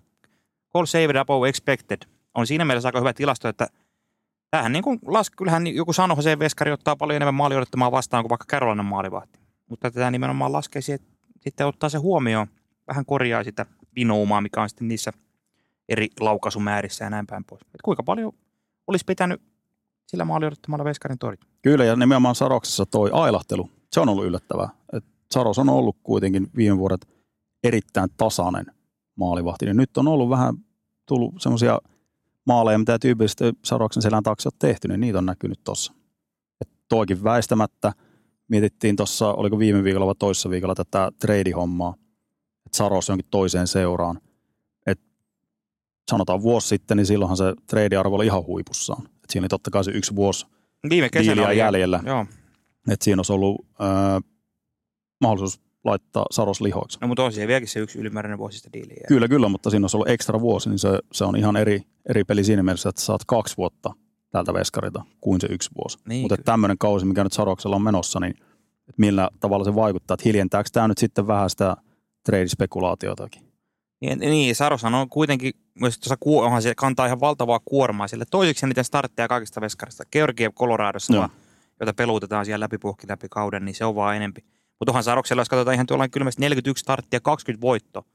goal 0.72 0.86
saved 0.86 1.16
above 1.16 1.48
expected 1.48 1.98
on 2.34 2.46
siinä 2.46 2.64
mielessä 2.64 2.88
aika 2.88 2.98
hyvä 2.98 3.12
tilasto, 3.12 3.48
että 3.48 3.66
tämähän 4.50 4.72
niin 4.72 4.84
kuin 4.84 4.98
las, 5.06 5.30
kyllähän 5.30 5.66
joku 5.66 5.92
San 5.92 6.22
se 6.22 6.38
veskari 6.38 6.72
ottaa 6.72 6.96
paljon 6.96 7.16
enemmän 7.16 7.34
maali 7.34 7.56
odottamaan 7.56 7.92
vastaan 7.92 8.22
kuin 8.22 8.30
vaikka 8.30 8.46
Carolinan 8.48 8.86
maalivahti. 8.86 9.40
Mutta 9.70 9.90
tätä 9.90 10.10
nimenomaan 10.10 10.52
laskee 10.52 10.82
siihen, 10.82 11.00
että 11.02 11.11
sitten 11.42 11.66
ottaa 11.66 11.88
se 11.88 11.98
huomioon, 11.98 12.46
vähän 12.88 13.06
korjaa 13.06 13.44
sitä 13.44 13.66
vinoumaa, 13.96 14.40
mikä 14.40 14.62
on 14.62 14.68
sitten 14.68 14.88
niissä 14.88 15.12
eri 15.88 16.08
laukaisumäärissä 16.20 17.04
ja 17.04 17.10
näin 17.10 17.26
päin 17.26 17.44
pois. 17.44 17.62
Et 17.62 17.82
kuinka 17.82 18.02
paljon 18.02 18.32
olisi 18.86 19.04
pitänyt 19.04 19.42
sillä 20.06 20.24
maali 20.24 20.46
odottamalla 20.46 20.84
veskarin 20.84 21.18
torjua? 21.18 21.44
Kyllä, 21.62 21.84
ja 21.84 21.96
nimenomaan 21.96 22.34
Saroksessa 22.34 22.86
toi 22.86 23.10
ailahtelu, 23.12 23.70
se 23.92 24.00
on 24.00 24.08
ollut 24.08 24.24
yllättävää. 24.24 24.68
Et 24.92 25.04
Saros 25.30 25.58
on 25.58 25.68
ollut 25.68 25.96
kuitenkin 26.02 26.50
viime 26.56 26.78
vuodet 26.78 27.08
erittäin 27.64 28.10
tasainen 28.16 28.66
maalivahti, 29.16 29.66
niin 29.66 29.76
nyt 29.76 29.96
on 29.96 30.08
ollut 30.08 30.30
vähän 30.30 30.54
tullut 31.06 31.34
semmoisia 31.38 31.78
maaleja, 32.46 32.78
mitä 32.78 32.98
tyypillisesti 32.98 33.44
Saroksen 33.64 34.02
selän 34.02 34.22
taakse 34.22 34.48
on 34.48 34.58
tehty, 34.58 34.88
niin 34.88 35.00
niitä 35.00 35.18
on 35.18 35.26
näkynyt 35.26 35.60
tuossa. 35.64 35.92
Toikin 36.88 37.24
väistämättä– 37.24 37.92
mietittiin 38.48 38.96
tuossa, 38.96 39.32
oliko 39.32 39.58
viime 39.58 39.84
viikolla 39.84 40.06
vai 40.06 40.14
toissa 40.18 40.50
viikolla 40.50 40.74
tätä 40.74 41.12
trade-hommaa, 41.20 41.94
että 42.66 42.76
Saros 42.76 43.08
jonkin 43.08 43.26
toiseen 43.30 43.66
seuraan. 43.66 44.20
Et 44.86 45.00
sanotaan 46.10 46.42
vuosi 46.42 46.68
sitten, 46.68 46.96
niin 46.96 47.06
silloinhan 47.06 47.36
se 47.36 47.44
trade-arvo 47.66 48.14
oli 48.14 48.26
ihan 48.26 48.46
huipussaan. 48.46 49.02
Et 49.02 49.30
siinä 49.30 49.44
oli 49.44 49.48
totta 49.48 49.70
kai 49.70 49.84
se 49.84 49.90
yksi 49.90 50.16
vuosi 50.16 50.46
Viime 50.90 51.08
kesänä 51.08 51.46
oli, 51.46 51.58
jäljellä. 51.58 52.00
Joo. 52.06 52.26
Et 52.90 53.02
siinä 53.02 53.18
olisi 53.18 53.32
ollut 53.32 53.66
äh, 53.80 54.22
mahdollisuus 55.20 55.60
laittaa 55.84 56.26
Saros 56.30 56.60
lihoiksi. 56.60 56.98
No 57.00 57.08
mutta 57.08 57.22
on 57.22 57.32
siellä 57.32 57.48
vieläkin 57.48 57.68
se 57.68 57.80
yksi 57.80 57.98
ylimääräinen 57.98 58.38
vuosi 58.38 58.58
sitä 58.58 58.70
diiliä. 58.72 59.04
Kyllä, 59.08 59.28
kyllä, 59.28 59.48
mutta 59.48 59.70
siinä 59.70 59.84
olisi 59.84 59.96
ollut 59.96 60.08
ekstra 60.08 60.40
vuosi, 60.40 60.68
niin 60.68 60.78
se, 60.78 60.98
se 61.12 61.24
on 61.24 61.36
ihan 61.36 61.56
eri, 61.56 61.82
eri 62.08 62.24
peli 62.24 62.44
siinä 62.44 62.62
mielessä, 62.62 62.88
että 62.88 63.02
saat 63.02 63.24
kaksi 63.26 63.56
vuotta 63.56 63.92
tältä 64.32 64.54
veskarilta 64.54 65.02
kuin 65.20 65.40
se 65.40 65.46
yksi 65.50 65.70
vuosi. 65.76 65.98
Niin, 66.08 66.22
Mutta 66.22 66.36
tämmöinen 66.44 66.78
kausi, 66.78 67.06
mikä 67.06 67.24
nyt 67.24 67.32
Saroksella 67.32 67.76
on 67.76 67.82
menossa, 67.82 68.20
niin 68.20 68.34
että 68.88 69.00
millä 69.00 69.28
tavalla 69.40 69.64
se 69.64 69.74
vaikuttaa, 69.74 70.14
että 70.14 70.24
hiljentääkö 70.26 70.68
tämä 70.72 70.88
nyt 70.88 70.98
sitten 70.98 71.26
vähän 71.26 71.50
sitä 71.50 71.76
trade-spekulaatiotakin? 72.28 73.42
Niin, 74.00 74.18
niin 74.18 74.56
Saroshan 74.56 74.94
on 74.94 75.08
kuitenkin, 75.08 75.52
myös 75.80 75.98
tuossa 75.98 76.16
onhan 76.24 76.62
se 76.62 76.74
kantaa 76.74 77.06
ihan 77.06 77.20
valtavaa 77.20 77.60
kuormaa 77.64 78.08
sille. 78.08 78.24
Toiseksi 78.30 78.66
niiden 78.66 78.84
startteja 78.84 79.28
kaikista 79.28 79.60
veskarista. 79.60 80.04
Georgiev 80.12 80.52
Coloradossa, 80.52 81.12
no. 81.12 81.28
jota 81.80 81.94
peluutetaan 81.94 82.44
siellä 82.44 82.64
läpipuhki 82.64 83.06
läpi 83.08 83.26
kauden, 83.30 83.64
niin 83.64 83.74
se 83.74 83.84
on 83.84 83.94
vaan 83.94 84.16
enempi. 84.16 84.44
Mutta 84.78 84.90
onhan 84.90 85.04
Saroksella, 85.04 85.40
jos 85.40 85.48
katsotaan 85.48 85.74
ihan 85.74 85.86
tuolla 85.86 86.08
kylmästi 86.08 86.40
41 86.40 86.82
starttia, 86.82 87.20
20 87.20 87.60
voitto 87.60 88.06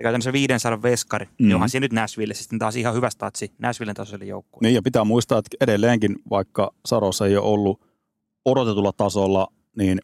ja 0.00 0.04
käytännössä 0.04 0.32
500 0.32 0.82
veskari, 0.82 1.26
mm. 1.26 1.32
niin 1.38 1.54
onhan 1.54 1.68
siinä 1.68 1.84
nyt 1.84 1.92
Nashville 1.92 2.34
sitten 2.34 2.58
taas 2.58 2.76
ihan 2.76 2.94
hyvä 2.94 3.10
statsi 3.10 3.52
Nashvillen 3.58 3.94
tasoiselle 3.94 4.24
joukkueelle. 4.24 4.68
Niin 4.68 4.74
ja 4.74 4.82
pitää 4.82 5.04
muistaa, 5.04 5.38
että 5.38 5.56
edelleenkin 5.60 6.16
vaikka 6.30 6.70
Saros 6.86 7.20
ei 7.20 7.36
ole 7.36 7.46
ollut 7.46 7.80
odotetulla 8.44 8.92
tasolla, 8.92 9.48
niin 9.76 9.98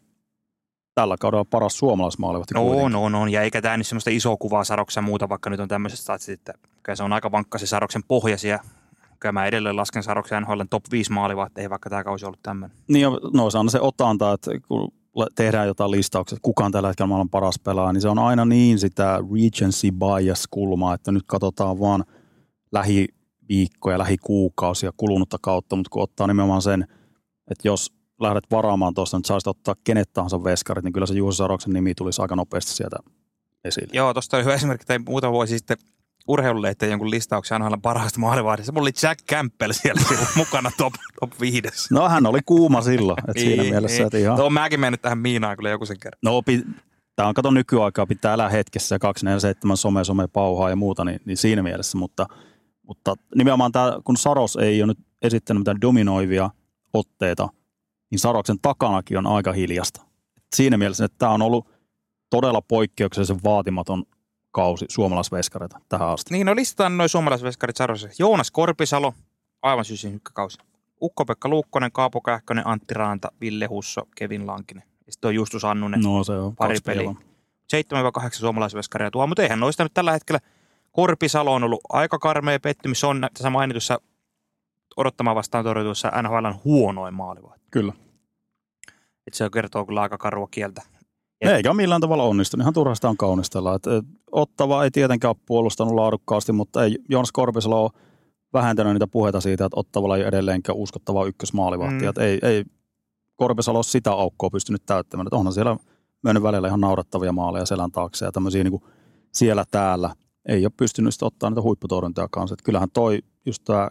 tällä 0.95 1.15
kaudella 1.19 1.45
paras 1.45 1.77
suomalaismaalivahti 1.77 2.53
no, 2.53 2.61
kuitenkin. 2.63 2.95
On, 2.95 2.95
on, 2.95 3.15
on. 3.15 3.29
Ja 3.31 3.41
eikä 3.41 3.61
tämä 3.61 3.77
nyt 3.77 3.87
semmoista 3.87 4.09
isoa 4.09 4.37
kuvaa 4.37 4.63
Saroksen 4.63 5.03
muuta, 5.03 5.29
vaikka 5.29 5.49
nyt 5.49 5.59
on 5.59 5.67
tämmöiset 5.67 5.99
statsit, 5.99 6.33
että 6.33 6.53
kyllä 6.83 6.95
se 6.95 7.03
on 7.03 7.13
aika 7.13 7.31
vankka 7.31 7.57
se 7.57 7.67
Saroksen 7.67 8.03
pohjasia. 8.07 8.59
Kyllä 9.19 9.33
mä 9.33 9.45
edelleen 9.45 9.75
lasken 9.75 10.03
Saroksen 10.03 10.43
NHL 10.43 10.61
top 10.69 10.83
5 10.91 11.11
maalivahti, 11.11 11.69
vaikka 11.69 11.89
tämä 11.89 12.03
kausi 12.03 12.25
ollut 12.25 12.39
tämmöinen. 12.43 12.77
Niin, 12.87 13.07
no 13.33 13.49
se 13.49 13.57
on 13.57 13.69
se 13.69 13.79
otanta, 13.81 14.33
että 14.33 14.51
kun 14.67 14.93
tehdään 15.35 15.67
jotain 15.67 15.91
listauksia, 15.91 16.35
että 16.35 16.45
kuka 16.45 16.65
on 16.65 16.71
tällä 16.71 16.87
hetkellä 16.87 17.07
maailman 17.07 17.29
paras 17.29 17.59
pelaaja, 17.59 17.93
niin 17.93 18.01
se 18.01 18.09
on 18.09 18.19
aina 18.19 18.45
niin 18.45 18.79
sitä 18.79 19.19
regency 19.33 19.87
bias-kulmaa, 19.91 20.93
että 20.93 21.11
nyt 21.11 21.23
katsotaan 21.27 21.79
vaan 21.79 22.05
lähiviikkoja, 22.71 23.97
lähikuukausia, 23.97 24.91
kulunutta 24.97 25.37
kautta, 25.41 25.75
mutta 25.75 25.89
kun 25.89 26.03
ottaa 26.03 26.27
nimenomaan 26.27 26.61
sen, 26.61 26.81
että 27.51 27.67
jos 27.67 27.93
lähdet 28.21 28.43
varaamaan 28.51 28.93
tuosta, 28.93 29.17
että 29.17 29.27
saisit 29.27 29.47
ottaa 29.47 29.75
kenet 29.83 30.13
tahansa 30.13 30.43
veskarit, 30.43 30.83
niin 30.83 30.93
kyllä 30.93 31.07
se 31.07 31.13
Juuso 31.13 31.35
Saroksen 31.35 31.73
nimi 31.73 31.95
tulisi 31.95 32.21
aika 32.21 32.35
nopeasti 32.35 32.71
sieltä 32.71 32.97
esille. 33.63 33.89
Joo, 33.93 34.13
tuosta 34.13 34.37
oli 34.37 34.43
hyvä 34.43 34.55
esimerkki, 34.55 34.85
tai 34.85 34.99
muutama 34.99 35.33
vuosi 35.33 35.57
sitten 35.57 35.77
urheilulehteen 36.27 36.89
jonkun 36.89 37.11
listauksen 37.11 37.61
aina 37.61 37.77
parhaasta 37.81 38.19
maalivahdista. 38.19 38.71
Mulla 38.71 38.83
oli 38.83 38.91
Jack 39.03 39.25
Campbell 39.25 39.71
siellä 39.71 40.01
mukana 40.35 40.71
top, 40.77 40.93
top 41.19 41.31
viides. 41.41 41.91
No 41.91 42.09
hän 42.09 42.25
oli 42.25 42.39
kuuma 42.45 42.81
silloin, 42.81 43.19
että 43.19 43.41
siinä 43.41 43.63
niin, 43.63 43.73
mielessä, 43.73 44.03
että 44.03 44.17
ihan... 44.17 44.37
No 44.37 44.49
mäkin 44.49 44.79
mennyt 44.79 45.01
tähän 45.01 45.17
Miinaan 45.17 45.57
kyllä 45.57 45.69
joku 45.69 45.85
sen 45.85 45.99
kerran. 45.99 46.19
No 46.23 46.41
tämä 47.15 47.29
on 47.29 47.33
kato 47.33 47.51
nykyaikaa, 47.51 48.05
pitää 48.05 48.33
elää 48.33 48.49
hetkessä 48.49 48.95
ja 48.95 48.99
247 48.99 49.77
some, 49.77 50.03
some 50.03 50.27
pauhaa 50.27 50.69
ja 50.69 50.75
muuta, 50.75 51.05
niin, 51.05 51.19
niin 51.25 51.37
siinä 51.37 51.63
mielessä, 51.63 51.97
mutta 51.97 52.25
Mutta 52.87 53.15
nimenomaan 53.35 53.71
tämä, 53.71 53.99
kun 54.03 54.17
Saros 54.17 54.55
ei 54.55 54.83
ole 54.83 54.87
nyt 54.87 54.99
esittänyt 55.21 55.61
mitään 55.61 55.81
dominoivia 55.81 56.49
otteita, 56.93 57.49
niin 58.11 58.19
Saroksen 58.19 58.59
takanakin 58.61 59.17
on 59.17 59.27
aika 59.27 59.51
hiljasta. 59.51 60.01
Siinä 60.55 60.77
mielessä, 60.77 61.05
että 61.05 61.17
tämä 61.17 61.31
on 61.31 61.41
ollut 61.41 61.67
todella 62.29 62.61
poikkeuksellisen 62.61 63.39
vaatimaton 63.43 64.03
kausi 64.51 64.85
suomalaisveskareita 64.89 65.79
tähän 65.89 66.07
asti. 66.09 66.33
Niin, 66.33 66.45
no 66.47 66.55
listataan 66.55 66.97
noin 66.97 67.09
suomalaisveskarit 67.09 67.75
Sarosessa. 67.75 68.23
Joonas 68.23 68.51
Korpisalo, 68.51 69.13
aivan 69.61 69.85
sysin 69.85 70.15
ykkökausi. 70.15 70.57
Ukko-Pekka 71.01 71.49
Luukkonen, 71.49 71.91
Kaapo 71.91 72.21
Kähkönen, 72.21 72.67
Antti 72.67 72.93
Raanta, 72.93 73.31
Ville 73.41 73.65
Husso, 73.65 74.01
Kevin 74.15 74.47
Lankinen. 74.47 74.83
Ja 75.05 75.11
sitten 75.13 75.27
on 75.27 75.35
Justus 75.35 75.65
Annunen, 75.65 76.01
No 76.01 76.23
se 76.23 76.31
on 76.33 76.55
pari 76.55 76.77
peliä. 76.85 77.03
peliä. 77.03 77.21
7-8 78.27 78.29
suomalaisveskaria 78.31 79.11
tuo, 79.11 79.27
mutta 79.27 79.43
eihän 79.43 79.59
noista 79.59 79.83
nyt 79.83 79.93
tällä 79.93 80.11
hetkellä. 80.11 80.39
Korpisalo 80.91 81.53
on 81.53 81.63
ollut 81.63 81.81
aika 81.89 82.19
karmea 82.19 82.59
pettymys. 82.59 82.99
Se 82.99 83.07
on 83.07 83.27
tässä 83.33 83.49
mainitussa 83.49 84.01
odottamaan 84.97 85.35
vastaan 85.35 85.63
torjutussa 85.65 86.11
NHLn 86.21 86.55
huonoin 86.63 87.13
maalivahti. 87.13 87.67
Kyllä. 87.71 87.93
Et 89.27 89.33
se 89.33 89.49
kertoo 89.53 89.85
kyllä 89.85 90.01
aika 90.01 90.17
karua 90.17 90.47
kieltä. 90.51 90.81
Ja- 91.43 91.55
Eikä 91.57 91.73
millään 91.73 92.01
tavalla 92.01 92.23
onnistunut. 92.23 92.63
Ihan 92.63 92.73
turha 92.73 92.95
sitä 92.95 93.09
on 93.09 93.17
kaunistella. 93.17 93.75
Et, 93.75 93.87
et, 93.87 94.05
Ottava 94.31 94.83
ei 94.83 94.91
tietenkään 94.91 95.29
ole 95.29 95.43
puolustanut 95.45 95.93
laadukkaasti, 95.93 96.51
mutta 96.51 96.83
ei 96.83 96.97
Jonas 97.09 97.31
Korpisalo 97.31 97.83
ole 97.83 97.91
vähentänyt 98.53 98.93
niitä 98.93 99.07
puheita 99.07 99.41
siitä, 99.41 99.65
että 99.65 99.79
Ottavalla 99.79 100.17
ei 100.17 100.23
edelleenkään 100.23 100.77
uskottavaa 100.77 101.25
ykkösmaalivahtia. 101.25 102.11
Mm. 102.11 102.23
Ei, 102.23 102.39
ei 102.41 102.63
Korpisalo 103.35 103.77
ole 103.77 103.83
sitä 103.83 104.11
aukkoa 104.11 104.49
pystynyt 104.49 104.85
täyttämään. 104.85 105.27
Et 105.27 105.33
onhan 105.33 105.53
siellä 105.53 105.77
mennyt 106.23 106.43
välillä 106.43 106.67
ihan 106.67 106.81
naurettavia 106.81 107.31
maaleja 107.31 107.65
selän 107.65 107.91
taakse 107.91 108.25
ja 108.25 108.31
tämmöisiä 108.31 108.63
niin 108.63 108.81
siellä 109.33 109.65
täällä. 109.71 110.15
Ei 110.49 110.65
ole 110.65 110.71
pystynyt 110.77 111.13
sitten 111.13 111.27
ottaa 111.27 111.49
niitä 111.49 111.61
huipputorjuntoja 111.61 112.27
kanssa. 112.31 112.53
Et 112.53 112.61
kyllähän 112.61 112.89
toi 112.93 113.19
just 113.45 113.63
tämä 113.65 113.89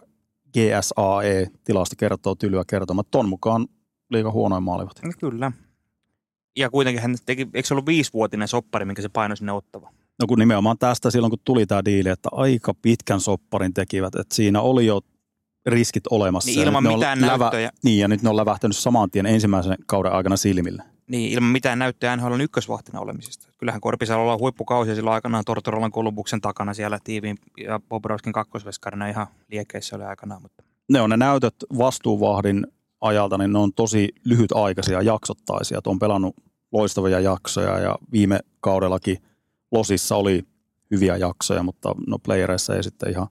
GSAE-tilasto 0.53 1.95
kertoo 1.97 2.35
tylyä 2.35 2.63
kertomaan. 2.67 3.05
Ton 3.11 3.29
mukaan 3.29 3.67
liiga 4.09 4.31
huonoin 4.31 4.63
maalivahti. 4.63 5.01
No 5.05 5.11
kyllä. 5.19 5.51
Ja 6.57 6.69
kuitenkin 6.69 7.01
hän 7.01 7.15
teki, 7.25 7.47
eikö 7.53 7.67
se 7.67 7.73
ollut 7.73 7.85
viisivuotinen 7.85 8.47
soppari, 8.47 8.85
minkä 8.85 9.01
se 9.01 9.09
painoi 9.09 9.37
sinne 9.37 9.51
ottava? 9.51 9.89
No 10.21 10.27
kun 10.27 10.39
nimenomaan 10.39 10.77
tästä 10.77 11.11
silloin, 11.11 11.31
kun 11.31 11.39
tuli 11.43 11.65
tämä 11.65 11.85
diili, 11.85 12.09
että 12.09 12.29
aika 12.31 12.73
pitkän 12.81 13.19
sopparin 13.19 13.73
tekivät, 13.73 14.15
että 14.15 14.35
siinä 14.35 14.61
oli 14.61 14.85
jo 14.85 15.01
riskit 15.65 16.03
olemassa. 16.11 16.49
Niin 16.49 16.59
Ja 16.59 16.65
ilman 16.65 16.87
on 16.87 16.93
mitään 16.93 17.21
näyttöjä. 17.21 17.71
Niin, 17.83 17.99
ja 17.99 18.07
nyt 18.07 18.21
ne 18.21 18.29
on 18.29 18.37
lävähtänyt 18.37 18.77
saman 18.77 19.11
tien 19.11 19.25
ensimmäisen 19.25 19.75
kauden 19.85 20.11
aikana 20.11 20.37
silmille. 20.37 20.83
Niin, 21.07 21.31
ilman 21.31 21.49
mitään 21.49 21.79
näyttöä 21.79 22.15
NHLn 22.15 22.41
ykkösvahtina 22.41 22.99
olemisesta. 22.99 23.47
Kyllähän 23.57 23.81
Korpisalolla 23.81 24.33
on 24.33 24.39
huippukausi 24.39 24.95
silloin 24.95 25.13
aikanaan 25.13 25.43
Tortorolan 25.45 25.91
Kolumbuksen 25.91 26.41
takana 26.41 26.73
siellä 26.73 26.99
tiiviin 27.03 27.37
ja 27.57 27.79
Bobrovskin 27.89 28.33
kakkosveskarina 28.33 29.07
ihan 29.07 29.27
liekeissä 29.51 29.95
oli 29.95 30.03
aikanaan. 30.03 30.41
Mutta 30.41 30.63
Ne 30.89 31.01
on 31.01 31.09
ne 31.09 31.17
näytöt 31.17 31.55
vastuuvahdin 31.77 32.67
ajalta, 33.01 33.37
niin 33.37 33.53
ne 33.53 33.59
on 33.59 33.73
tosi 33.73 34.09
lyhytaikaisia, 34.25 35.01
jaksottaisia. 35.01 35.77
Et 35.77 35.87
on 35.87 35.99
pelannut 35.99 36.35
loistavia 36.71 37.19
jaksoja 37.19 37.79
ja 37.79 37.97
viime 38.11 38.39
kaudellakin 38.61 39.17
Losissa 39.71 40.15
oli 40.15 40.43
hyviä 40.91 41.17
jaksoja, 41.17 41.63
mutta 41.63 41.95
no 42.07 42.19
playereissa 42.19 42.75
ei 42.75 42.83
sitten 42.83 43.09
ihan 43.09 43.27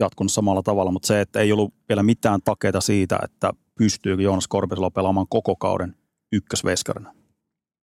jatkunut 0.00 0.32
samalla 0.32 0.62
tavalla. 0.62 0.90
Mutta 0.90 1.06
se, 1.06 1.20
että 1.20 1.40
ei 1.40 1.52
ollut 1.52 1.74
vielä 1.88 2.02
mitään 2.02 2.40
takeita 2.44 2.80
siitä, 2.80 3.18
että 3.24 3.52
pystyykö 3.78 4.22
Joonas 4.22 4.48
Korpisalo 4.48 4.90
pelaamaan 4.90 5.26
koko 5.30 5.56
kauden 5.56 5.94
ykkösveskarina. 6.32 7.14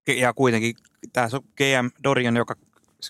ja 0.07 0.33
kuitenkin 0.33 0.75
tämä 1.13 1.27
GM 1.57 1.89
Dorian, 2.03 2.35
joka 2.35 2.55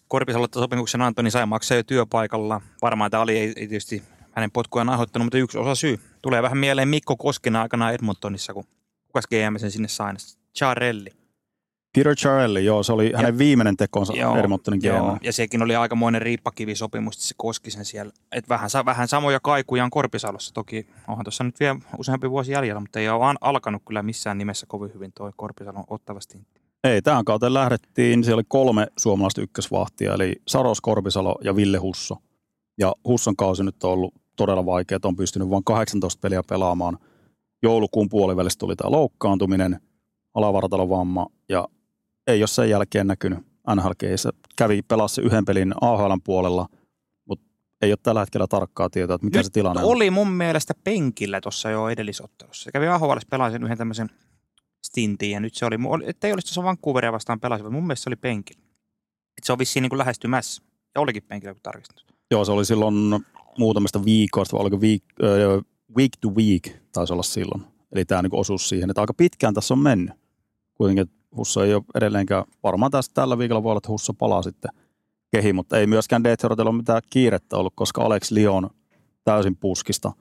Korpisalolle 0.08 0.50
sopimuksen 0.54 1.02
antoi, 1.02 1.24
niin 1.24 1.32
sai 1.32 1.46
maksaa 1.46 1.78
jo 1.78 1.84
työpaikalla. 1.84 2.62
Varmaan 2.82 3.12
tämä 3.12 3.24
oli 3.24 3.38
ei, 3.38 3.54
tietysti 3.54 4.04
hänen 4.32 4.52
potkujaan 4.52 4.90
aiheuttanut, 4.90 5.26
mutta 5.26 5.38
yksi 5.38 5.58
osa 5.58 5.76
syy. 5.76 6.00
Tulee 6.22 6.42
vähän 6.42 6.58
mieleen 6.58 6.88
Mikko 6.88 7.18
Koskinen 7.18 7.62
aikanaan 7.62 7.94
Edmontonissa, 7.94 8.54
kun 8.54 8.66
kukas 9.08 9.28
GM 9.28 9.58
sen 9.58 9.72
sinne 9.72 9.88
sai. 9.88 10.14
Charelli. 10.58 11.25
Peter 11.96 12.16
Charelli, 12.16 12.66
joo, 12.66 12.84
se 12.84 12.94
oli 12.94 13.14
hänen 13.16 13.38
viimeinen 13.38 13.78
tekonsa 13.78 14.14
Edmontonin 14.40 14.80
joo, 14.84 15.12
GM. 15.12 15.18
ja 15.26 15.34
sekin 15.34 15.62
oli 15.62 15.76
aikamoinen 15.76 16.22
riippakivisopimus, 16.22 17.16
että 17.16 17.26
se 17.26 17.36
koski 17.38 17.72
sen 17.72 17.86
siellä. 17.86 18.12
Et 18.32 18.50
vähän, 18.50 18.70
vähän 18.86 19.08
samoja 19.08 19.40
kaikuja 19.40 19.84
on 19.84 19.90
Korpisalossa. 19.90 20.54
Toki 20.54 20.88
onhan 21.08 21.26
tuossa 21.26 21.44
nyt 21.44 21.60
vielä 21.60 21.80
useampi 21.98 22.30
vuosi 22.30 22.52
jäljellä, 22.52 22.80
mutta 22.80 23.00
ei 23.00 23.10
ole 23.10 23.36
alkanut 23.42 23.82
kyllä 23.88 24.04
missään 24.04 24.38
nimessä 24.38 24.66
kovin 24.70 24.94
hyvin 24.94 25.12
tuo 25.18 25.32
Korpisalon 25.36 25.84
ottavasti. 25.88 26.38
Ei, 26.84 27.02
tähän 27.02 27.26
kauteen 27.26 27.54
lähdettiin, 27.54 28.24
siellä 28.24 28.40
oli 28.40 28.46
kolme 28.48 28.88
suomalaista 28.98 29.42
ykkösvahtia, 29.42 30.14
eli 30.14 30.36
Saros, 30.48 30.82
Korpisalo 30.82 31.36
ja 31.44 31.56
Ville 31.56 31.78
Husso. 31.78 32.18
Ja 32.78 32.94
Husson 33.08 33.36
kausi 33.36 33.64
nyt 33.64 33.84
on 33.84 33.92
ollut 33.92 34.14
todella 34.36 34.66
vaikea, 34.66 34.96
että 34.96 35.08
on 35.08 35.16
pystynyt 35.16 35.50
vain 35.50 35.64
18 35.64 36.20
peliä 36.22 36.42
pelaamaan. 36.50 36.98
Joulukuun 37.64 38.10
puolivälissä 38.10 38.60
tuli 38.60 38.76
tämä 38.76 38.92
loukkaantuminen, 38.92 39.80
alavartalovamma 40.34 41.26
ja 41.50 41.68
ei 42.28 42.42
ole 42.42 42.48
sen 42.48 42.70
jälkeen 42.70 43.08
näkynyt 43.08 43.40
nhl 43.76 43.92
Kävi 44.56 44.82
pelasi 44.82 45.22
yhden 45.22 45.46
pelin 45.46 45.74
AHLn 45.82 46.22
puolella, 46.24 46.68
mutta 47.26 47.46
ei 47.82 47.92
ole 47.92 47.98
tällä 48.04 48.20
hetkellä 48.20 48.48
tarkkaa 48.48 48.90
tietoa, 48.90 49.16
että 49.16 49.26
mikä 49.26 49.40
Nyt 49.40 49.46
se 49.46 49.52
tilanne 49.52 49.84
on. 49.84 49.90
oli 49.92 50.12
mun 50.12 50.32
mielestä 50.32 50.74
penkillä 50.84 51.42
tuossa 51.42 51.70
jo 51.70 51.90
edellisottelussa. 51.90 52.64
Se 52.64 52.72
kävi 52.72 52.88
AHL 52.88 53.18
pelasin 53.30 53.64
yhden 53.64 53.78
tämmöisen 53.78 54.10
stintin 54.86 55.32
ja 55.32 55.40
nyt 55.40 55.56
se 55.56 55.66
oli, 55.66 55.76
että 56.06 56.28
ei 56.28 56.34
olisi 56.34 56.48
tuossa 56.48 56.64
Vancouveria 56.64 57.12
vastaan 57.12 57.40
pelasi, 57.40 57.64
vaan 57.64 57.74
mun 57.74 57.88
mielestä 57.88 58.04
se 58.04 58.10
oli 58.10 58.16
penkillä. 58.16 58.62
Et 59.38 59.44
se 59.44 59.52
on 59.52 59.60
vissiin 59.60 59.82
niin 59.82 59.90
kuin 59.90 60.00
lähestymässä. 60.00 60.64
Ja 60.96 61.02
olikin 61.02 61.24
penkillä, 61.24 61.54
kun 61.54 61.62
tarkistin. 61.64 62.06
Joo, 62.32 62.46
se 62.46 62.52
oli 62.52 62.66
silloin 62.66 62.96
muutamista 63.58 64.06
viikoista, 64.06 64.54
vai 64.54 64.62
oliko 64.62 64.78
week, 64.78 65.04
äh, 65.24 65.66
week 65.98 66.12
to 66.22 66.30
week 66.30 66.70
taisi 66.92 67.14
olla 67.14 67.24
silloin. 67.24 67.64
Eli 67.92 68.06
tämä 68.06 68.22
niinku 68.22 68.40
osuus 68.40 68.70
siihen, 68.70 68.90
että 68.90 69.02
aika 69.02 69.14
pitkään 69.14 69.54
tässä 69.54 69.74
on 69.74 69.80
mennyt. 69.80 70.14
Kuitenkin 70.74 71.10
Husso 71.38 71.64
ei 71.64 71.74
ole 71.74 71.84
edelleenkään, 71.96 72.44
varmaan 72.64 72.92
tästä 72.92 73.14
tällä 73.14 73.38
viikolla 73.38 73.64
voi 73.64 73.70
olla, 73.72 73.78
että 73.78 73.92
Husso 73.92 74.14
palaa 74.14 74.42
sitten 74.42 74.72
kehiin, 75.32 75.56
mutta 75.56 75.78
ei 75.78 75.88
myöskään 75.88 76.24
Detroitilla 76.24 76.70
ole 76.70 76.78
mitään 76.78 77.02
kiirettä 77.10 77.58
ollut, 77.58 77.74
koska 77.76 78.02
Alex 78.02 78.32
Lyon 78.32 78.70
täysin 79.24 79.56
puskista 79.58 80.12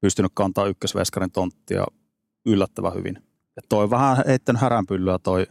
pystynyt 0.00 0.32
kantaa 0.34 0.66
ykkösveskarin 0.66 1.30
tonttia 1.30 1.84
yllättävän 2.46 2.94
hyvin. 2.94 3.22
Ja 3.56 3.62
toi 3.68 3.90
vähän 3.90 4.22
heittänyt 4.26 4.62
häränpyllyä 4.62 5.18
toi 5.18 5.46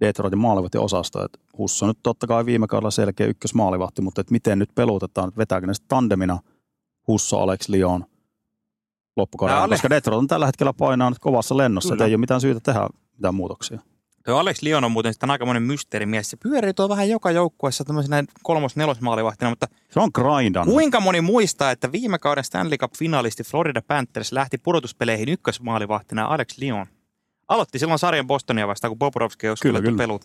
Detroitin 0.00 0.38
maalivahti-osasto, 0.38 1.24
että 1.24 1.38
Husso 1.58 1.86
nyt 1.86 1.98
totta 2.02 2.26
kai 2.26 2.46
viime 2.46 2.66
kaudella 2.66 2.90
selkeä 2.90 3.26
ykkösmaalivahti, 3.26 4.02
mutta 4.02 4.20
että 4.20 4.32
miten 4.32 4.58
nyt 4.58 4.70
pelutetaan, 4.74 5.28
että 5.28 5.38
vetääkö 5.38 5.66
ne 5.66 5.72
tandemina 5.88 6.38
Husso, 7.08 7.38
Alex 7.38 7.68
Lyon 7.68 8.04
loppukaudella, 9.16 9.68
koska 9.68 9.90
Detroit 9.90 10.18
on 10.18 10.26
tällä 10.26 10.46
hetkellä 10.46 10.72
painaa 10.72 11.10
nyt 11.10 11.18
kovassa 11.18 11.56
lennossa, 11.56 11.94
että 11.94 12.04
ei 12.04 12.14
ole 12.14 12.20
mitään 12.20 12.40
syytä 12.40 12.60
tehdä 12.60 12.88
mitään 13.16 13.34
muutoksia. 13.34 13.80
Tuo 14.24 14.36
Alex 14.36 14.62
Lyon 14.62 14.84
on 14.84 14.92
muuten 14.92 15.12
sitten 15.12 15.30
aikamoinen 15.30 15.62
mysteerimies. 15.62 16.30
Se 16.30 16.36
pyörii 16.36 16.74
tuo 16.74 16.88
vähän 16.88 17.08
joka 17.08 17.30
joukkueessa 17.30 17.84
tämmöisenä 17.84 18.24
kolmos-nelosmaalivahtina, 18.42 19.50
mutta 19.50 19.66
Se 19.90 20.00
on 20.00 20.10
grindan. 20.14 20.66
kuinka 20.66 21.00
moni 21.00 21.20
muistaa, 21.20 21.70
että 21.70 21.92
viime 21.92 22.18
kauden 22.18 22.44
Stanley 22.44 22.78
Cup-finalisti 22.78 23.44
Florida 23.44 23.82
Panthers 23.82 24.32
lähti 24.32 24.58
pudotuspeleihin 24.58 25.28
ykkösmaalivahtina 25.28 26.24
Alex 26.26 26.58
Lyon. 26.58 26.86
Aloitti 27.48 27.78
silloin 27.78 27.98
sarjan 27.98 28.26
Bostonia 28.26 28.68
vastaan, 28.68 28.90
kun 28.90 28.98
Bobrovski 28.98 29.48
olisi 29.48 29.62
Kyllä, 29.62 29.78
kyllä, 29.78 29.90
kyllä. 29.90 30.02
pelut. 30.02 30.24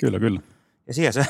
Kyllä, 0.00 0.18
kyllä. 0.18 0.40
Ja 0.86 0.94
siellä 0.94 1.12
se 1.12 1.26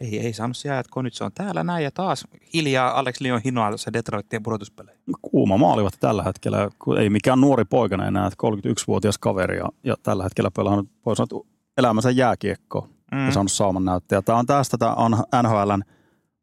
ei, 0.00 0.20
ei 0.20 0.32
saanut 0.32 0.56
siellä 0.56 0.76
jatkoa. 0.76 1.02
Nyt 1.02 1.14
se 1.14 1.24
on 1.24 1.32
täällä 1.34 1.64
näin 1.64 1.84
ja 1.84 1.90
taas 1.90 2.24
hiljaa 2.54 2.98
Alex 2.98 3.20
Lyon 3.20 3.40
hinoa 3.44 3.76
se 3.76 3.92
Detroittien 3.92 4.42
pudotuspeleihin. 4.42 5.02
Kuuma 5.22 5.56
maalivahti 5.56 5.98
tällä 6.00 6.22
hetkellä, 6.22 6.70
kun 6.78 6.98
ei 6.98 7.10
mikään 7.10 7.40
nuori 7.40 7.64
poikana 7.64 8.06
enää, 8.06 8.26
että 8.26 8.46
31-vuotias 8.46 9.18
kaveri 9.18 9.56
ja, 9.56 9.68
ja 9.84 9.94
tällä 10.02 10.22
hetkellä 10.22 10.50
pelannut, 10.50 10.88
voi 11.06 11.16
sanoa, 11.16 11.26
että 11.42 11.54
elämänsä 11.78 12.10
jääkiekkoa 12.10 12.88
Mm. 13.12 13.26
ja 13.26 13.32
saanut 13.32 13.52
sauman 13.52 13.84
näyttäjä. 13.84 14.22
Tämä 14.22 14.38
on 14.38 14.46
tästä 14.46 14.78
tämä 14.78 14.96
NHLn 15.42 15.82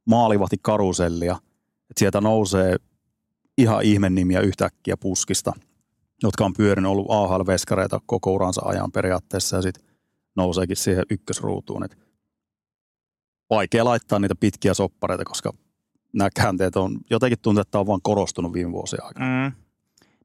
maalivahti 0.05 0.55
karusellia, 0.61 1.35
että 1.89 1.99
sieltä 1.99 2.21
nousee 2.21 2.75
ihan 3.57 3.83
ihmenimiä 3.83 4.39
yhtäkkiä 4.39 4.97
puskista, 4.97 5.53
jotka 6.23 6.45
on 6.45 6.53
pyörinyt 6.53 6.91
ollut 6.91 7.07
AHL-veskareita 7.09 7.99
koko 8.05 8.33
uransa 8.33 8.61
ajan 8.65 8.91
periaatteessa 8.91 9.55
ja 9.55 9.61
sitten 9.61 9.83
nouseekin 10.35 10.77
siihen 10.77 11.03
ykkösruutuun. 11.09 11.83
Et 11.83 11.97
vaikea 13.49 13.85
laittaa 13.85 14.19
niitä 14.19 14.35
pitkiä 14.39 14.73
soppareita, 14.73 15.25
koska 15.25 15.53
nämä 16.13 16.29
käänteet 16.35 16.75
on, 16.75 16.97
jotenkin 17.09 17.39
tuntuu, 17.41 17.61
että 17.61 17.79
on 17.79 17.87
vaan 17.87 18.01
korostunut 18.03 18.53
viime 18.53 18.71
vuosien 18.71 19.03
aikana. 19.03 19.25
Mm. 19.25 19.55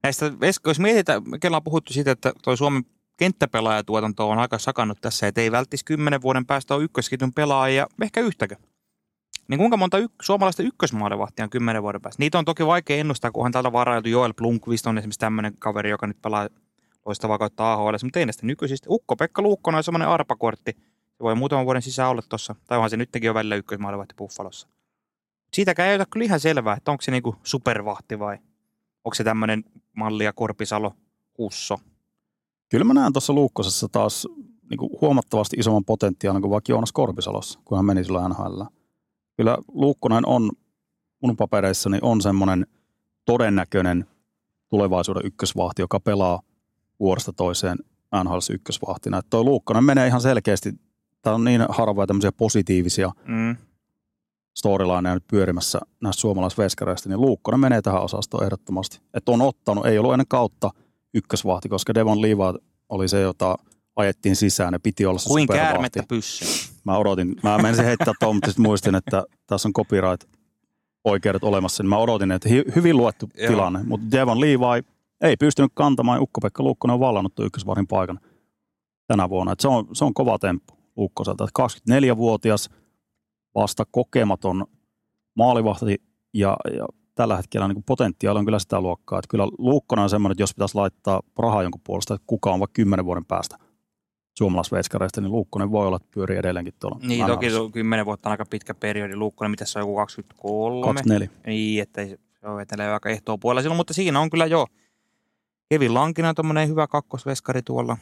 Näistä, 0.03 0.33
jos 0.67 0.81
mietitään, 0.81 1.23
me 1.27 1.39
ollaan 1.47 1.63
puhuttu 1.63 1.93
siitä, 1.93 2.11
että 2.11 2.33
toi 2.43 2.57
Suomen 2.57 2.85
kenttäpelaajatuotanto 3.17 4.31
on 4.31 4.39
aika 4.39 4.59
sakannut 4.59 4.99
tässä, 5.01 5.27
että 5.27 5.41
ei 5.41 5.53
välttis 5.53 5.85
kymmenen 5.85 6.23
vuoden 6.23 6.47
päästä 6.47 6.75
ole 6.75 6.85
ykkösketjun 6.85 7.33
pelaajia, 7.33 7.87
ehkä 8.03 8.21
yhtäkö. 8.21 8.57
Niin 9.49 9.59
kuinka 9.59 9.77
monta 9.77 9.99
yk- 9.99 10.13
suomalaista 10.23 10.63
ykkösmaalevahtia 10.63 11.45
on 11.45 11.51
kymmenen 11.51 11.83
vuoden 11.83 12.01
päästä? 12.01 12.23
Niitä 12.23 12.39
on 12.39 12.45
toki 12.45 12.67
vaikea 12.67 12.97
ennustaa, 12.97 13.31
kunhan 13.31 13.53
täältä 13.53 13.73
varailtu 13.73 14.09
Joel 14.09 14.35
Blunkvist 14.35 14.87
on 14.87 14.99
esimerkiksi 14.99 15.21
tämmöinen 15.21 15.53
kaveri, 15.59 15.91
joka 15.91 16.07
nyt 16.07 16.23
pelaa 16.23 16.49
loistavaa 17.07 17.39
kautta 17.39 17.73
AHL, 17.73 17.95
mutta 18.03 18.19
ei 18.19 18.27
näistä 18.27 18.47
nykyisistä. 18.47 18.87
Ukko-Pekka 18.91 19.43
Luukkonen 19.43 19.77
on 19.77 19.85
semmoinen 19.85 20.09
arpakortti. 20.09 20.77
Se 21.21 21.25
voi 21.25 21.35
muutaman 21.35 21.65
vuoden 21.65 21.83
sisään 21.83 22.11
olla 22.11 22.23
tuossa, 22.29 22.55
tai 22.67 22.79
onhan 22.79 22.91
se 22.91 22.97
nytkin 22.97 23.23
jo 23.23 23.35
välillä 23.35 23.57
ykkösmaalevahti 23.57 24.15
Buffalossa. 24.15 24.69
Siitäkään 25.53 25.89
ei 25.89 25.97
ole 25.97 26.07
kyllä 26.11 26.25
ihan 26.25 26.41
selvää, 26.41 26.77
että 26.77 26.91
onko 26.91 27.03
se 27.03 27.11
niinku 27.11 27.37
supervahti 27.43 28.19
vai 28.19 28.39
onko 29.05 29.15
se 29.15 29.25
tämmöinen 29.25 29.65
mallia 29.97 30.33
Korpisalo, 30.33 30.93
Husso. 31.39 31.79
Kyllä 32.69 32.85
mä 32.85 32.95
näen 32.95 33.13
tuossa 33.13 33.33
Luukkosessa 33.33 33.89
taas 33.89 34.29
niin 34.71 34.79
kuin 34.79 34.91
huomattavasti 35.01 35.57
isomman 35.57 35.85
potentiaalin 35.85 36.43
kuin 36.43 36.51
vaikka 36.51 36.73
Joonas 36.73 36.93
Korpisalossa, 36.93 37.61
kun 37.65 37.79
hän 37.79 37.85
meni 37.85 38.05
silloin 38.05 38.31
NHL. 38.31 38.63
Kyllä 39.37 39.59
Luukkonen 39.73 40.27
on 40.27 40.51
mun 41.23 41.37
papereissani 41.37 41.99
on 42.03 42.21
semmoinen 42.21 42.67
todennäköinen 43.25 44.07
tulevaisuuden 44.69 45.27
ykkösvahti, 45.27 45.83
joka 45.83 46.01
pelaa 46.01 46.43
vuorosta 47.01 47.33
toiseen 47.33 47.79
NHL 48.25 48.39
ykkösvahtina. 48.53 49.19
Että 49.19 49.31
toi 49.31 49.45
Luukkonen 49.45 49.85
menee 49.85 50.07
ihan 50.07 50.21
selkeästi, 50.21 50.73
tämä 51.23 51.35
on 51.35 51.45
niin 51.45 51.65
harvoja 51.69 52.07
tämmöisiä 52.07 52.33
positiivisia 52.33 53.11
Mm. 53.29 53.57
storylineja 54.59 55.15
nyt 55.15 55.25
pyörimässä 55.31 55.81
näistä 56.03 56.21
suomalaisveskareista, 56.21 57.09
niin 57.09 57.21
Luukkonen 57.21 57.61
menee 57.61 57.83
tähän 57.83 58.03
osastoon 58.03 58.45
ehdottomasti. 58.45 59.01
Että 59.15 59.33
on 59.33 59.43
ottanut, 59.43 59.87
ei 59.87 59.99
ollut 59.99 60.13
ennen 60.13 60.29
kautta 60.29 60.71
ykkösvahti, 61.15 61.69
koska 61.69 61.95
Devon 61.95 62.23
Liva 62.23 62.55
oli 62.89 63.09
se, 63.09 63.21
jota 63.21 63.57
ajettiin 63.97 64.37
sisään 64.37 64.73
ja 64.75 64.81
piti 64.81 65.07
olla 65.07 65.19
se 65.19 65.29
Kuin 65.29 65.47
käärmettä 65.47 66.03
pyssyyn. 66.09 66.75
Mä 66.85 66.97
odotin, 66.97 67.37
mä 67.43 67.59
menisin 67.59 67.85
heittää 67.85 68.15
tuon, 68.21 68.37
mutta 68.37 68.49
sitten 68.49 68.63
muistin, 68.63 68.95
että 68.95 69.25
tässä 69.47 69.69
on 69.69 69.73
copyright 69.73 70.25
oikeudet 71.05 71.45
olemassa, 71.45 71.83
niin 71.83 71.89
mä 71.89 71.99
odotin, 71.99 72.33
että 72.33 72.49
hi- 72.49 72.65
hyvin 72.77 72.97
luettu 72.97 73.31
Joo. 73.37 73.49
tilanne, 73.49 73.81
mutta 73.83 74.07
Devon 74.11 74.41
Levi 74.41 74.87
ei 75.21 75.37
pystynyt 75.37 75.71
kantamaan, 75.75 76.21
Ukko-Pekka 76.21 76.63
Luukkonen 76.63 76.95
on 76.95 77.01
vallannut 77.01 77.33
ykkösvarin 77.41 77.87
paikan 77.87 78.21
tänä 79.07 79.29
vuonna. 79.29 79.53
Et 79.53 79.61
se, 79.61 79.69
on, 79.69 79.87
se 79.93 80.05
on 80.05 80.15
kova 80.15 80.39
temppu 80.39 80.80
Luukkoselta, 81.01 81.45
että 81.45 81.63
24-vuotias, 81.63 82.71
vasta 83.55 83.85
kokematon 83.91 84.67
maalivahti 85.35 86.03
ja, 86.35 86.57
ja 86.77 86.87
tällä 87.15 87.37
hetkellä 87.37 87.69
niin 87.69 87.83
potentiaali 87.83 88.39
on 88.39 88.45
kyllä 88.45 88.59
sitä 88.59 88.81
luokkaa, 88.81 89.19
että 89.19 89.29
kyllä 89.29 89.47
Luukkonen 89.59 90.03
on 90.03 90.11
semmoinen, 90.11 90.33
että 90.33 90.43
jos 90.43 90.55
pitäisi 90.55 90.75
laittaa 90.75 91.23
rahaa 91.39 91.63
jonkun 91.63 91.81
puolesta, 91.85 92.15
että 92.15 92.25
kuka 92.27 92.53
on 92.53 92.61
vaikka 92.61 92.73
kymmenen 92.73 93.05
vuoden 93.05 93.25
päästä 93.25 93.57
suomalaisveiskareista, 94.39 95.21
niin 95.21 95.33
Luukkonen 95.33 95.71
voi 95.71 95.87
olla, 95.87 95.97
että 95.97 96.09
pyörii 96.15 96.39
edelleenkin 96.39 96.75
tuolla. 96.81 96.99
Niin, 97.03 97.27
toki 97.27 97.51
se 97.51 97.59
on 97.59 97.73
10 97.73 98.07
vuotta 98.07 98.29
on 98.29 98.31
aika 98.31 98.45
pitkä 98.51 98.75
periodi. 98.75 99.17
Luukkonen, 99.17 99.51
mitä 99.51 99.65
se 99.65 99.79
on 99.79 99.83
joku 99.83 99.97
23? 99.97 100.85
24. 100.85 101.29
Niin, 101.47 101.83
että 101.83 102.07
se 102.07 102.19
on 102.47 102.61
etelee 102.61 102.93
aika 102.93 103.09
ehtoa 103.09 103.39
puolella 103.39 103.63
silloin, 103.63 103.77
mutta 103.77 103.95
siinä 103.95 104.21
on 104.21 104.31
kyllä 104.31 104.47
jo 104.47 104.67
Kevin 105.69 105.95
Lankinen 105.95 106.29
on 106.29 106.35
tommonen 106.35 106.69
hyvä 106.69 106.87
kakkosveskari 106.87 107.63
tuolla. 107.63 107.97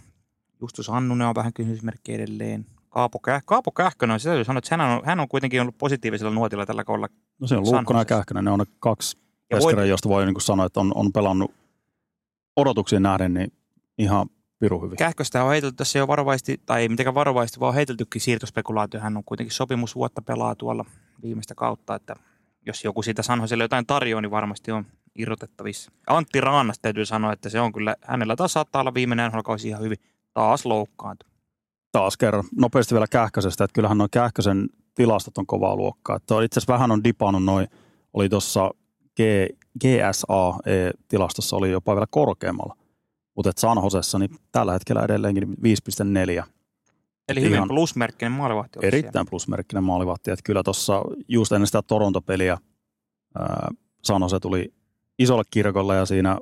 Justus 0.61 0.91
Annunen 0.91 1.27
on 1.27 1.35
vähän 1.35 1.53
kysymysmerkki 1.53 2.15
edelleen. 2.15 2.67
Kaapo, 2.89 3.19
Käh- 3.29 3.43
Kaapo 3.45 3.71
Kähkönen, 3.71 4.21
se 4.21 4.29
täytyy 4.29 4.45
sanoa, 4.45 4.59
että 4.59 4.77
hän 4.77 4.91
on, 4.91 5.03
hän 5.05 5.21
on 5.21 5.29
kuitenkin 5.29 5.61
ollut 5.61 5.79
positiivisella 5.79 6.33
nuotilla 6.33 6.67
tällä 6.67 6.85
kaudella. 6.85 7.09
No 7.41 7.47
se 7.47 7.57
on 7.57 7.63
Luukkonen 7.65 8.01
ja. 8.01 8.05
Kähkönen, 8.05 8.45
ne 8.45 8.51
on 8.51 8.59
ne 8.59 8.65
kaksi 8.81 9.19
Ja 9.51 9.57
veskaria, 9.57 9.77
voit- 9.77 9.89
josta 9.89 10.09
voi 10.09 10.27
niin 10.27 10.41
sanoa, 10.41 10.67
että 10.67 10.81
on, 10.81 10.93
on 10.95 11.13
pelannut 11.13 11.51
odotuksiin 12.57 13.03
nähden 13.03 13.35
niin 13.35 13.53
ihan 13.99 14.27
piru 14.59 14.81
hyvin. 14.81 14.97
Kähköstä 14.97 15.45
on 15.45 15.51
heitelty 15.51 15.77
tässä 15.77 15.99
jo 15.99 16.07
varovaisesti, 16.07 16.61
tai 16.67 16.83
ei 16.83 16.89
mitenkään 16.89 17.15
varovaisesti, 17.15 17.61
vaan 17.61 17.69
on 17.69 17.75
heiteltykin 17.75 18.21
siirtospekulaatio. 18.21 19.01
Hän 19.01 19.17
on 19.17 19.25
kuitenkin 19.25 19.55
sopimusvuotta 19.55 20.23
pelaa 20.23 20.55
tuolla 20.55 20.85
viimeistä 21.23 21.55
kautta, 21.55 21.95
että 21.95 22.17
jos 22.67 22.85
joku 22.85 23.03
siitä 23.03 23.23
Sanhoselle 23.23 23.65
jotain 23.65 23.87
tarjoaa, 23.87 24.21
niin 24.21 24.31
varmasti 24.31 24.73
on 24.73 24.87
irrotettavissa. 25.15 25.93
Antti 26.07 26.41
Raannasta 26.41 26.83
täytyy 26.83 27.07
sanoa, 27.07 27.33
että 27.33 27.49
se 27.49 27.61
on 27.61 27.73
kyllä, 27.73 27.97
hänellä 28.03 28.37
taas 28.37 28.53
saattaa 28.53 28.81
olla 28.81 28.95
viimeinen 28.95 29.31
nhl 29.31 29.67
ihan 29.67 29.83
hyvin. 29.83 29.99
Taas 30.35 30.67
loukkaantu. 30.67 31.27
Taas 31.93 32.17
kerran 32.17 32.45
nopeasti 32.57 32.95
vielä 32.95 33.07
Kähkösestä, 33.11 33.65
että 33.65 33.75
kyllähän 33.75 33.99
noin 33.99 34.11
Kähkösen 34.11 34.69
tilastot 34.95 35.39
on 35.39 35.47
kovaa 35.47 35.77
luokkaa. 35.77 36.17
Että 36.17 36.43
itse 36.43 36.59
asiassa 36.61 36.73
vähän 36.73 36.91
on 36.91 37.05
dipannut 37.05 37.45
noin, 37.45 37.69
oli 38.13 38.29
tuossa 38.29 38.71
G, 39.17 39.21
GSA-tilastossa 39.85 41.57
oli 41.57 41.71
jopa 41.71 41.95
vielä 41.95 42.07
korkeammalla. 42.11 42.77
Mutta 43.37 43.53
San 43.57 43.79
Josessa, 43.85 44.19
niin 44.19 44.31
tällä 44.53 44.73
hetkellä 44.73 45.03
edelleenkin 45.05 45.49
5,4. 45.49 46.45
Eli 47.29 47.41
hyvin 47.41 47.55
Ihan- 47.55 47.69
plusmerkkinen 47.69 48.33
maalivahti. 48.33 48.79
olisi 48.79 48.91
siellä. 48.91 48.99
Erittäin 48.99 49.27
plusmerkkinen 49.31 49.85
maalivahti. 49.85 50.31
Että 50.31 50.43
kyllä 50.45 50.63
tuossa 50.63 51.03
just 51.29 51.53
ennen 51.53 51.67
sitä 51.67 51.83
Toronto-peliä 51.83 52.59
ää, 53.39 53.69
San 54.05 54.23
Jose 54.23 54.41
tuli 54.41 54.73
isolle 55.19 55.43
kirkolle 55.51 55.97
ja 55.97 56.07
siinä 56.07 56.39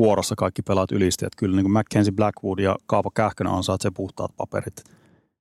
kuorossa 0.00 0.34
kaikki 0.36 0.62
pelaat 0.62 0.92
ylisti. 0.92 1.26
Että 1.26 1.36
kyllä 1.36 1.56
niin 1.56 1.64
kuin 1.64 1.72
Mackenzie 1.72 2.12
Blackwood 2.12 2.58
ja 2.58 2.76
Kaapo 2.86 3.10
Kähkönen 3.10 3.52
ansaitsee 3.52 3.90
puhtaat 3.90 4.36
paperit 4.36 4.84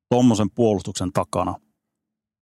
tuommoisen 0.10 0.49
puolustuksen 0.49 1.14
takana 1.14 1.55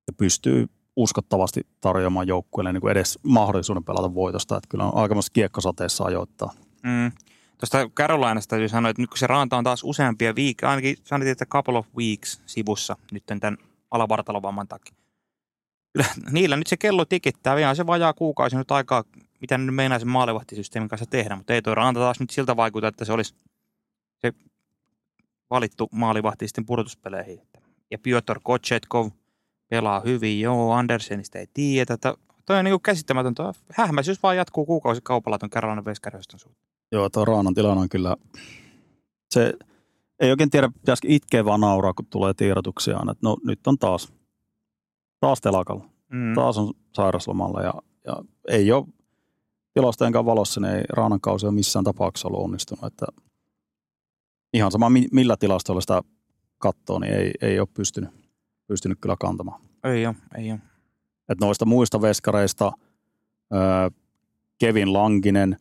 ja 0.07 0.13
pystyy 0.18 0.68
uskottavasti 0.95 1.61
tarjoamaan 1.82 2.28
joukkueelle 2.28 2.74
niin 2.74 2.89
edes 2.89 3.20
mahdollisuuden 3.24 3.84
pelata 3.84 4.13
voitosta. 4.13 4.57
Että 4.57 4.68
kyllä 4.70 4.84
on 4.84 5.01
aikamoista 5.01 5.34
kiekkosateessa 5.34 6.03
ajoittaa. 6.03 6.53
Mm. 6.84 7.11
Tuosta 7.57 7.89
Carolinasta 7.89 8.49
täytyy 8.49 8.70
sanoa, 8.70 8.89
että 8.89 9.01
nyt 9.01 9.09
kun 9.09 9.18
se 9.18 9.28
ranta 9.28 9.57
on 9.57 9.63
taas 9.63 9.82
useampia 9.84 10.36
viikkoja, 10.36 10.70
ainakin 10.70 10.95
sanottiin, 11.03 11.32
että 11.32 11.45
couple 11.45 11.78
of 11.78 11.88
weeks 11.97 12.41
sivussa 12.45 12.97
nyt 13.11 13.26
tämän 13.26 13.57
alavartalovamman 13.91 14.68
takia. 14.68 14.95
Kyllä 15.93 16.07
niillä 16.32 16.57
nyt 16.57 16.68
se 16.68 16.78
kello 16.78 17.05
tikittää, 17.05 17.55
vielä 17.55 17.76
se 17.76 17.88
vajaa 17.88 18.13
kuukausi 18.13 18.55
nyt 18.55 18.72
aikaa, 18.72 19.03
mitä 19.42 19.58
ne 19.58 19.66
nyt 19.66 19.76
meinaa 19.76 20.00
sen 20.00 20.08
maalivahtisysteemin 20.08 20.90
kanssa 20.90 21.06
tehdä, 21.10 21.36
mutta 21.36 21.54
ei 21.54 21.62
toi 21.62 21.76
ranta 21.76 22.00
taas 22.00 22.20
nyt 22.20 22.30
siltä 22.30 22.56
vaikuta, 22.56 22.88
että 22.88 23.06
se 23.06 23.14
olisi 23.14 23.36
se 24.18 24.34
valittu 25.50 25.88
maalivahti 25.92 26.48
sitten 26.48 26.66
pudotuspeleihin. 26.66 27.42
Ja 27.92 28.00
Piotr 28.00 28.40
Kochetkov 28.44 29.10
pelaa 29.70 30.00
hyvin, 30.00 30.42
joo, 30.42 30.74
Andersenista 30.74 31.40
ei 31.40 31.48
tiedä, 31.54 31.94
että 31.94 32.14
toi 32.46 32.60
on 32.60 32.66
niin 32.66 32.82
käsittämätöntä. 32.82 33.54
Hähmäisyys 33.74 34.24
vaan 34.24 34.38
jatkuu 34.38 34.66
kuukausi 34.66 35.02
kaupalla 35.04 35.38
ton 35.38 35.50
Carolina 35.50 35.86
Veskarjoston 35.86 36.40
suhteen. 36.40 36.68
Joo, 36.92 37.10
tuo 37.10 37.26
Raanan 37.26 37.54
tilanne 37.54 37.82
on 37.82 37.90
kyllä, 37.90 38.16
se 39.30 39.54
ei 40.20 40.32
oikein 40.32 40.50
tiedä, 40.50 40.70
pitäisikö 40.70 41.08
itkeä 41.12 41.46
vaan 41.46 41.60
nauraa, 41.60 41.94
kun 41.94 42.06
tulee 42.06 42.34
tiedotuksia 42.34 42.98
että 42.98 43.18
no 43.22 43.38
nyt 43.44 43.68
on 43.68 43.78
taas, 43.78 44.14
taas 45.20 45.42
telakalla, 45.42 45.86
Mm. 46.12 46.34
taas 46.36 46.58
on 46.58 46.74
sairaslomalla 46.96 47.62
ja, 47.62 47.74
ja 48.06 48.16
ei 48.48 48.72
ole 48.72 48.86
tilastojenkaan 49.78 50.25
valossa, 50.25 50.61
niin 50.61 50.73
ei 50.73 50.84
Raanan 50.89 51.21
kausi 51.21 51.45
ole 51.45 51.53
missään 51.53 51.86
tapauksessa 51.86 52.28
ollut 52.28 52.43
onnistunut, 52.43 52.84
että 52.84 53.05
ihan 54.53 54.71
sama 54.71 54.89
mi- 54.89 55.07
millä 55.11 55.38
tilastoilla 55.39 55.82
sitä 55.82 56.01
katsoo, 56.57 56.99
niin 56.99 57.13
ei, 57.13 57.32
ei 57.41 57.59
ole 57.59 57.67
pystynyt, 57.73 58.09
pystynyt 58.67 58.97
kyllä 59.01 59.15
kantamaan. 59.19 59.61
Ei 59.84 60.05
ole, 60.07 60.15
ei 60.38 60.51
ole. 60.51 60.59
Et 61.30 61.39
noista 61.41 61.65
muista 61.65 62.01
veskareista 62.01 62.71
öö, 63.53 63.89
Kevin 64.59 64.93
Lankinen, 64.93 65.57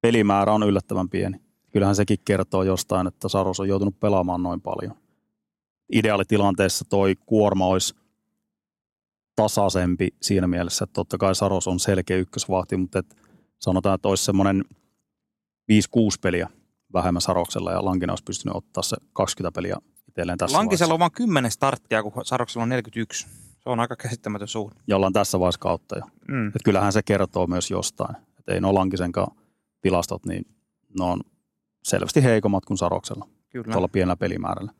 pelimäärä 0.00 0.52
on 0.52 0.62
yllättävän 0.62 1.08
pieni. 1.08 1.40
Kyllähän 1.70 1.96
sekin 1.96 2.18
kertoo 2.24 2.62
jostain, 2.62 3.06
että 3.06 3.28
Saros 3.28 3.60
on 3.60 3.68
joutunut 3.68 4.00
pelaamaan 4.00 4.42
noin 4.42 4.60
paljon. 4.60 4.94
Ideaalitilanteessa 5.92 6.84
toi 6.84 7.14
kuorma 7.26 7.66
olisi 7.66 7.94
tasaisempi 9.36 10.08
siinä 10.22 10.46
mielessä, 10.46 10.84
että 10.84 10.94
totta 10.94 11.18
kai 11.18 11.34
Saros 11.34 11.68
on 11.68 11.80
selkeä 11.80 12.16
ykkösvahti, 12.16 12.76
mutta 12.76 12.98
et 12.98 13.16
sanotaan, 13.58 13.94
että 13.94 14.08
olisi 14.08 14.24
semmoinen 14.24 14.64
5-6 15.72 15.74
peliä 16.22 16.48
vähemmän 16.92 17.20
Saroksella 17.20 17.72
ja 17.72 17.84
Lankinen 17.84 18.10
olisi 18.10 18.24
pystynyt 18.24 18.56
ottaa 18.56 18.82
se 18.82 18.96
20 19.12 19.54
peliä 19.54 19.76
itselleen 20.08 20.38
tässä 20.38 20.56
Lankisella 20.56 20.94
on 20.94 21.00
vain 21.00 21.12
10 21.12 21.50
starttia, 21.50 22.02
kun 22.02 22.12
Saroksella 22.24 22.62
on 22.62 22.68
41. 22.68 23.26
Se 23.62 23.68
on 23.68 23.80
aika 23.80 23.96
käsittämätön 23.96 24.48
suhde. 24.48 24.80
ollaan 24.94 25.12
tässä 25.12 25.40
vaiheessa 25.40 25.60
kautta 25.60 25.98
jo. 25.98 26.04
Mm. 26.28 26.48
Et 26.48 26.62
kyllähän 26.64 26.92
se 26.92 27.02
kertoo 27.02 27.46
myös 27.46 27.70
jostain. 27.70 28.16
Et 28.38 28.48
ei 28.48 28.60
no 28.60 28.74
Lankisenkaan 28.74 29.36
tilastot, 29.80 30.26
niin 30.26 30.44
ne 30.98 31.04
on 31.04 31.20
selvästi 31.84 32.22
heikommat 32.22 32.64
kuin 32.64 32.78
Saroksella 32.78 33.28
Kyllä. 33.50 33.72
tuolla 33.72 33.88
pienellä 33.88 34.16
pelimäärällä. 34.16 34.72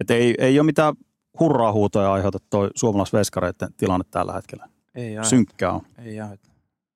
Et 0.00 0.10
ei, 0.10 0.34
ei 0.38 0.58
ole 0.58 0.66
mitään 0.66 0.94
hurraa-huutoja 1.40 2.12
aiheuta 2.12 2.38
toi 2.50 2.70
suomalaisveskareiden 2.74 3.68
tilanne 3.76 4.04
tällä 4.10 4.32
hetkellä. 4.32 4.68
Ei 4.94 5.18
aihe. 5.18 5.28
Synkkää 5.28 5.72
on. 5.72 5.80
Ei 5.98 6.20
aihe. 6.20 6.38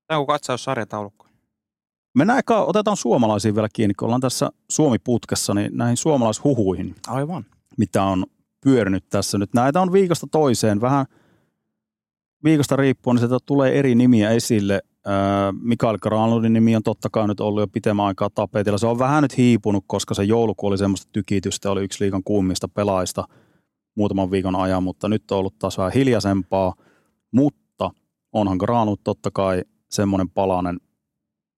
Tämä 0.07 0.21
on 0.21 0.27
katsaus 0.27 0.65
sarjataulukkoon. 0.65 1.31
Mennään 2.15 2.39
eka, 2.39 2.65
otetaan 2.65 2.97
suomalaisiin 2.97 3.55
vielä 3.55 3.69
kiinni, 3.73 3.95
kun 3.95 4.07
ollaan 4.07 4.21
tässä 4.21 4.51
Suomi-putkessa, 4.71 5.55
niin 5.55 5.71
näihin 5.77 5.97
suomalaishuhuihin, 5.97 6.95
Aivan. 7.09 7.47
mitä 7.79 8.03
on 8.03 8.27
pyörinyt 8.61 9.05
tässä 9.11 9.39
nyt. 9.39 9.55
Näitä 9.55 9.81
on 9.81 9.93
viikosta 9.93 10.27
toiseen, 10.31 10.81
vähän 10.81 11.07
viikosta 12.45 12.77
riippuen, 12.77 13.15
niin 13.15 13.21
sieltä 13.29 13.39
tulee 13.47 13.79
eri 13.79 13.95
nimiä 13.95 14.31
esille. 14.31 14.81
Mikael 15.63 15.99
Granlundin 15.99 16.53
nimi 16.53 16.77
on 16.77 16.83
totta 16.83 17.09
kai 17.13 17.29
nyt 17.29 17.41
ollut 17.41 17.61
jo 17.61 17.67
pitemmän 17.67 18.07
aikaa 18.07 18.31
tapetilla. 18.35 18.79
Se 18.79 18.87
on 18.87 18.99
vähän 18.99 19.23
nyt 19.23 19.37
hiipunut, 19.37 19.85
koska 19.87 20.15
se 20.15 20.25
joulukuu 20.25 20.69
oli 20.69 20.79
semmoista 20.79 21.09
tykitystä, 21.13 21.71
oli 21.71 21.85
yksi 21.85 22.05
liikan 22.05 22.23
kuummista 22.25 22.69
pelaajista 22.69 23.25
muutaman 24.01 24.31
viikon 24.31 24.57
ajan, 24.57 24.83
mutta 24.83 25.09
nyt 25.09 25.31
on 25.31 25.39
ollut 25.39 25.59
taas 25.59 25.79
vähän 25.79 25.93
hiljaisempaa. 25.93 26.75
Mutta 27.31 27.91
onhan 28.33 28.57
Granlund 28.57 28.99
totta 29.05 29.31
kai 29.31 29.63
semmoinen 29.89 30.31
palanen, 30.31 30.81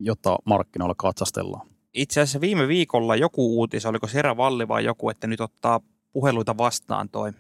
jota 0.01 0.39
markkinoilla 0.45 0.95
katsastellaan. 0.99 1.67
Itse 1.95 2.21
asiassa 2.21 2.41
viime 2.41 2.69
viikolla 2.69 3.17
joku 3.17 3.59
uutis, 3.59 3.87
oliko 3.87 4.07
Sera 4.07 4.37
Valli 4.37 4.69
vai 4.69 4.85
joku, 4.85 5.11
että 5.11 5.27
nyt 5.27 5.41
ottaa 5.41 5.81
puheluita 6.13 6.57
vastaan 6.57 7.09
toi 7.09 7.33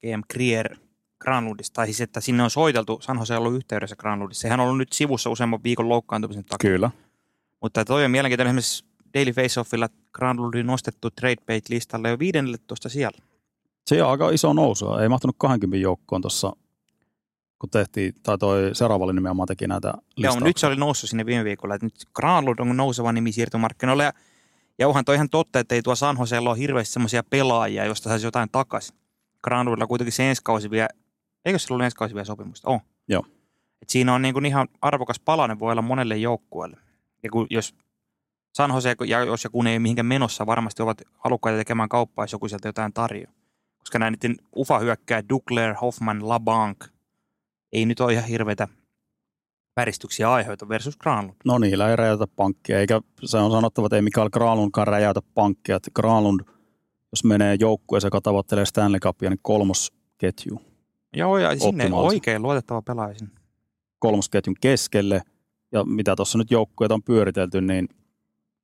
GM 0.00 0.20
Krier 0.28 0.76
Granlundista, 1.20 1.74
tai 1.74 1.86
siis 1.86 2.00
että 2.00 2.20
sinne 2.20 2.42
on 2.42 2.50
soiteltu, 2.50 2.98
San 3.00 3.18
Jose 3.18 3.34
on 3.34 3.40
ollut 3.40 3.56
yhteydessä 3.56 3.96
Granlundissa. 3.96 4.42
Sehän 4.42 4.60
on 4.60 4.66
ollut 4.66 4.78
nyt 4.78 4.92
sivussa 4.92 5.30
useamman 5.30 5.62
viikon 5.64 5.88
loukkaantumisen 5.88 6.44
takia. 6.44 6.70
Kyllä. 6.70 6.90
Mutta 7.62 7.84
toi 7.84 8.04
on 8.04 8.10
mielenkiintoinen 8.10 8.58
esimerkiksi 8.58 8.84
Daily 9.14 9.32
Faceoffilla 9.32 9.88
Granlundi 10.12 10.62
nostettu 10.62 11.10
trade 11.10 11.42
bait 11.46 11.68
listalle 11.68 12.10
jo 12.10 12.18
15 12.18 12.88
siellä. 12.88 13.18
Se 13.86 14.02
on 14.02 14.10
aika 14.10 14.30
iso 14.30 14.52
nousu. 14.52 14.92
Ei 14.94 15.08
mahtunut 15.08 15.36
20 15.38 15.76
joukkoon 15.82 16.22
tuossa, 16.22 16.52
kun 17.58 17.70
tehtiin, 17.70 18.12
tai 18.22 18.38
toi 18.38 18.70
seuraava 18.72 19.12
nimenomaan 19.12 19.46
teki 19.46 19.66
näitä 19.66 19.88
Joo, 19.88 20.02
listauksia. 20.16 20.44
nyt 20.44 20.56
se 20.56 20.66
oli 20.66 20.76
noussut 20.76 21.10
sinne 21.10 21.26
viime 21.26 21.44
viikolla. 21.44 21.74
Että 21.74 21.86
nyt 21.86 21.94
Granlund 22.14 22.58
on 22.58 22.76
nouseva 22.76 23.12
nimi 23.12 23.32
siirtomarkkinoille. 23.32 24.04
Ja, 24.04 24.12
ja 24.78 24.88
onhan 24.88 25.04
toi 25.04 25.14
ihan 25.14 25.30
totta, 25.30 25.58
että 25.58 25.74
ei 25.74 25.82
tuo 25.82 25.94
San 25.94 26.16
Josella 26.20 26.50
ole 26.50 26.58
hirveästi 26.58 26.92
semmoisia 26.92 27.22
pelaajia, 27.30 27.84
joista 27.84 28.08
saisi 28.08 28.26
jotain 28.26 28.48
takaisin. 28.52 28.96
Granlundilla 29.42 29.86
kuitenkin 29.86 30.12
se 30.12 30.28
ensi 30.28 30.42
kausi 30.44 30.70
vielä, 30.70 30.88
eikö 31.44 31.58
sillä 31.58 31.74
ollut 31.74 31.84
ensi 31.84 31.96
kausi 31.96 32.14
vielä 32.14 32.24
sopimusta? 32.24 32.70
On. 32.70 32.80
Joo. 33.08 33.24
Et 33.82 33.90
siinä 33.90 34.14
on 34.14 34.22
niin 34.22 34.34
kuin 34.34 34.46
ihan 34.46 34.68
arvokas 34.82 35.20
palanen 35.20 35.58
voi 35.58 35.72
olla 35.72 35.82
monelle 35.82 36.16
joukkueelle. 36.16 36.76
Ja 37.22 37.30
kun, 37.30 37.46
jos 37.50 37.74
San 38.54 38.70
Jose, 38.70 38.96
ja 39.06 39.24
jos 39.24 39.44
ja 39.44 39.50
kun 39.50 39.66
ei 39.66 39.78
mihinkään 39.78 40.06
menossa, 40.06 40.46
varmasti 40.46 40.82
ovat 40.82 41.02
halukkaita 41.18 41.58
tekemään 41.58 41.88
kauppaa, 41.88 42.22
jos 42.22 42.32
joku 42.32 42.48
sieltä 42.48 42.68
jotain 42.68 42.92
tarjoaa. 42.92 43.32
Koska 43.84 43.98
näin 43.98 44.12
niiden 44.12 44.36
ufa 44.56 44.78
hyökkää 44.78 45.28
Dugler, 45.28 45.74
Hoffman, 45.74 46.28
LaBanc 46.28 46.84
ei 47.72 47.86
nyt 47.86 48.00
ole 48.00 48.12
ihan 48.12 48.24
hirveitä 48.24 48.68
väristyksiä 49.76 50.32
aiheuta 50.32 50.68
versus 50.68 50.96
Granlund. 50.96 51.36
No 51.44 51.58
niillä 51.58 51.90
ei 51.90 51.96
räjäytä 51.96 52.26
pankkia, 52.36 52.78
eikä 52.80 53.00
se 53.24 53.38
on 53.38 53.50
sanottava, 53.50 53.86
että 53.86 53.96
ei 53.96 54.02
Mikael 54.02 54.30
Granlundkaan 54.30 54.86
räjäytä 54.86 55.20
pankkia. 55.34 55.76
Että 55.76 55.90
Granlund, 55.94 56.40
jos 57.12 57.24
menee 57.24 57.56
joukkueeseen, 57.60 58.08
joka 58.08 58.20
tavoittelee 58.20 58.66
Stanley 58.66 59.00
Cupia, 59.00 59.30
niin 59.30 59.40
kolmosketju, 59.42 60.60
Joo, 61.16 61.38
ja 61.38 61.58
sinne 61.58 61.90
oikein 61.92 62.42
luotettava 62.42 62.82
pelaaja 62.82 63.18
sinne. 63.18 63.34
kolmosketjun 63.98 64.56
keskelle. 64.60 65.22
Ja 65.72 65.84
mitä 65.84 66.16
tuossa 66.16 66.38
nyt 66.38 66.50
joukkueet 66.50 66.92
on 66.92 67.02
pyöritelty, 67.02 67.60
niin 67.60 67.88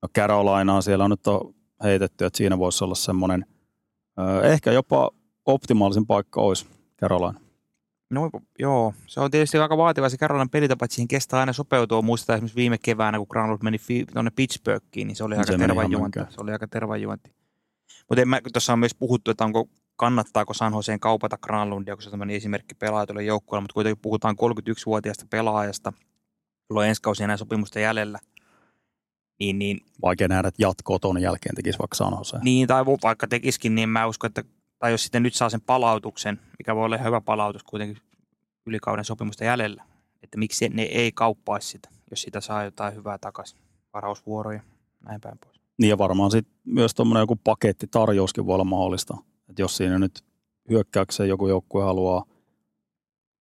no 0.01 0.07
Carolinaa 0.17 0.81
siellä 0.81 1.03
on 1.03 1.09
nyt 1.09 1.27
on 1.27 1.53
heitetty, 1.83 2.25
että 2.25 2.37
siinä 2.37 2.57
voisi 2.57 2.83
olla 2.83 2.95
semmoinen, 2.95 3.45
ehkä 4.43 4.71
jopa 4.71 5.11
optimaalisin 5.45 6.05
paikka 6.05 6.41
olisi 6.41 6.67
Carolina. 7.01 7.39
No 8.09 8.29
joo, 8.59 8.93
se 9.07 9.19
on 9.19 9.31
tietysti 9.31 9.57
aika 9.57 9.77
vaativa 9.77 10.09
se 10.09 10.17
Carolinan 10.17 10.49
pelitapa, 10.49 10.85
että 10.85 10.95
siihen 10.95 11.07
kestää 11.07 11.39
aina 11.39 11.53
sopeutua. 11.53 12.01
Muistetaan 12.01 12.37
esimerkiksi 12.37 12.55
viime 12.55 12.77
keväänä, 12.77 13.17
kun 13.17 13.27
Granlund 13.29 13.59
meni 13.63 13.77
fi- 13.77 14.05
tuonne 14.13 14.31
Pittsburghiin, 14.35 15.07
niin 15.07 15.15
se 15.15 15.23
oli 15.23 15.35
aika 15.35 15.57
tervajuonti. 15.57 16.19
Se 16.29 16.41
oli 16.41 16.51
aika 16.51 16.67
tervajuonti. 16.67 17.35
Mutta 18.09 18.25
tuossa 18.53 18.73
on 18.73 18.79
myös 18.79 18.95
puhuttu, 18.95 19.31
että 19.31 19.43
onko, 19.45 19.69
kannattaako 19.95 20.53
San 20.53 20.73
Joseen 20.73 20.99
kaupata 20.99 21.37
Granlundia, 21.37 21.95
kun 21.95 22.03
se 22.03 22.09
on 22.09 22.11
tämmöinen 22.11 22.35
esimerkki 22.35 22.75
pelaaja 22.75 23.05
tuolle 23.05 23.23
joukkueelle, 23.23 23.61
mutta 23.61 23.73
kuitenkin 23.73 24.01
puhutaan 24.01 24.35
31-vuotiaasta 24.35 25.25
pelaajasta, 25.29 25.93
jolla 26.69 26.81
on 26.81 26.87
ensi 26.87 27.01
kausi 27.01 27.23
enää 27.23 27.37
sopimusta 27.37 27.79
jäljellä. 27.79 28.19
Niin, 29.41 29.59
niin 29.59 29.79
Vaikea 30.01 30.27
nähdä, 30.27 30.47
että 30.47 30.61
jatkoa 30.61 30.99
ton 30.99 31.21
jälkeen 31.21 31.55
tekisi 31.55 31.79
vaikka 31.79 31.95
San 31.95 32.13
Jose. 32.17 32.37
Niin, 32.43 32.67
tai 32.67 32.85
vaikka 32.85 33.27
tekisikin, 33.27 33.75
niin 33.75 33.89
mä 33.89 34.07
uskon, 34.07 34.27
että 34.27 34.43
tai 34.79 34.91
jos 34.91 35.03
sitten 35.03 35.23
nyt 35.23 35.33
saa 35.33 35.49
sen 35.49 35.61
palautuksen, 35.61 36.39
mikä 36.59 36.75
voi 36.75 36.85
olla 36.85 36.97
hyvä 36.97 37.21
palautus 37.21 37.63
kuitenkin 37.63 37.97
ylikauden 38.65 39.05
sopimusta 39.05 39.43
jäljellä, 39.43 39.83
että 40.23 40.37
miksi 40.37 40.69
ne 40.69 40.81
ei 40.81 41.11
kauppaisi 41.11 41.67
sitä, 41.67 41.89
jos 42.11 42.21
sitä 42.21 42.41
saa 42.41 42.63
jotain 42.63 42.95
hyvää 42.95 43.17
takaisin, 43.17 43.59
varausvuoroja, 43.93 44.61
näin 45.05 45.21
päin 45.21 45.37
pois. 45.45 45.61
Niin 45.79 45.89
ja 45.89 45.97
varmaan 45.97 46.31
sit 46.31 46.47
myös 46.65 46.95
tuommoinen 46.95 47.21
joku 47.21 47.35
pakettitarjouskin 47.35 48.45
voi 48.45 48.53
olla 48.53 48.63
mahdollista. 48.63 49.17
Että 49.49 49.61
jos 49.61 49.77
siinä 49.77 49.99
nyt 49.99 50.23
hyökkäykseen 50.69 51.29
joku 51.29 51.47
joukkue 51.47 51.83
haluaa 51.83 52.25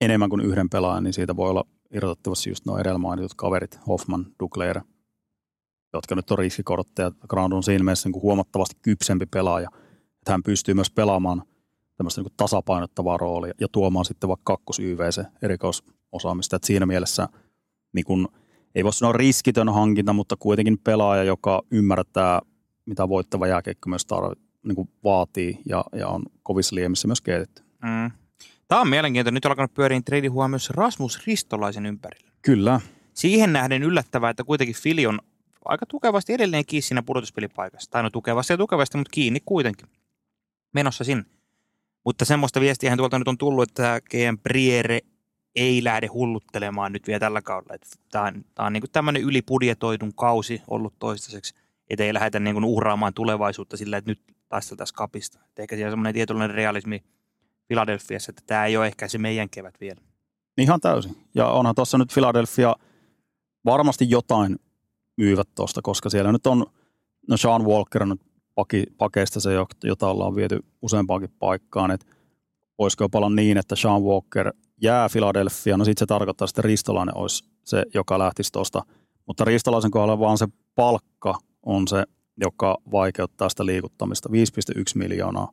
enemmän 0.00 0.30
kuin 0.30 0.44
yhden 0.44 0.70
pelaajan, 0.70 1.04
niin 1.04 1.12
siitä 1.12 1.36
voi 1.36 1.50
olla 1.50 1.64
irrotettavasti 1.94 2.50
just 2.50 2.66
nuo 2.66 2.78
edellä 2.78 2.98
mainitut 2.98 3.34
kaverit, 3.34 3.78
Hoffman, 3.86 4.26
Dugler, 4.40 4.80
jotka 5.92 6.14
nyt 6.14 6.30
on 6.30 6.38
riskikortteja. 6.38 7.12
Ground 7.28 7.52
on 7.52 7.62
siinä 7.62 7.84
mielessä 7.84 8.08
niin 8.08 8.12
kuin 8.12 8.22
huomattavasti 8.22 8.76
kypsempi 8.82 9.26
pelaaja. 9.26 9.68
Että 10.18 10.32
hän 10.32 10.42
pystyy 10.42 10.74
myös 10.74 10.90
pelaamaan 10.90 11.42
tämmöistä 11.96 12.20
niin 12.20 12.24
kuin 12.24 12.36
tasapainottavaa 12.36 13.16
roolia 13.16 13.54
ja 13.60 13.68
tuomaan 13.72 14.04
sitten 14.04 14.28
vaikka 14.28 14.56
kakkos 14.56 14.78
YVC 14.78 15.22
erikoisosaamista. 15.42 16.56
Että 16.56 16.66
siinä 16.66 16.86
mielessä 16.86 17.28
niin 17.92 18.04
kuin, 18.04 18.28
ei 18.74 18.84
voi 18.84 18.92
sanoa 18.92 19.12
riskitön 19.12 19.68
hankinta, 19.68 20.12
mutta 20.12 20.36
kuitenkin 20.36 20.78
pelaaja, 20.78 21.24
joka 21.24 21.62
ymmärtää, 21.70 22.40
mitä 22.86 23.08
voittava 23.08 23.46
jääkeikko 23.46 23.88
myös 23.88 24.06
tarvi, 24.06 24.34
niin 24.66 24.76
kuin 24.76 24.88
vaatii 25.04 25.58
ja, 25.66 25.84
ja 25.92 26.08
on 26.08 26.22
kovissa 26.42 26.76
liemissä 26.76 27.08
myös 27.08 27.20
keitetty. 27.20 27.62
Mm. 27.82 28.10
Tämä 28.68 28.80
on 28.80 28.88
mielenkiintoinen. 28.88 29.34
Nyt 29.34 29.44
on 29.44 29.50
alkanut 29.50 29.74
pyöriin 29.74 30.04
tradihua 30.04 30.48
myös 30.48 30.70
Rasmus 30.70 31.26
Ristolaisen 31.26 31.86
ympärillä. 31.86 32.30
Kyllä, 32.42 32.80
Siihen 33.14 33.52
nähden 33.52 33.82
yllättävää, 33.82 34.30
että 34.30 34.44
kuitenkin 34.44 34.76
Fili 34.76 35.06
on 35.06 35.18
aika 35.64 35.86
tukevasti 35.86 36.32
edelleen 36.32 36.66
kiinni 36.66 36.82
siinä 36.82 37.02
pudotuspelipaikassa. 37.02 37.90
Tai 37.90 38.02
no 38.02 38.10
tukevasti 38.10 38.52
ja 38.52 38.56
tukevasti, 38.56 38.98
mutta 38.98 39.10
kiinni 39.10 39.40
kuitenkin. 39.44 39.88
Menossa 40.72 41.04
sinne. 41.04 41.24
Mutta 42.04 42.24
semmoista 42.24 42.60
viestiä 42.60 42.96
tuolta 42.96 43.18
nyt 43.18 43.28
on 43.28 43.38
tullut, 43.38 43.68
että 43.68 44.00
GM 44.10 44.38
Briere 44.42 45.00
ei 45.56 45.84
lähde 45.84 46.06
hulluttelemaan 46.06 46.92
nyt 46.92 47.06
vielä 47.06 47.20
tällä 47.20 47.42
kaudella. 47.42 47.78
Tämä 48.10 48.24
on, 48.24 48.44
tää 48.54 48.66
on 48.66 48.72
niin 48.72 48.82
tämmöinen 48.92 49.22
ylipudjetoidun 49.22 50.14
kausi 50.14 50.62
ollut 50.68 50.94
toistaiseksi, 50.98 51.54
että 51.90 52.04
ei 52.04 52.14
lähdetä 52.14 52.40
niin 52.40 52.64
uhraamaan 52.64 53.14
tulevaisuutta 53.14 53.76
sillä, 53.76 53.96
että 53.96 54.10
nyt 54.10 54.22
taisteltaisiin 54.48 54.96
kapista. 54.96 55.38
Et 55.48 55.58
ehkä 55.58 55.76
siellä 55.76 55.88
on 55.88 55.92
semmoinen 55.92 56.14
tietynlainen 56.14 56.56
realismi 56.56 57.04
Filadelfiassa, 57.68 58.30
että 58.30 58.42
tämä 58.46 58.66
ei 58.66 58.76
ole 58.76 58.86
ehkä 58.86 59.08
se 59.08 59.18
meidän 59.18 59.50
kevät 59.50 59.80
vielä. 59.80 60.00
ihan 60.58 60.80
täysin. 60.80 61.16
Ja 61.34 61.46
onhan 61.46 61.74
tuossa 61.74 61.98
nyt 61.98 62.12
Philadelphia 62.12 62.76
varmasti 63.64 64.10
jotain 64.10 64.58
myyvät 65.20 65.48
tuosta, 65.54 65.82
koska 65.82 66.10
siellä 66.10 66.32
nyt 66.32 66.46
on, 66.46 66.66
no 67.28 67.36
Sean 67.36 67.64
Walker 67.64 68.02
on 68.02 68.08
nyt 68.08 68.20
paki, 68.54 68.84
pakeista 68.98 69.40
se, 69.40 69.50
jota 69.84 70.08
ollaan 70.08 70.36
viety 70.36 70.58
useampaankin 70.82 71.30
paikkaan, 71.38 71.90
että 71.90 72.06
voisiko 72.78 73.04
jopa 73.04 73.18
olla 73.18 73.30
niin, 73.30 73.58
että 73.58 73.76
Sean 73.76 74.02
Walker 74.02 74.52
jää 74.82 75.08
Philadelphia, 75.12 75.76
no 75.76 75.84
sitten 75.84 76.02
se 76.02 76.06
tarkoittaa, 76.06 76.46
että 76.50 76.62
Ristolainen 76.62 77.16
olisi 77.16 77.44
se, 77.64 77.82
joka 77.94 78.18
lähtisi 78.18 78.52
tuosta, 78.52 78.82
mutta 79.26 79.44
Ristolaisen 79.44 79.90
kohdalla 79.90 80.18
vaan 80.18 80.38
se 80.38 80.48
palkka 80.74 81.38
on 81.66 81.88
se, 81.88 82.04
joka 82.36 82.78
vaikeuttaa 82.92 83.48
sitä 83.48 83.66
liikuttamista, 83.66 84.28
5,1 84.28 84.82
miljoonaa. 84.94 85.52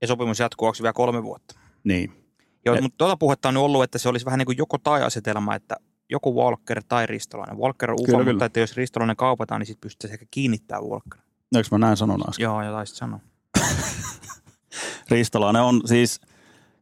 Ja 0.00 0.06
sopimus 0.06 0.38
jatkuu 0.38 0.68
onko 0.68 0.78
vielä 0.82 0.92
kolme 0.92 1.22
vuotta. 1.22 1.58
Niin, 1.84 2.26
Joo, 2.66 2.74
Et- 2.74 2.82
mutta 2.82 2.98
tuota 2.98 3.16
puhetta 3.16 3.48
on 3.48 3.56
ollut, 3.56 3.82
että 3.82 3.98
se 3.98 4.08
olisi 4.08 4.24
vähän 4.24 4.38
niin 4.38 4.46
kuin 4.46 4.58
joko 4.58 4.78
tai 4.78 5.02
asetelma, 5.02 5.54
että 5.54 5.76
joko 6.10 6.30
Walker 6.30 6.82
tai 6.88 7.06
Ristolainen. 7.06 7.58
Walker 7.58 7.90
on 7.90 7.96
ufa, 8.00 8.24
mutta 8.24 8.44
että 8.44 8.60
jos 8.60 8.76
Ristolainen 8.76 9.16
kaupataan, 9.16 9.60
niin 9.60 9.66
sitten 9.66 9.80
pystyttäisiin 9.80 10.14
ehkä 10.14 10.26
kiinnittämään 10.30 10.84
Walker. 10.84 11.20
eikö 11.56 11.68
mä 11.70 11.78
näin 11.78 11.96
sanon 11.96 12.28
äsken? 12.28 12.44
Joo, 12.44 12.62
ja 12.62 12.72
taisit 12.72 12.96
sanoa. 12.96 13.20
Ristolainen 15.10 15.62
on 15.62 15.80
siis, 15.84 16.20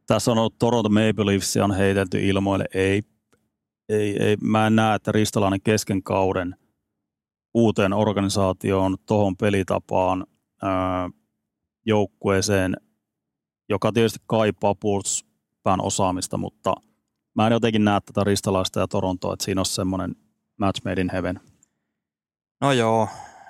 tässä 0.07 0.31
on 0.31 0.37
ollut 0.37 0.59
Toronto 0.59 0.89
Maple 0.89 1.25
Leafs 1.25 1.57
on 1.57 1.71
heitelty 1.71 2.27
ilmoille. 2.27 2.65
Ei, 2.73 3.03
ei, 3.89 4.23
ei, 4.23 4.37
mä 4.41 4.67
en 4.67 4.75
näe, 4.75 4.95
että 4.95 5.11
Ristolainen 5.11 5.61
kesken 5.61 6.03
kauden 6.03 6.55
uuteen 7.53 7.93
organisaatioon, 7.93 8.97
tohon 9.05 9.37
pelitapaan, 9.37 10.25
ää, 10.61 11.09
joukkueeseen, 11.85 12.77
joka 13.69 13.91
tietysti 13.91 14.19
kaipaa 14.25 14.75
puolustuspään 14.75 15.81
osaamista, 15.81 16.37
mutta 16.37 16.73
mä 17.35 17.47
en 17.47 17.53
jotenkin 17.53 17.85
näe 17.85 17.99
tätä 18.05 18.23
Ristolaista 18.23 18.79
ja 18.79 18.87
Torontoa, 18.87 19.33
että 19.33 19.45
siinä 19.45 19.61
on 19.61 19.65
semmoinen 19.65 20.15
match 20.57 20.85
made 20.85 21.01
in 21.01 21.09
heaven. 21.09 21.39
No 22.61 22.71
joo, 22.71 23.07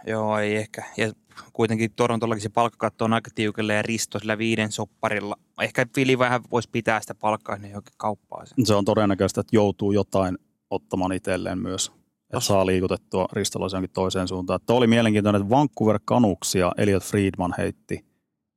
joo, 0.07 0.39
ei 0.39 0.55
ehkä. 0.55 0.83
Ja 0.97 1.11
kuitenkin 1.53 1.91
Torontollakin 1.95 2.41
se 2.41 2.49
palkkakatto 2.49 3.05
on 3.05 3.13
aika 3.13 3.31
tiukille 3.35 3.73
ja 3.73 3.81
Risto 3.81 4.19
sillä 4.19 4.37
viiden 4.37 4.71
sopparilla. 4.71 5.35
Ehkä 5.61 5.85
Fili 5.95 6.19
vähän 6.19 6.41
voisi 6.51 6.69
pitää 6.71 7.01
sitä 7.01 7.15
palkkaa, 7.15 7.57
niin 7.57 7.71
johonkin 7.71 7.93
kauppaa 7.97 8.45
sen. 8.45 8.65
Se 8.65 8.75
on 8.75 8.85
todennäköistä, 8.85 9.41
että 9.41 9.55
joutuu 9.55 9.91
jotain 9.91 10.37
ottamaan 10.69 11.11
itselleen 11.11 11.57
myös, 11.57 11.91
että 12.23 12.39
saa 12.39 12.65
liikutettua 12.65 13.27
Ristolaisen 13.33 13.77
jonkin 13.77 13.93
toiseen 13.93 14.27
suuntaan. 14.27 14.59
Tuo 14.65 14.77
oli 14.77 14.87
mielenkiintoinen, 14.87 15.41
että 15.41 15.55
Vancouver 15.55 15.99
Canucks 15.99 16.55
ja 16.55 16.71
Elliot 16.77 17.03
Friedman 17.03 17.53
heitti 17.57 18.05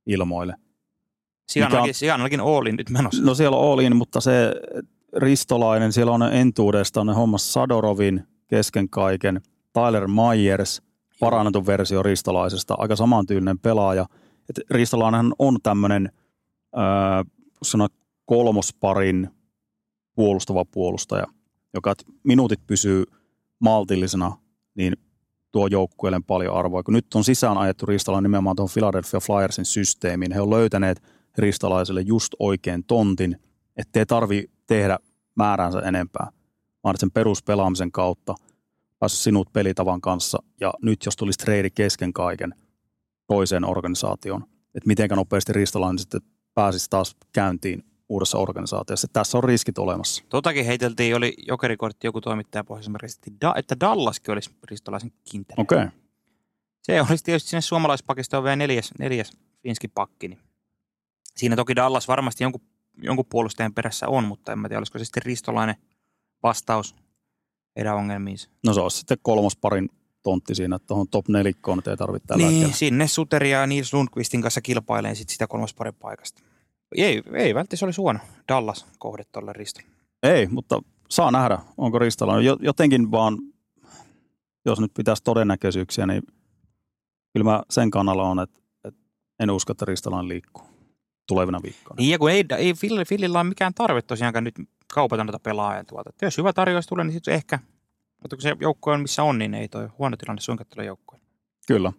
ilmoille. 0.05 0.55
Sijanallakin, 1.51 1.93
Sijanallakin 1.93 2.41
Oolin 2.41 2.75
nyt 2.75 2.89
menossa. 2.89 3.23
No 3.23 3.35
siellä 3.35 3.57
on 3.57 3.71
all 3.71 3.79
in, 3.79 3.95
mutta 3.95 4.21
se 4.21 4.53
Ristolainen, 5.17 5.93
siellä 5.93 6.11
on 6.11 6.33
entuudestaan 6.33 7.07
ne 7.07 7.13
hommas 7.13 7.53
Sadorovin 7.53 8.23
kesken 8.47 8.89
kaiken, 8.89 9.41
Tyler 9.73 10.07
Myers, 10.07 10.81
parannetun 11.19 11.65
versio 11.65 12.03
Ristolaisesta, 12.03 12.75
aika 12.77 12.95
samantyylinen 12.95 13.59
pelaaja. 13.59 14.05
Et 14.49 14.59
Ristolainen 14.69 15.31
on 15.39 15.57
tämmöinen 15.63 16.11
äh, 16.77 17.91
kolmosparin 18.25 19.29
puolustava 20.15 20.65
puolustaja, 20.65 21.25
joka 21.73 21.93
minuutit 22.23 22.67
pysyy 22.67 23.03
maltillisena, 23.59 24.37
niin 24.75 24.93
tuo 25.51 25.67
joukkueelle 25.67 26.21
paljon 26.27 26.55
arvoa. 26.55 26.83
Kun 26.83 26.93
nyt 26.93 27.13
on 27.15 27.23
sisään 27.23 27.57
ajettu 27.57 27.85
Ristolainen 27.85 28.23
nimenomaan 28.23 28.55
tuohon 28.55 28.73
Philadelphia 28.73 29.19
Flyersin 29.19 29.65
systeemiin, 29.65 30.31
he 30.31 30.41
on 30.41 30.49
löytäneet 30.49 31.01
Ristolaiselle 31.37 32.01
just 32.01 32.33
oikein 32.39 32.83
tontin, 32.83 33.37
ettei 33.79 34.05
tarvi 34.05 34.45
tehdä 34.67 34.99
määränsä 35.35 35.79
enempää, 35.79 36.31
vaan 36.83 36.97
sen 36.97 37.11
peruspelaamisen 37.11 37.91
kautta 37.91 38.35
päässyt 38.99 39.19
sinut 39.19 39.53
pelitavan 39.53 40.01
kanssa. 40.01 40.43
Ja 40.59 40.73
nyt 40.81 41.05
jos 41.05 41.15
tulisi 41.15 41.39
trade 41.39 41.69
kesken 41.69 42.13
kaiken 42.13 42.55
toiseen 43.27 43.65
organisaatioon, 43.65 44.43
että 44.75 44.87
miten 44.87 45.09
nopeasti 45.09 45.53
Ristolainen 45.53 45.99
sitten 45.99 46.21
pääsisi 46.53 46.89
taas 46.89 47.15
käyntiin 47.33 47.83
uudessa 48.09 48.37
organisaatiossa. 48.37 49.07
Tässä 49.13 49.37
on 49.37 49.43
riskit 49.43 49.77
olemassa. 49.77 50.23
Totakin 50.29 50.65
heiteltiin, 50.65 51.15
oli 51.15 51.33
jokerikortti 51.47 52.07
joku 52.07 52.21
toimittaja 52.21 52.63
pohjoisemmärisesti, 52.63 53.31
että 53.55 53.79
Dallaskin 53.79 54.31
olisi 54.31 54.49
Ristolaisen 54.69 55.11
kintereä. 55.31 55.61
Okei. 55.61 55.77
Okay. 55.77 55.89
Se 56.81 57.01
olisi 57.01 57.23
tietysti 57.23 57.49
sinne 57.49 57.61
suomalaispakista 57.61 58.43
vielä 58.43 58.55
neljäs, 58.55 58.91
neljäs 58.99 59.31
finski 59.63 59.87
pakki. 59.87 60.27
Niin 60.27 60.39
siinä 61.35 61.55
toki 61.55 61.75
Dallas 61.75 62.07
varmasti 62.07 62.43
jonkun, 62.43 62.61
jonkun 63.01 63.25
puolustajan 63.29 63.73
perässä 63.73 64.07
on, 64.07 64.23
mutta 64.23 64.51
en 64.51 64.59
mä 64.59 64.67
tiedä, 64.69 64.79
olisiko 64.79 64.99
se 64.99 65.05
sitten 65.05 65.23
Ristolainen 65.23 65.75
vastaus 66.43 66.95
heidän 67.75 67.95
ongelmiinsa. 67.95 68.49
No 68.65 68.73
se 68.73 68.79
olisi 68.81 68.97
sitten 68.97 69.17
kolmosparin 69.21 69.89
tontti 70.23 70.55
siinä, 70.55 70.75
että 70.75 70.87
tuohon 70.87 71.07
top 71.07 71.27
nelikkoon 71.27 71.81
ei 71.89 71.97
tarvitse 71.97 72.27
tällä 72.27 72.41
Niin, 72.45 72.53
hetkellä. 72.53 72.75
sinne 72.75 73.07
Suteria 73.07 73.59
ja 73.59 73.67
Nils 73.67 73.93
Lundqvistin 73.93 74.41
kanssa 74.41 74.61
kilpailee 74.61 75.15
sit 75.15 75.29
sitä 75.29 75.47
kolmosparin 75.47 75.93
paikasta. 75.95 76.41
Ei, 76.97 77.21
ei 77.33 77.55
välttämättä 77.55 77.75
se 77.75 77.85
oli 77.85 77.91
huono 77.97 78.19
Dallas 78.47 78.85
kohde 78.99 79.23
tuolle 79.31 79.53
Ristolle. 79.53 79.89
Ei, 80.23 80.47
mutta 80.47 80.81
saa 81.09 81.31
nähdä, 81.31 81.59
onko 81.77 81.99
Ristolainen. 81.99 82.45
Jo- 82.45 82.57
Jotenkin 82.61 83.11
vaan, 83.11 83.37
jos 84.65 84.79
nyt 84.79 84.91
pitäisi 84.93 85.23
todennäköisyyksiä, 85.23 86.05
niin 86.07 86.23
kyllä 87.33 87.43
mä 87.43 87.63
sen 87.69 87.91
kannalla 87.91 88.23
on, 88.23 88.39
että, 88.39 88.59
että 88.83 88.99
en 89.39 89.51
usko, 89.51 89.71
että 89.71 89.85
Ristolainen 89.85 90.27
liikkuu 90.29 90.63
tulevina 91.29 91.59
viikkoina. 91.63 91.95
Niin 91.99 92.11
ja 92.11 92.19
kun 92.19 92.31
ei, 92.31 92.45
ei 92.57 92.73
Phil, 92.73 93.05
Philillä 93.07 93.39
ole 93.39 93.49
mikään 93.49 93.73
tarve 93.73 94.01
tosiaankaan 94.01 94.43
nyt 94.43 94.55
kaupata 94.93 95.23
noita 95.23 95.39
pelaajia 95.39 95.83
tuolta. 95.83 96.09
Että 96.09 96.25
jos 96.25 96.37
hyvä 96.37 96.53
tarjous 96.53 96.87
tulee, 96.87 97.05
niin 97.05 97.13
sitten 97.13 97.33
ehkä, 97.33 97.59
mutta 98.21 98.35
kun 98.35 98.41
se 98.41 98.55
joukko 98.61 98.91
on 98.91 99.01
missä 99.01 99.23
on, 99.23 99.37
niin 99.39 99.53
ei 99.53 99.67
toi 99.67 99.87
huono 99.97 100.17
tilanne 100.17 100.41
suinkaan 100.41 100.67
tulee 100.69 100.85
joukkoon. 100.87 101.21
Kyllä. 101.67 101.93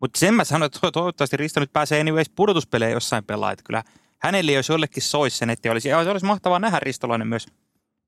Mutta 0.00 0.18
sen 0.18 0.34
mä 0.34 0.44
sanoin, 0.44 0.66
että 0.66 0.78
to- 0.80 0.90
toivottavasti 0.90 1.36
Risto 1.36 1.60
nyt 1.60 1.72
pääsee 1.72 2.00
anyways 2.00 2.30
pudotuspeleihin 2.30 2.94
jossain 2.94 3.24
pelaa. 3.24 3.52
Että 3.52 3.62
kyllä 3.66 3.82
hänelle 4.18 4.52
jos 4.52 4.68
jollekin 4.68 5.02
soisi 5.02 5.36
sen, 5.38 5.50
että 5.50 5.72
olisi, 5.72 5.94
olisi 5.94 6.26
mahtavaa 6.26 6.58
nähdä 6.58 6.80
Ristolainen 6.80 7.28
myös 7.28 7.46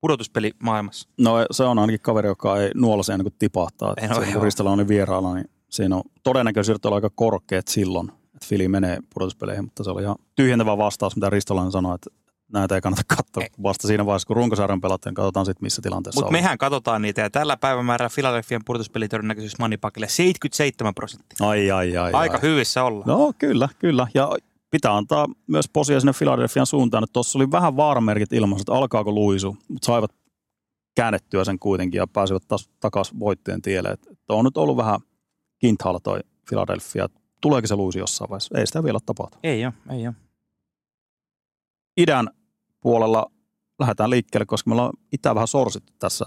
pudotuspelimaailmassa. 0.00 1.08
No 1.18 1.46
se 1.50 1.64
on 1.64 1.78
ainakin 1.78 2.00
kaveri, 2.00 2.28
joka 2.28 2.62
ei 2.62 2.70
nuolasi 2.74 3.12
ennen 3.12 3.24
kuin 3.24 3.34
tipahtaa. 3.38 3.94
Ei, 3.96 4.04
Että 4.04 4.20
no 4.20 4.26
se, 4.26 4.32
kun 4.32 4.42
Ristolainen 4.42 4.84
on 4.84 4.88
vieraalla, 4.88 5.34
niin 5.34 5.50
siinä 5.70 5.96
on 5.96 6.02
todennäköisyydet 6.22 6.86
olla 6.86 6.96
aika 6.96 7.10
korkeat 7.14 7.68
silloin, 7.68 8.12
että 8.39 8.49
Fili 8.49 8.68
menee 8.68 8.99
pudotuspeleihin, 9.14 9.64
mutta 9.64 9.84
se 9.84 9.91
oli 9.91 10.03
ihan 10.03 10.16
tyhjentävä 10.36 10.78
vastaus, 10.78 11.16
mitä 11.16 11.30
Ristolainen 11.30 11.72
sanoi, 11.72 11.95
että 11.95 12.11
näitä 12.53 12.74
ei 12.74 12.80
kannata 12.80 13.03
katsoa. 13.16 13.45
Vasta 13.62 13.86
siinä 13.86 14.07
vaiheessa, 14.07 14.26
kun 14.26 14.36
runkosarjan 14.36 14.80
pelataan, 14.80 15.14
katsotaan 15.14 15.47
sitten, 15.47 15.64
missä 15.64 15.82
tilanteessa 15.82 16.20
Mutta 16.20 16.32
mehän 16.32 16.59
katsotaan 16.59 17.03
niitä 17.03 17.20
ja 17.20 17.30
tällä 17.30 17.57
päivämäärällä 17.57 18.11
Philadelphian 18.14 18.62
pudotuspelitodennäköisyys 18.66 19.59
Manipakille 19.59 20.09
77 20.09 20.95
prosenttia. 20.95 21.49
Ai, 21.49 21.70
ai, 21.70 21.97
ai. 21.97 22.12
Aika 22.12 22.34
ai. 22.34 22.43
hyvissä 22.43 22.84
ollaan. 22.84 23.09
No 23.09 23.32
kyllä, 23.39 23.68
kyllä. 23.78 24.07
Ja 24.14 24.32
pitää 24.70 24.97
antaa 24.97 25.26
myös 25.47 25.68
posia 25.72 26.01
sinne 26.01 26.12
Philadelphian 26.18 26.66
suuntaan, 26.66 27.05
että 27.05 27.12
tuossa 27.12 27.39
oli 27.39 27.51
vähän 27.51 27.76
vaaramerkit 27.76 28.32
ilmassa, 28.32 28.62
että 28.62 28.72
alkaako 28.72 29.12
luisu, 29.12 29.57
mutta 29.68 29.86
saivat 29.86 30.11
käännettyä 30.97 31.45
sen 31.45 31.59
kuitenkin 31.59 31.99
ja 31.99 32.07
pääsivät 32.07 32.43
taas 32.49 32.70
takaisin 32.80 33.18
voitteen 33.18 33.62
tielle. 33.62 33.89
Että 33.89 34.09
on 34.28 34.45
nyt 34.45 34.57
ollut 34.57 34.76
vähän 34.76 35.01
kinthalla 35.59 36.01
toi 36.01 36.20
Philadelphia. 36.49 37.09
Tuleeko 37.41 37.66
se 37.66 37.76
luisi 37.76 37.99
jossain 37.99 38.30
vaiheessa? 38.30 38.59
Ei 38.59 38.66
sitä 38.66 38.84
vielä 38.84 38.99
tapahtunut. 39.07 39.45
Ei 39.45 39.66
ole, 39.66 39.72
ei 39.91 40.07
ole. 40.07 40.14
Idän 41.97 42.28
puolella 42.80 43.30
lähdetään 43.78 44.11
liikkeelle, 44.11 44.47
koska 44.47 44.70
me 44.70 44.74
ollaan 44.74 44.93
Itä 45.12 45.34
vähän 45.34 45.49
sorsittu 45.49 45.93
tässä 45.99 46.24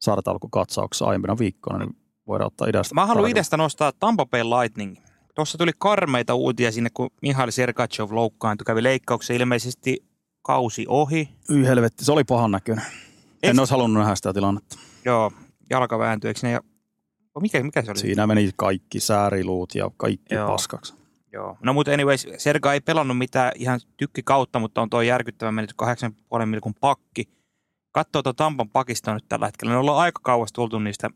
sartalkukatsauksessa 0.00 1.04
aiempina 1.04 1.38
viikkoina, 1.38 1.78
niin 1.78 1.96
voidaan 2.26 2.46
ottaa 2.46 2.68
idästä. 2.68 2.94
Mä 2.94 3.06
haluan 3.06 3.30
idästä 3.30 3.56
nostaa 3.56 3.92
Tampa 3.92 4.26
Bay 4.26 4.42
Lightning. 4.42 4.96
Tuossa 5.34 5.58
tuli 5.58 5.70
karmeita 5.78 6.34
uutia 6.34 6.72
sinne, 6.72 6.90
kun 6.94 7.10
Mihail 7.22 7.50
Sergachev 7.50 8.08
loukkaantui, 8.10 8.64
kävi 8.64 8.82
leikkauksen 8.82 9.36
ilmeisesti 9.36 10.04
kausi 10.42 10.84
ohi. 10.88 11.28
Yi 11.50 11.66
helvetti, 11.66 12.04
se 12.04 12.12
oli 12.12 12.24
pahan 12.24 12.50
näköinen. 12.50 12.84
En 12.84 12.92
Eikö- 13.42 13.60
olisi 13.60 13.70
halunnut 13.70 14.00
nähdä 14.02 14.14
sitä 14.14 14.32
tilannetta. 14.32 14.78
Joo, 15.04 15.32
jalka 15.70 15.98
vääntyi, 15.98 16.28
eikö 16.28 16.40
ne? 16.42 16.50
Ja... 16.50 16.60
Oh, 17.34 17.42
Mikä, 17.42 17.62
mikä 17.62 17.82
se 17.82 17.90
oli? 17.90 17.98
Siinä 17.98 18.26
meni 18.26 18.50
kaikki 18.56 19.00
sääriluut 19.00 19.74
ja 19.74 19.90
kaikki 19.96 20.34
Joo. 20.34 20.48
paskaksi. 20.48 20.94
Joo. 21.32 21.56
No 21.62 21.72
mutta 21.72 21.92
anyways, 21.92 22.26
Serga 22.38 22.72
ei 22.72 22.80
pelannut 22.80 23.18
mitään 23.18 23.52
ihan 23.54 23.80
tykki 23.96 24.22
kautta, 24.22 24.58
mutta 24.58 24.82
on 24.82 24.90
tuo 24.90 25.02
järkyttävä 25.02 25.52
mennyt 25.52 25.74
8,5 26.40 26.46
milkun 26.46 26.74
pakki. 26.80 27.28
Katsoo 27.92 28.22
tuo 28.22 28.32
Tampan 28.32 28.68
pakista 28.70 29.14
nyt 29.14 29.24
tällä 29.28 29.46
hetkellä. 29.46 29.72
Ne 29.72 29.78
ollaan 29.78 29.98
aika 29.98 30.20
kauas 30.22 30.52
tultu 30.52 30.78
niistä 30.78 31.10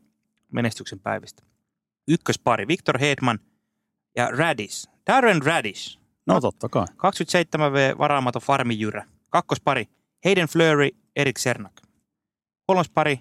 menestyksen 0.53 1.01
päivistä. 1.01 1.43
Ykköspari, 2.09 2.69
Victor 2.69 2.99
Hedman 2.99 3.39
ja 4.17 4.29
Radish. 4.31 4.89
Darren 5.07 5.43
Radish. 5.43 5.99
No 6.27 6.41
totta 6.41 6.69
kai. 6.69 6.87
27V 6.87 7.99
varaamaton 7.99 8.43
farmijyrä. 8.43 9.05
Kakkospari, 9.31 9.89
Hayden 10.25 10.49
Fleury, 10.49 10.89
Erik 11.17 11.39
Sernak. 11.39 11.73
Kolmospari, 12.67 13.21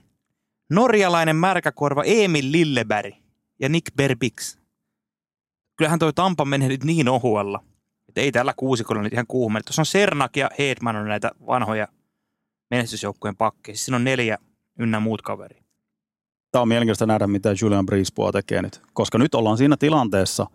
norjalainen 0.69 1.35
märkäkorva 1.35 2.03
Emil 2.05 2.51
Lilleberg 2.51 3.15
ja 3.59 3.69
Nick 3.69 3.95
Berbix. 3.95 4.57
Kyllähän 5.75 5.99
toi 5.99 6.13
Tampa 6.13 6.45
menee 6.45 6.67
nyt 6.67 6.83
niin 6.83 7.09
ohuella, 7.09 7.63
että 8.07 8.21
ei 8.21 8.31
tällä 8.31 8.53
kuusikolla 8.57 9.01
nyt 9.01 9.13
ihan 9.13 9.27
kuumelle. 9.27 9.63
Tuossa 9.63 9.81
on 9.81 9.85
Sernak 9.85 10.37
ja 10.37 10.49
Hedman 10.59 10.95
on 10.95 11.07
näitä 11.07 11.31
vanhoja 11.47 11.87
menestysjoukkueen 12.71 13.35
pakkeja. 13.35 13.75
Siis 13.75 13.85
siinä 13.85 13.95
on 13.95 14.03
neljä 14.03 14.37
ynnä 14.79 14.99
muut 14.99 15.21
kaveri. 15.21 15.59
Tämä 16.51 16.61
on 16.61 16.67
mielenkiintoista 16.67 17.05
nähdä, 17.05 17.27
mitä 17.27 17.49
Julian 17.61 17.85
Brisebois 17.85 18.31
tekee 18.31 18.61
nyt. 18.61 18.81
Koska 18.93 19.17
nyt 19.17 19.35
ollaan 19.35 19.57
siinä 19.57 19.77
tilanteessa, 19.77 20.47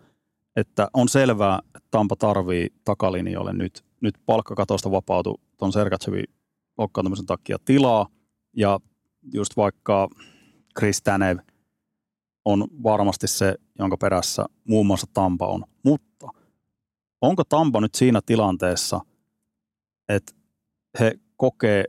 että 0.55 0.87
on 0.93 1.09
selvää, 1.09 1.59
että 1.75 1.87
Tampa 1.91 2.15
tarvii 2.15 2.67
takalinjoille 2.83 3.53
nyt. 3.53 3.83
Nyt 4.01 4.15
palkkakatosta 4.25 4.91
vapautui 4.91 5.37
tuon 5.57 5.73
Sergatsevin 5.73 6.25
loukkaantumisen 6.77 7.25
takia 7.25 7.57
tilaa. 7.65 8.07
Ja 8.53 8.79
just 9.33 9.57
vaikka 9.57 10.07
Chris 10.79 11.01
Tanev 11.01 11.37
on 12.45 12.67
varmasti 12.83 13.27
se, 13.27 13.55
jonka 13.79 13.97
perässä 13.97 14.45
muun 14.67 14.87
muassa 14.87 15.07
Tampa 15.13 15.47
on. 15.47 15.63
Mutta 15.83 16.27
onko 17.21 17.43
Tampa 17.43 17.81
nyt 17.81 17.95
siinä 17.95 18.21
tilanteessa, 18.25 19.01
että 20.09 20.33
he 20.99 21.19
kokee, 21.37 21.85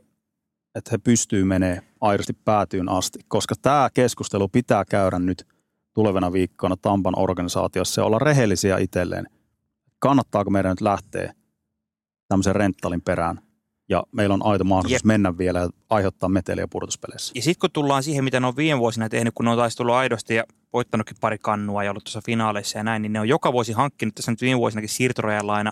että 0.75 0.91
he 0.91 0.97
pystyy 0.97 1.43
menee 1.43 1.81
aidosti 2.01 2.33
päätyyn 2.33 2.89
asti, 2.89 3.19
koska 3.27 3.55
tämä 3.61 3.89
keskustelu 3.93 4.47
pitää 4.47 4.85
käydä 4.85 5.19
nyt 5.19 5.47
tulevana 5.93 6.31
viikkoina 6.31 6.75
Tampan 6.77 7.19
organisaatiossa 7.19 8.01
ja 8.01 8.05
olla 8.05 8.19
rehellisiä 8.19 8.77
itselleen. 8.77 9.25
Kannattaako 9.99 10.49
meidän 10.49 10.69
nyt 10.69 10.81
lähteä 10.81 11.33
tämmöisen 12.27 12.55
renttalin 12.55 13.01
perään 13.01 13.44
ja 13.89 14.03
meillä 14.11 14.33
on 14.33 14.45
aito 14.45 14.63
mahdollisuus 14.63 15.01
Jep. 15.01 15.05
mennä 15.05 15.37
vielä 15.37 15.59
ja 15.59 15.69
aiheuttaa 15.89 16.29
meteliä 16.29 16.67
pudotuspeleissä. 16.67 17.31
Ja 17.35 17.41
sitten 17.41 17.59
kun 17.59 17.71
tullaan 17.71 18.03
siihen, 18.03 18.23
mitä 18.23 18.39
ne 18.39 18.47
on 18.47 18.55
viime 18.55 18.79
vuosina 18.79 19.09
tehnyt, 19.09 19.33
kun 19.35 19.45
ne 19.45 19.51
on 19.51 19.57
taas 19.57 19.75
tullut 19.75 19.95
aidosti 19.95 20.35
ja 20.35 20.43
voittanutkin 20.73 21.17
pari 21.21 21.37
kannua 21.37 21.83
ja 21.83 21.91
ollut 21.91 22.03
tuossa 22.03 22.21
finaaleissa 22.25 22.77
ja 22.77 22.83
näin, 22.83 23.01
niin 23.01 23.13
ne 23.13 23.19
on 23.19 23.29
joka 23.29 23.53
vuosi 23.53 23.73
hankkinut 23.73 24.15
tässä 24.15 24.31
nyt 24.31 24.41
viime 24.41 24.59
vuosinakin 24.59 24.89
siirtorajan 24.89 25.47
laina 25.47 25.71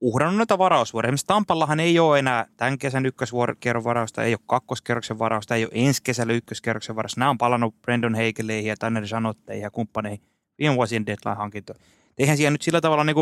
uhrannut 0.00 0.36
noita 0.36 0.58
varausvuoroja. 0.58 1.08
Esimerkiksi 1.08 1.26
Tampallahan 1.26 1.80
ei 1.80 1.98
ole 1.98 2.18
enää 2.18 2.46
tämän 2.56 2.78
kesän 2.78 3.06
ykköskerron 3.06 3.84
varausta, 3.84 4.22
ei 4.22 4.34
ole 4.34 4.40
kakkoskerroksen 4.46 5.18
varausta, 5.18 5.54
ei 5.54 5.64
ole 5.64 5.72
ensi 5.74 6.02
kesällä 6.02 6.32
ykköskerroksen 6.32 6.96
varausta. 6.96 7.20
Nämä 7.20 7.30
on 7.30 7.38
palannut 7.38 7.82
Brandon 7.82 8.14
Heikeleihin 8.14 8.68
ja 8.68 8.76
Tanner 8.76 9.04
Janotteihin 9.10 9.62
ja 9.62 9.70
kumppaneihin 9.70 10.20
viime 10.58 10.76
vuosien 10.76 11.06
deadline-hankintoja. 11.06 11.78
Eihän 12.18 12.36
siellä 12.36 12.50
nyt 12.50 12.62
sillä 12.62 12.80
tavalla 12.80 13.04
niin 13.04 13.16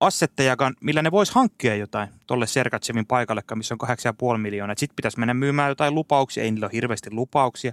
assettejakaan, 0.00 0.74
millä 0.80 1.02
ne 1.02 1.10
vois 1.10 1.30
hankkia 1.30 1.76
jotain 1.76 2.08
tolle 2.26 2.46
Sergatsevin 2.46 3.06
paikalle, 3.06 3.42
missä 3.54 3.74
on 3.74 3.88
8,5 4.32 4.38
miljoonaa. 4.38 4.74
Sitten 4.76 4.96
pitäisi 4.96 5.18
mennä 5.18 5.34
myymään 5.34 5.68
jotain 5.68 5.94
lupauksia, 5.94 6.42
ei 6.42 6.50
niillä 6.50 6.66
ole 6.66 6.72
hirveästi 6.72 7.10
lupauksia. 7.10 7.72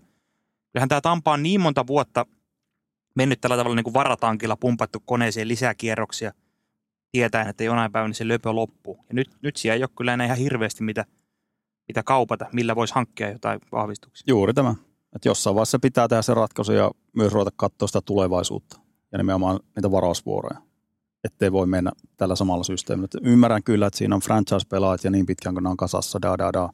Kyllähän 0.71 0.89
tämä 0.89 1.01
Tampa 1.01 1.31
on 1.31 1.43
niin 1.43 1.61
monta 1.61 1.87
vuotta 1.87 2.25
mennyt 3.15 3.41
tällä 3.41 3.57
tavalla 3.57 3.75
niin 3.75 3.83
kuin 3.83 3.93
varatankilla 3.93 4.55
pumpattu 4.55 4.99
koneeseen 5.05 5.47
lisää 5.47 5.73
kierroksia, 5.75 6.31
tietäen, 7.11 7.47
että 7.47 7.63
jonain 7.63 7.91
päivänä 7.91 8.13
se 8.13 8.27
löpö 8.27 8.51
loppuu. 8.51 8.97
Ja 9.09 9.13
nyt, 9.13 9.29
nyt 9.41 9.55
siellä 9.55 9.75
ei 9.75 9.83
ole 9.83 9.89
kyllä 9.97 10.13
enää 10.13 10.25
ihan 10.25 10.37
hirveästi 10.37 10.83
mitä, 10.83 11.05
mitä 11.87 12.03
kaupata, 12.03 12.45
millä 12.53 12.75
voisi 12.75 12.93
hankkia 12.93 13.31
jotain 13.31 13.59
vahvistuksia. 13.71 14.23
Juuri 14.27 14.53
tämä. 14.53 14.75
Että 15.15 15.29
jossain 15.29 15.55
vaiheessa 15.55 15.79
pitää 15.79 16.07
tehdä 16.07 16.21
se 16.21 16.33
ratkaisu 16.33 16.71
ja 16.71 16.91
myös 17.15 17.33
ruveta 17.33 17.51
katsoa 17.55 17.87
sitä 17.87 18.01
tulevaisuutta 18.01 18.79
ja 19.11 19.17
nimenomaan 19.17 19.59
niitä 19.75 19.91
varausvuoroja. 19.91 20.61
Ettei 21.25 21.51
voi 21.51 21.67
mennä 21.67 21.91
tällä 22.17 22.35
samalla 22.35 22.63
systeemillä. 22.63 23.05
Et 23.05 23.27
ymmärrän 23.27 23.63
kyllä, 23.63 23.87
että 23.87 23.97
siinä 23.97 24.15
on 24.15 24.21
franchise-pelaajat 24.21 25.03
ja 25.03 25.11
niin 25.11 25.25
pitkään 25.25 25.55
kun 25.55 25.63
ne 25.63 25.69
on 25.69 25.77
kasassa, 25.77 26.21
da, 26.21 26.37
da, 26.37 26.53
da, 26.53 26.69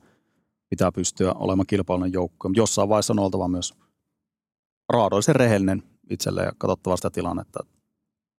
pitää 0.70 0.92
pystyä 0.92 1.34
olemaan 1.34 1.68
kilpailun 1.68 2.14
joukko. 2.14 2.50
Mutta 2.50 2.60
jossain 2.60 2.90
vaiheessa 2.90 3.14
on 3.14 3.20
oltava 3.20 3.48
myös 3.48 3.74
raadollisen 4.90 5.36
rehellinen 5.36 5.84
itselleen 6.10 6.46
ja 6.46 6.52
katsottava 6.58 6.96
sitä 6.96 7.10
tilannetta, 7.10 7.60
että 7.64 7.78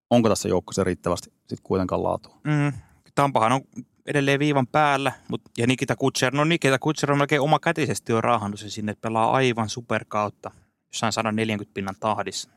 onko 0.09 0.29
tässä 0.29 0.49
joukkossa 0.49 0.83
riittävästi 0.83 1.33
sit 1.47 1.59
kuitenkaan 1.63 2.03
laatua. 2.03 2.37
Mm. 2.43 2.73
Tampahan 3.15 3.51
on 3.51 3.61
edelleen 4.05 4.39
viivan 4.39 4.67
päällä, 4.67 5.11
mut, 5.27 5.41
ja 5.57 5.67
Nikita 5.67 5.95
Kutser, 5.95 6.33
no 6.33 6.43
Nikita 6.43 6.79
Kutser 6.79 7.11
on 7.11 7.17
melkein 7.17 7.41
oma 7.41 7.59
kätisesti 7.59 8.11
jo 8.11 8.21
raahannut 8.21 8.59
se 8.59 8.69
sinne, 8.69 8.91
että 8.91 9.01
pelaa 9.01 9.31
aivan 9.31 9.69
superkautta 9.69 10.51
jossain 10.87 11.13
140 11.13 11.73
pinnan 11.73 11.95
tahdissa. 11.99 12.49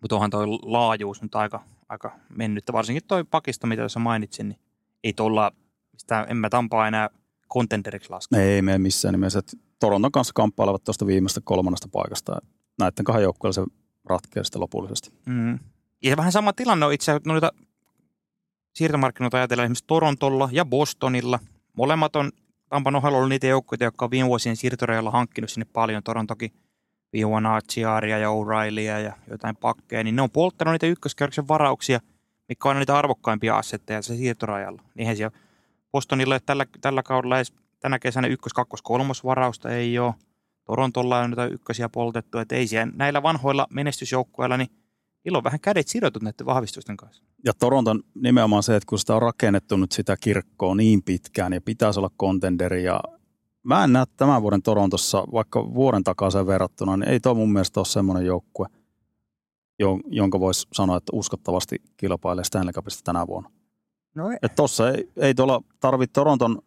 Mutta 0.00 0.14
onhan 0.16 0.30
toi 0.30 0.46
laajuus 0.46 1.22
nyt 1.22 1.34
aika, 1.34 1.64
aika 1.90 2.18
mennyttä, 2.28 2.72
varsinkin 2.72 3.02
toi 3.08 3.24
pakisto, 3.24 3.66
mitä 3.66 3.82
tässä 3.82 4.00
mainitsin, 4.00 4.48
niin 4.48 4.60
ei 5.04 5.12
tuolla, 5.12 5.52
sitä 5.96 6.26
en 6.28 6.36
mä 6.36 6.50
tampaa 6.50 6.88
enää 6.88 7.10
contenderiksi 7.52 8.10
laskea. 8.10 8.40
Ei 8.40 8.62
mene 8.62 8.78
missään 8.78 9.12
nimessä. 9.12 9.40
Toronton 9.78 10.12
kanssa 10.12 10.32
kamppailevat 10.34 10.84
tuosta 10.84 11.06
viimeistä 11.06 11.40
kolmannesta 11.44 11.88
paikasta. 11.92 12.38
Näiden 12.78 13.04
kahden 13.04 13.22
joukkueella 13.22 13.52
se 13.52 13.64
ratkeaa 14.04 14.44
sitten 14.44 14.60
lopullisesti. 14.60 15.10
Mm. 15.26 15.58
Ja 16.02 16.16
vähän 16.16 16.32
sama 16.32 16.52
tilanne 16.52 16.86
on 16.86 16.92
itse 16.92 17.12
asiassa 17.12 17.30
noita 17.30 17.52
siirtomarkkinoita 18.74 19.36
ajatella 19.36 19.64
esimerkiksi 19.64 19.84
Torontolla 19.86 20.48
ja 20.52 20.64
Bostonilla. 20.64 21.38
Molemmat 21.72 22.16
on 22.16 22.32
Tampan 22.68 22.96
ohella 22.96 23.18
ollut 23.18 23.28
niitä 23.28 23.46
joukkoja, 23.46 23.84
jotka 23.84 24.04
on 24.04 24.10
viime 24.10 24.28
vuosien 24.28 24.56
siirtorajalla 24.56 25.10
hankkinut 25.10 25.50
sinne 25.50 25.66
paljon. 25.72 26.02
Torontokin 26.02 26.52
Achiaria 27.54 28.18
ja 28.18 28.28
O'Reillya 28.28 29.00
ja 29.04 29.12
jotain 29.30 29.56
pakkeja, 29.56 30.04
niin 30.04 30.16
ne 30.16 30.22
on 30.22 30.30
polttanut 30.30 30.72
niitä 30.72 30.86
ykköskierroksen 30.86 31.48
varauksia, 31.48 32.00
mikä 32.48 32.68
on 32.68 32.76
niitä 32.76 32.98
arvokkaimpia 32.98 33.58
assetteja 33.58 34.02
se 34.02 34.16
siirtorajalla. 34.16 34.82
Niinhän 34.94 35.16
siellä 35.16 35.38
Bostonilla 35.92 36.34
ei 36.34 36.40
tällä, 36.46 36.66
tällä 36.80 37.02
kaudella 37.02 37.36
edes 37.36 37.52
tänä 37.80 37.98
kesänä 37.98 38.28
ykkös, 38.28 38.52
kakkos, 38.52 38.82
kolmos 38.82 39.24
varausta 39.24 39.70
ei 39.70 39.98
ole. 39.98 40.14
Torontolla 40.64 41.18
on 41.18 41.30
niitä 41.30 41.46
ykkösiä 41.46 41.88
poltettu, 41.88 42.38
että 42.38 42.56
ei 42.56 42.66
siellä 42.66 42.92
näillä 42.96 43.22
vanhoilla 43.22 43.66
menestysjoukkueilla, 43.70 44.56
niin 44.56 44.68
niillä 45.24 45.38
on 45.38 45.44
vähän 45.44 45.60
kädet 45.60 45.88
sidotut 45.88 46.22
näiden 46.22 46.46
vahvistusten 46.46 46.96
kanssa. 46.96 47.22
Ja 47.44 47.52
Toronton 47.52 48.02
nimenomaan 48.14 48.62
se, 48.62 48.76
että 48.76 48.86
kun 48.86 48.98
sitä 48.98 49.14
on 49.14 49.22
rakennettu 49.22 49.76
nyt 49.76 49.92
sitä 49.92 50.16
kirkkoa 50.20 50.74
niin 50.74 51.02
pitkään 51.02 51.52
ja 51.52 51.60
pitäisi 51.60 52.00
olla 52.00 52.10
kontenderi 52.16 52.84
ja 52.84 53.00
mä 53.62 53.84
en 53.84 53.92
näe 53.92 54.04
tämän 54.16 54.42
vuoden 54.42 54.62
Torontossa, 54.62 55.24
vaikka 55.32 55.74
vuoden 55.74 56.04
takaisin 56.04 56.46
verrattuna, 56.46 56.96
niin 56.96 57.08
ei 57.08 57.20
tuo 57.20 57.34
mun 57.34 57.52
mielestä 57.52 57.80
ole 57.80 57.86
semmoinen 57.86 58.26
joukkue, 58.26 58.66
jonka 60.06 60.40
voisi 60.40 60.68
sanoa, 60.72 60.96
että 60.96 61.10
uskottavasti 61.12 61.76
kilpailee 61.96 62.44
Stanley 62.44 62.72
Cupista 62.72 63.02
tänä 63.04 63.26
vuonna. 63.26 63.50
No 64.14 64.30
ei. 64.30 64.38
Että 64.42 64.56
tossa 64.56 64.90
ei, 64.90 65.08
ei 65.16 65.34
tuolla 65.34 65.62
tarvitse 65.80 66.12
Toronton 66.12 66.62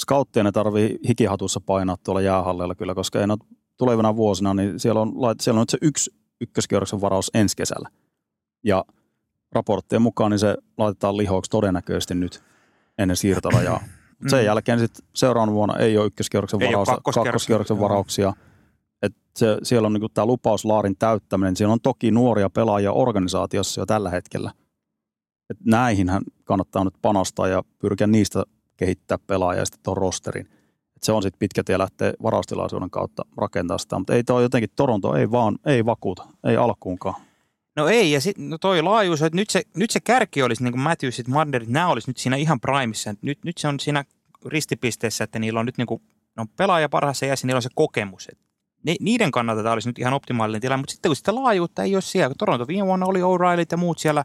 scouttia, 0.00 0.42
ne 0.42 0.52
tarvii 0.52 0.98
hikihatussa 1.08 1.60
painaa 1.60 1.96
tuolla 1.96 2.20
jäähalleilla 2.20 2.74
kyllä, 2.74 2.94
koska 2.94 3.18
ei 3.18 3.24
ole 3.24 3.38
tulevina 3.76 4.16
vuosina, 4.16 4.54
niin 4.54 4.80
siellä 4.80 5.00
on, 5.00 5.12
siellä 5.40 5.58
on 5.58 5.62
nyt 5.62 5.70
se 5.70 5.78
yksi 5.82 6.10
ykköskierroksen 6.40 7.00
varaus 7.00 7.30
ensi 7.34 7.56
kesällä. 7.56 7.88
Ja 8.64 8.84
raporttien 9.52 10.02
mukaan 10.02 10.30
niin 10.30 10.38
se 10.38 10.56
laitetaan 10.78 11.16
lihoiksi 11.16 11.50
todennäköisesti 11.50 12.14
nyt 12.14 12.42
ennen 12.98 13.16
siirtorajaa. 13.16 13.80
Mm. 14.20 14.28
Sen 14.28 14.44
jälkeen 14.44 14.78
sitten 14.78 15.06
seuraavana 15.14 15.52
vuonna 15.52 15.78
ei 15.78 15.98
ole 15.98 16.06
ykköskierroksen, 16.06 16.62
Ei 16.62 16.68
varaus, 16.68 16.88
ole 16.88 16.98
kakkoskierroksen, 17.04 17.80
varauksia. 17.80 18.32
Et 19.02 19.12
se, 19.36 19.58
siellä 19.62 19.86
on 19.86 19.92
niinku 19.92 20.08
tämä 20.08 20.26
lupauslaarin 20.26 20.96
täyttäminen. 20.98 21.56
Siellä 21.56 21.72
on 21.72 21.80
toki 21.80 22.10
nuoria 22.10 22.50
pelaajia 22.50 22.92
organisaatiossa 22.92 23.80
jo 23.80 23.86
tällä 23.86 24.10
hetkellä. 24.10 24.52
Et 25.50 25.56
näihinhän 25.64 26.22
kannattaa 26.44 26.84
nyt 26.84 26.94
panostaa 27.02 27.48
ja 27.48 27.62
pyrkiä 27.78 28.06
niistä 28.06 28.44
kehittää 28.76 29.18
pelaajia 29.26 29.64
sitten 29.64 29.82
tuon 29.82 29.96
rosterin. 29.96 30.46
Et 30.96 31.02
se 31.02 31.12
on 31.12 31.22
sitten 31.22 31.38
pitkä 31.38 31.64
tie 31.64 31.78
lähteä 31.78 32.12
varaustilaisuuden 32.22 32.90
kautta 32.90 33.22
rakentaa 33.36 33.78
sitä, 33.78 33.98
mutta 33.98 34.14
ei 34.14 34.24
toi 34.24 34.42
jotenkin, 34.42 34.70
Toronto 34.76 35.14
ei 35.14 35.30
vaan, 35.30 35.58
ei 35.66 35.86
vakuuta, 35.86 36.26
ei 36.44 36.56
alkuunkaan. 36.56 37.14
No 37.80 37.88
ei, 37.88 38.12
ja 38.12 38.20
sitten 38.20 38.50
no 38.50 38.58
toi 38.58 38.82
laajuus, 38.82 39.22
että 39.22 39.36
nyt 39.36 39.50
se, 39.50 39.62
nyt 39.76 39.90
se 39.90 40.00
kärki 40.00 40.42
olisi 40.42 40.62
niin 40.62 40.72
kuin 40.72 40.80
Matthews 40.80 41.18
ja 41.18 41.24
Marner, 41.28 41.64
nämä 41.66 41.88
olisi 41.88 42.10
nyt 42.10 42.16
siinä 42.16 42.36
ihan 42.36 42.60
primissa. 42.60 43.14
Nyt, 43.22 43.38
nyt 43.44 43.58
se 43.58 43.68
on 43.68 43.80
siinä 43.80 44.04
ristipisteessä, 44.46 45.24
että 45.24 45.38
niillä 45.38 45.60
on 45.60 45.66
nyt 45.66 45.78
niin 45.78 45.86
kuin, 45.86 46.02
ne 46.36 46.40
on 46.40 46.48
pelaaja 46.48 46.88
parhaassa 46.88 47.26
iässä, 47.26 47.46
niillä 47.46 47.58
on 47.58 47.62
se 47.62 47.68
kokemus. 47.74 48.28
Et 48.32 48.38
ni, 48.82 48.96
niiden 49.00 49.30
kannalta 49.30 49.62
tämä 49.62 49.72
olisi 49.72 49.88
nyt 49.88 49.98
ihan 49.98 50.12
optimaalinen 50.12 50.60
tilanne, 50.60 50.80
mutta 50.80 50.92
sitten 50.92 51.08
kun 51.08 51.16
sitä 51.16 51.34
laajuutta 51.34 51.82
ei 51.82 51.94
ole 51.96 52.02
siellä, 52.02 52.28
kun 52.28 52.36
Toronto 52.38 52.66
viime 52.68 52.86
vuonna 52.86 53.06
oli 53.06 53.20
O'Reilly 53.20 53.66
ja 53.70 53.76
muut 53.76 53.98
siellä, 53.98 54.24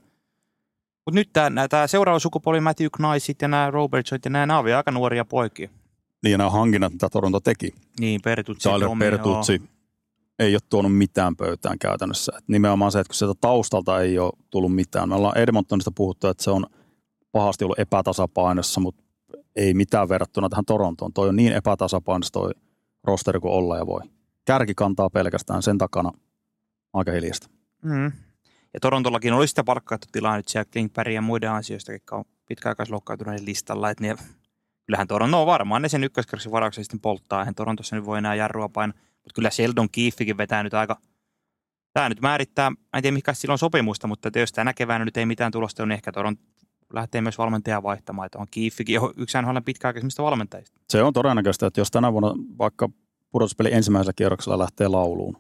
mutta 1.06 1.16
nyt 1.16 1.30
tämä, 1.34 1.68
tämä 1.68 1.88
seuraava 1.88 2.20
sukupolvi, 2.20 2.60
Matthew 2.60 2.88
Knaisit 2.96 3.42
ja 3.42 3.48
nämä 3.48 3.72
Robertsoit 3.72 4.26
ja 4.26 4.32
nämä, 4.32 4.46
nämä 4.46 4.64
vielä 4.64 4.78
aika 4.78 4.92
nuoria 4.92 5.26
poikia. 5.26 5.70
Niin 6.24 6.32
ja 6.32 6.38
nämä 6.38 6.50
hankinnat, 6.50 6.94
mitä 6.94 7.10
Toronto 7.10 7.40
teki, 7.40 7.74
Niin, 8.00 8.22
Pertutsi. 8.22 8.70
Tyler. 8.70 8.90
Pertutsi 9.00 9.62
ei 10.40 10.54
ole 10.54 10.62
tuonut 10.70 10.98
mitään 10.98 11.36
pöytään 11.36 11.80
käytännössä. 11.80 12.34
Et 12.38 12.44
nimenomaan 12.48 12.92
se, 12.92 13.00
että 13.00 13.10
kun 13.10 13.16
sieltä 13.16 13.40
taustalta 13.42 14.02
ei 14.02 14.20
ole 14.20 14.34
tullut 14.50 14.76
mitään. 14.76 15.10
Me 15.10 15.16
ollaan 15.16 15.38
Edmontonista 15.38 15.92
puhuttu, 15.96 16.28
että 16.28 16.44
se 16.44 16.52
on 16.52 16.66
pahasti 17.32 17.64
ollut 17.64 17.80
epätasapainossa, 17.80 18.82
mutta 18.82 19.04
ei 19.56 19.74
mitään 19.74 20.10
verrattuna 20.10 20.50
tähän 20.50 20.66
Torontoon. 20.66 21.14
Toi 21.14 21.30
on 21.30 21.36
niin 21.36 21.54
epätasapainossa 21.54 22.34
toi 22.34 22.52
rosteri 23.04 23.40
kuin 23.40 23.54
olla 23.54 23.78
ja 23.78 23.88
voi. 23.88 24.02
Kärki 24.46 24.74
kantaa 24.76 25.10
pelkästään 25.10 25.64
sen 25.64 25.78
takana 25.78 26.12
aika 26.94 27.12
hiljasta. 27.12 27.50
Mm. 27.84 28.12
Ja 28.74 28.80
Torontollakin 28.82 29.34
oli 29.34 29.48
sitä 29.48 29.64
palkkaattu 29.64 30.08
tilaa 30.12 30.38
nyt 30.38 30.48
siellä 30.48 30.70
Klingbergin 30.74 31.16
ja 31.16 31.22
muiden 31.22 31.52
ansioista, 31.52 31.92
jotka 31.92 32.16
on 32.16 32.26
pitkäaikaisloukkaantuneiden 32.48 33.46
listalla. 33.46 33.90
Että 33.90 34.04
ne, 34.04 34.16
kyllähän 34.86 35.08
Toronto 35.08 35.42
on 35.42 35.48
varmaan 35.48 35.82
ne 35.82 35.90
sen 35.90 36.04
ykköskerroksen 36.04 36.84
sitten 36.84 37.00
polttaa. 37.00 37.40
Eihän 37.40 37.56
Torontossa 37.56 37.96
nyt 37.96 38.06
voi 38.06 38.18
enää 38.18 38.36
jarrua 38.36 38.70
painaa. 38.70 38.98
Mutta 39.26 39.36
kyllä 39.36 39.50
Sheldon 39.50 39.90
Keefekin 39.90 40.38
vetää 40.38 40.64
nyt 40.64 40.74
aika... 40.74 40.98
Tämä 41.94 42.10
nyt 42.10 42.22
määrittää, 42.22 42.70
mä 42.70 42.78
en 42.94 43.02
tiedä 43.02 43.14
mikä 43.14 43.34
sillä 43.34 43.52
on 43.52 43.58
sopimusta, 43.58 44.08
mutta 44.08 44.40
jos 44.40 44.52
tänä 44.52 44.74
keväänä 44.74 45.06
nyt 45.06 45.18
ei 45.18 45.26
mitään 45.26 45.52
tulosta, 45.52 45.86
niin 45.86 45.92
ehkä 45.92 46.12
Toronto 46.12 46.42
lähtee 46.94 47.22
myös 47.22 47.38
valmentajaa 47.38 47.84
vaihtamaan. 47.84 48.26
Että 48.26 48.40
on 48.40 48.48
Keefekin 48.52 49.00
yksi 49.18 49.42
NHL 49.42 49.58
pitkäaikaisemmista 49.66 50.24
valmentajista. 50.24 50.80
Se 50.90 51.04
on 51.04 51.14
todennäköistä, 51.14 51.68
että 51.68 51.82
jos 51.82 51.92
tänä 51.92 52.12
vuonna 52.12 52.34
vaikka 52.58 52.90
pudotuspeli 53.32 53.74
ensimmäisellä 53.74 54.14
kierroksella 54.16 54.60
lähtee 54.60 54.88
lauluun, 54.88 55.38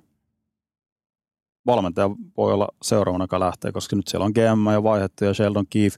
valmentaja 1.65 2.09
voi 2.37 2.53
olla 2.53 2.67
seuraavana, 2.81 3.23
joka 3.23 3.39
lähtee, 3.39 3.71
koska 3.71 3.95
nyt 3.95 4.07
siellä 4.07 4.25
on 4.25 4.31
GM 4.31 4.71
ja 4.73 4.83
vaihdettu 4.83 5.25
ja 5.25 5.33
Sheldon 5.33 5.67
Keefe. 5.69 5.97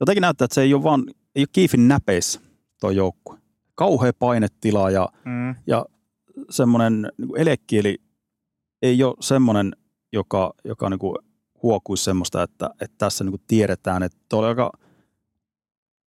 Jotenkin 0.00 0.20
näyttää, 0.20 0.44
että 0.44 0.54
se 0.54 0.62
ei 0.62 0.74
ole 0.74 0.82
vaan, 0.82 1.04
ei 1.34 1.42
ole 1.42 1.48
Keefin 1.52 1.88
näpeissä 1.88 2.40
tuo 2.80 2.90
joukkue. 2.90 3.38
Kauhea 3.74 4.12
painetila 4.18 4.90
ja, 4.90 5.08
Mm. 5.24 5.54
ja 5.66 5.86
semmoinen 6.50 7.08
niin 7.18 7.36
elekieli 7.36 7.98
ei 8.82 9.02
ole 9.04 9.14
semmoinen, 9.20 9.76
joka, 10.12 10.52
joka 10.64 10.90
niin 10.90 10.98
kuin 10.98 11.16
huokuisi 11.62 12.04
semmoista, 12.04 12.42
että, 12.42 12.70
että 12.80 12.94
tässä 12.98 13.24
niin 13.24 13.32
kuin 13.32 13.42
tiedetään, 13.46 14.02
että 14.02 14.18
tuo 14.28 14.38
oli 14.38 14.48
aika 14.48 14.72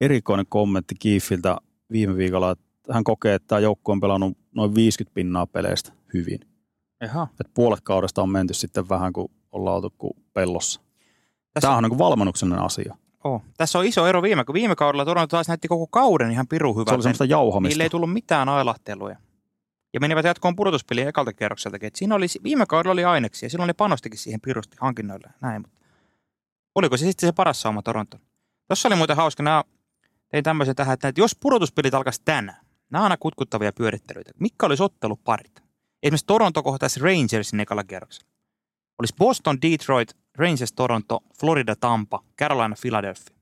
erikoinen 0.02 0.46
kommentti 0.50 0.96
Kiifiltä 1.00 1.58
viime 1.92 2.16
viikolla, 2.16 2.52
että 2.52 2.66
hän 2.94 3.04
kokee, 3.04 3.34
että 3.36 3.48
tämä 3.48 3.60
joukkue 3.60 3.92
on 3.92 4.00
pelannut 4.00 4.38
noin 4.56 4.76
50 4.76 5.14
pinnaa 5.16 5.48
peleistä 5.48 5.94
hyvin. 6.14 6.40
Jaha. 7.02 7.28
Että 7.32 7.52
puolet 7.54 7.82
kaudesta 7.84 8.22
on 8.22 8.30
menty 8.30 8.54
sitten 8.54 8.90
vähän 8.90 9.14
kuin 9.14 9.28
ollaan 9.52 9.76
oltu 9.76 9.94
kuin 9.98 10.14
pellossa. 10.34 10.82
Tässä, 11.54 11.68
Tämä 11.68 11.78
on 11.78 11.84
niin 11.84 11.98
valmennuksellinen 11.98 12.64
asia. 12.64 12.96
oh. 13.24 13.42
Tässä 13.58 13.80
on 13.80 13.86
iso 13.86 14.08
ero 14.08 14.22
viime, 14.22 14.46
kun 14.46 14.54
viime 14.54 14.76
kaudella 14.76 15.06
Toronto 15.06 15.28
taas 15.28 15.48
näytti 15.48 15.68
koko 15.68 15.88
kauden 15.88 16.32
ihan 16.32 16.48
piru 16.48 16.74
Se 16.74 16.78
oli 16.80 16.86
hyvältä. 16.86 17.02
semmoista 17.04 17.26
jauhamista. 17.26 17.72
Niille 17.72 17.84
ei 17.84 17.90
tullut 17.90 18.14
mitään 18.14 18.50
ailahteluja. 18.50 19.18
Ja 19.96 20.00
menivät 20.00 20.26
jatkoon 20.26 20.56
pudotuspeliä 20.56 21.10
ekalta 21.10 21.34
kierrokseltakin. 21.34 21.88
Et 21.88 21.96
siinä 21.96 22.16
oli, 22.16 22.26
viime 22.44 22.66
kaudella 22.66 22.94
oli 22.94 23.06
aineksia. 23.06 23.50
Silloin 23.50 23.68
ne 23.68 23.74
panostikin 23.74 24.20
siihen 24.20 24.42
pirusti 24.42 24.78
hankinnoille. 24.80 25.30
Näin, 25.42 25.62
mutta 25.62 25.78
oliko 26.76 26.98
se 26.98 27.06
sitten 27.06 27.28
se 27.28 27.34
paras 27.34 27.62
sauma 27.62 27.82
Toronto? 27.82 28.18
Tuossa 28.68 28.88
oli 28.88 28.96
muuten 28.96 29.16
hauska. 29.16 29.44
Nämä, 29.44 29.64
tein 30.30 30.44
tämmöisen 30.44 30.76
tähän, 30.76 30.94
että 30.94 31.14
jos 31.18 31.36
pudotuspelit 31.36 31.94
alkaisi 31.94 32.22
tänään, 32.26 32.66
nämä 32.90 33.02
on 33.02 33.04
aina 33.04 33.18
kutkuttavia 33.18 33.74
pyörittelyitä. 33.74 34.32
Mitkä 34.40 34.66
olisi 34.66 34.84
otteluparit? 34.84 35.64
Esimerkiksi 36.04 36.26
Toronto 36.26 36.64
kohtaisi 36.64 37.00
Rangersin 37.00 37.60
ekalla 37.60 37.84
kierroksella. 37.84 38.30
Olisi 39.00 39.16
Boston, 39.18 39.58
Detroit, 39.62 40.18
Rangers, 40.38 40.74
Toronto, 40.74 41.20
Florida, 41.40 41.76
Tampa, 41.76 42.24
Carolina, 42.40 42.76
Philadelphia. 42.82 43.36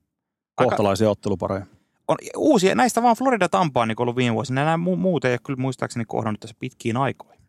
Kohtalaisia 0.55 1.09
ottelupareja. 1.09 1.65
On 2.07 2.17
uusia, 2.37 2.75
näistä 2.75 3.03
vaan 3.03 3.15
Florida 3.15 3.49
Tampa 3.49 3.81
on 3.81 3.87
niin 3.87 4.01
ollut 4.01 4.15
viime 4.15 4.33
vuosina. 4.33 4.65
Nämä 4.65 4.85
mu- 4.85 4.95
muut 4.95 5.25
ei 5.25 5.33
ole 5.33 5.39
kyllä 5.43 5.61
muistaakseni 5.61 6.05
kohdannut 6.05 6.39
tässä 6.39 6.55
pitkiin 6.59 6.97
aikoihin. 6.97 7.43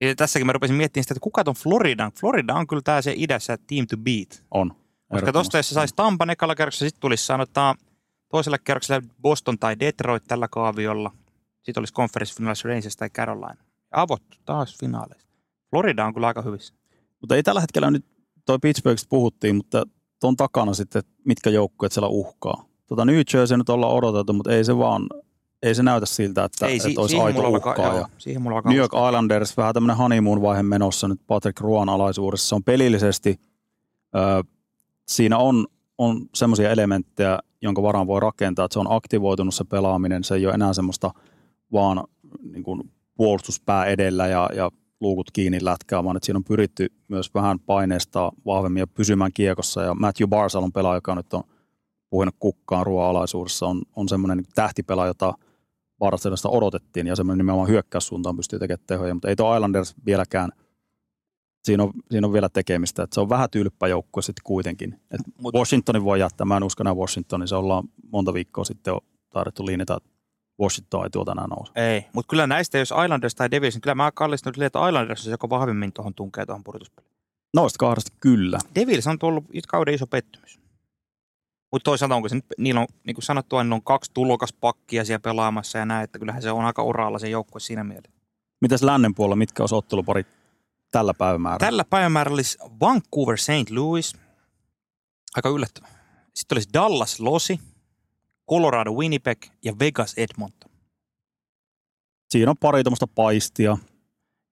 Ja 0.00 0.14
tässäkin 0.14 0.46
mä 0.46 0.52
rupesin 0.52 0.76
miettimään 0.76 1.04
sitä, 1.04 1.12
että 1.12 1.20
kuka 1.20 1.44
ton 1.44 1.54
Floridan? 1.54 2.12
Florida 2.20 2.54
on 2.54 2.66
kyllä 2.66 2.82
tää 2.84 3.02
se 3.02 3.14
idässä 3.16 3.58
team 3.66 3.86
to 3.86 3.96
beat. 3.96 4.44
On. 4.50 4.74
Koska 5.12 5.32
tosta 5.32 5.56
jos 5.56 5.68
se 5.68 5.74
saisi 5.74 5.94
Tampan 5.96 6.30
ekalla 6.30 6.54
kerroksella, 6.54 6.88
sitten 6.88 7.00
tulisi 7.00 7.26
sanotaan 7.26 7.76
toisella 8.28 8.58
kerroksella 8.58 9.08
Boston 9.22 9.58
tai 9.58 9.80
Detroit 9.80 10.24
tällä 10.28 10.48
kaaviolla. 10.48 11.12
Sitten 11.62 11.80
olisi 11.80 11.94
conference 11.94 12.34
finals 12.34 12.64
Rangers 12.64 12.96
tai 12.96 13.10
Carolina. 13.10 13.64
Avottu 13.90 14.36
taas 14.44 14.78
finaaleista. 14.80 15.32
Florida 15.70 16.04
on 16.04 16.14
kyllä 16.14 16.26
aika 16.26 16.42
hyvissä. 16.42 16.74
Mutta 17.20 17.36
ei 17.36 17.42
tällä 17.42 17.60
hetkellä 17.60 17.90
nyt, 17.90 18.06
toi 18.44 18.58
Pittsburghista 18.58 19.08
puhuttiin, 19.10 19.56
mutta 19.56 19.86
tuon 20.20 20.36
takana 20.36 20.74
sitten, 20.74 21.02
mitkä 21.24 21.50
joukkueet 21.50 21.92
siellä 21.92 22.08
uhkaa. 22.08 22.64
Tota 22.86 23.04
New 23.04 23.20
Jersey 23.34 23.56
nyt 23.58 23.68
ollaan 23.68 23.92
odotettu, 23.92 24.32
mutta 24.32 24.52
ei 24.52 24.64
se 24.64 24.78
vaan, 24.78 25.06
ei 25.62 25.74
se 25.74 25.82
näytä 25.82 26.06
siltä, 26.06 26.44
että, 26.44 26.66
ei, 26.66 26.76
että 26.76 26.88
si- 26.88 26.94
olisi 26.98 27.10
siihen 27.10 27.26
aito 27.26 27.42
mulla 27.42 27.54
alkaa, 27.56 27.72
uhkaa. 27.72 27.86
joo, 27.86 27.96
Ja 27.98 28.06
siihen 28.18 28.42
mulla 28.42 28.56
alkaa 28.56 28.72
New 28.72 28.78
York. 28.78 28.92
Islanders 29.08 29.56
vähän 29.56 29.74
tämmöinen 29.74 29.96
honeymoon 29.96 30.42
vaihe 30.42 30.62
menossa 30.62 31.08
nyt 31.08 31.20
Patrick 31.26 31.60
Ruan 31.60 31.88
alaisuudessa. 31.88 32.48
Se 32.48 32.54
on 32.54 32.64
pelillisesti, 32.64 33.40
ö, 34.16 34.44
siinä 35.08 35.38
on, 35.38 35.66
on 35.98 36.26
semmoisia 36.34 36.70
elementtejä, 36.70 37.38
jonka 37.62 37.82
varaan 37.82 38.06
voi 38.06 38.20
rakentaa, 38.20 38.64
että 38.64 38.72
se 38.72 38.78
on 38.78 38.92
aktivoitunut 38.92 39.54
se 39.54 39.64
pelaaminen, 39.64 40.24
se 40.24 40.34
ei 40.34 40.46
ole 40.46 40.54
enää 40.54 40.72
semmoista 40.72 41.10
vaan 41.72 42.04
niin 42.52 42.62
kuin 42.62 42.90
puolustuspää 43.16 43.84
edellä 43.84 44.26
ja, 44.26 44.50
ja 44.54 44.70
luukut 45.00 45.30
kiinni 45.30 45.64
lätkää, 45.64 46.04
vaan 46.04 46.16
että 46.16 46.26
siinä 46.26 46.36
on 46.38 46.44
pyritty 46.44 46.92
myös 47.08 47.34
vähän 47.34 47.58
paineistaa 47.60 48.32
vahvemmin 48.46 48.80
ja 48.80 48.86
pysymään 48.86 49.30
kiekossa. 49.34 49.82
Ja 49.82 49.94
Matthew 49.94 50.28
Barsal 50.28 50.62
on 50.62 50.72
pelaaja, 50.72 50.96
joka 50.96 51.14
nyt 51.14 51.34
on 51.34 51.42
puhunut 52.10 52.34
kukkaan 52.38 52.86
ruoanalaisuudessa, 52.86 53.66
on, 53.66 53.82
on 53.96 54.08
semmoinen 54.08 54.38
niin 54.38 54.46
tähtipelaaja, 54.54 55.10
jota 55.10 55.34
Barcelonasta 55.98 56.48
odotettiin 56.48 57.06
ja 57.06 57.16
semmoinen 57.16 57.38
nimenomaan 57.38 57.68
hyökkäyssuuntaan 57.68 58.36
pystyy 58.36 58.58
tekemään 58.58 58.86
tehoja, 58.86 59.14
mutta 59.14 59.28
ei 59.28 59.36
tuo 59.36 59.56
Islanders 59.56 59.94
vieläkään, 60.06 60.50
siinä 61.64 61.82
on, 61.82 61.92
siinä 62.10 62.26
on 62.26 62.32
vielä 62.32 62.48
tekemistä, 62.48 63.02
että 63.02 63.14
se 63.14 63.20
on 63.20 63.28
vähän 63.28 63.50
tylppä 63.50 63.88
joukkue 63.88 64.22
sitten 64.22 64.44
kuitenkin. 64.44 65.00
Et 65.10 65.20
Washingtonin 65.54 66.04
voi 66.04 66.20
jättää, 66.20 66.44
mä 66.44 66.56
en 66.56 66.64
usko 66.64 66.82
enää 66.82 66.94
Washingtonin, 66.94 67.48
se 67.48 67.56
ollaan 67.56 67.84
monta 68.12 68.34
viikkoa 68.34 68.64
sitten 68.64 68.90
jo 68.90 69.00
taidettu 69.32 69.66
linjata, 69.66 69.96
että 69.96 70.10
Washington 70.60 71.04
ei 71.04 71.10
tuota 71.10 71.32
enää 71.32 71.46
nouse. 71.46 71.72
Ei, 71.74 72.06
mutta 72.12 72.30
kyllä 72.30 72.46
näistä, 72.46 72.78
jos 72.78 72.94
Islanders 73.04 73.34
tai 73.34 73.50
Devils, 73.50 73.74
niin 73.74 73.82
kyllä 73.82 73.94
mä 73.94 74.12
kallistun 74.12 74.62
että 74.62 74.88
Islanders 74.88 75.26
on 75.26 75.30
joko 75.30 75.50
vahvemmin 75.50 75.92
tuohon 75.92 76.14
tunkee 76.14 76.46
tuohon 76.46 76.64
purituspeliin. 76.64 77.12
Noista 77.54 77.78
kahdesta 77.78 78.16
kyllä. 78.20 78.58
Devils 78.74 79.06
on 79.06 79.18
tullut 79.18 79.44
kauden 79.68 79.94
iso 79.94 80.06
pettymys. 80.06 80.65
Mutta 81.72 81.84
toisaalta 81.84 82.14
onko 82.14 82.28
se 82.28 82.34
nyt, 82.34 82.44
niillä 82.58 82.80
on, 82.80 82.86
niin 83.04 83.14
kuin 83.14 83.24
sanottu, 83.24 83.56
on 83.56 83.80
kaksi 83.84 84.10
tulokaspakkia 84.14 85.04
siellä 85.04 85.20
pelaamassa 85.20 85.78
ja 85.78 85.86
näin, 85.86 86.04
että 86.04 86.18
kyllähän 86.18 86.42
se 86.42 86.50
on 86.50 86.64
aika 86.64 86.82
uralla 86.82 87.18
se 87.18 87.28
joukkue 87.28 87.60
siinä 87.60 87.84
mielessä. 87.84 88.16
Mitäs 88.60 88.82
lännen 88.82 89.14
puolella, 89.14 89.36
mitkä 89.36 89.62
olisi 89.62 89.74
otteluparit 89.74 90.26
tällä 90.92 91.14
päivämäärällä? 91.14 91.66
Tällä 91.66 91.84
päivämäärällä 91.84 92.36
olisi 92.36 92.58
Vancouver 92.80 93.38
St. 93.38 93.70
Louis, 93.70 94.16
aika 95.36 95.48
yllättävä. 95.48 95.88
Sitten 96.34 96.56
olisi 96.56 96.68
Dallas 96.72 97.20
Losi, 97.20 97.60
Colorado 98.50 98.92
Winnipeg 98.92 99.38
ja 99.64 99.72
Vegas 99.78 100.14
Edmonton. 100.16 100.70
Siinä 102.30 102.50
on 102.50 102.56
pari 102.56 102.84
tuommoista 102.84 103.06
paistia 103.06 103.76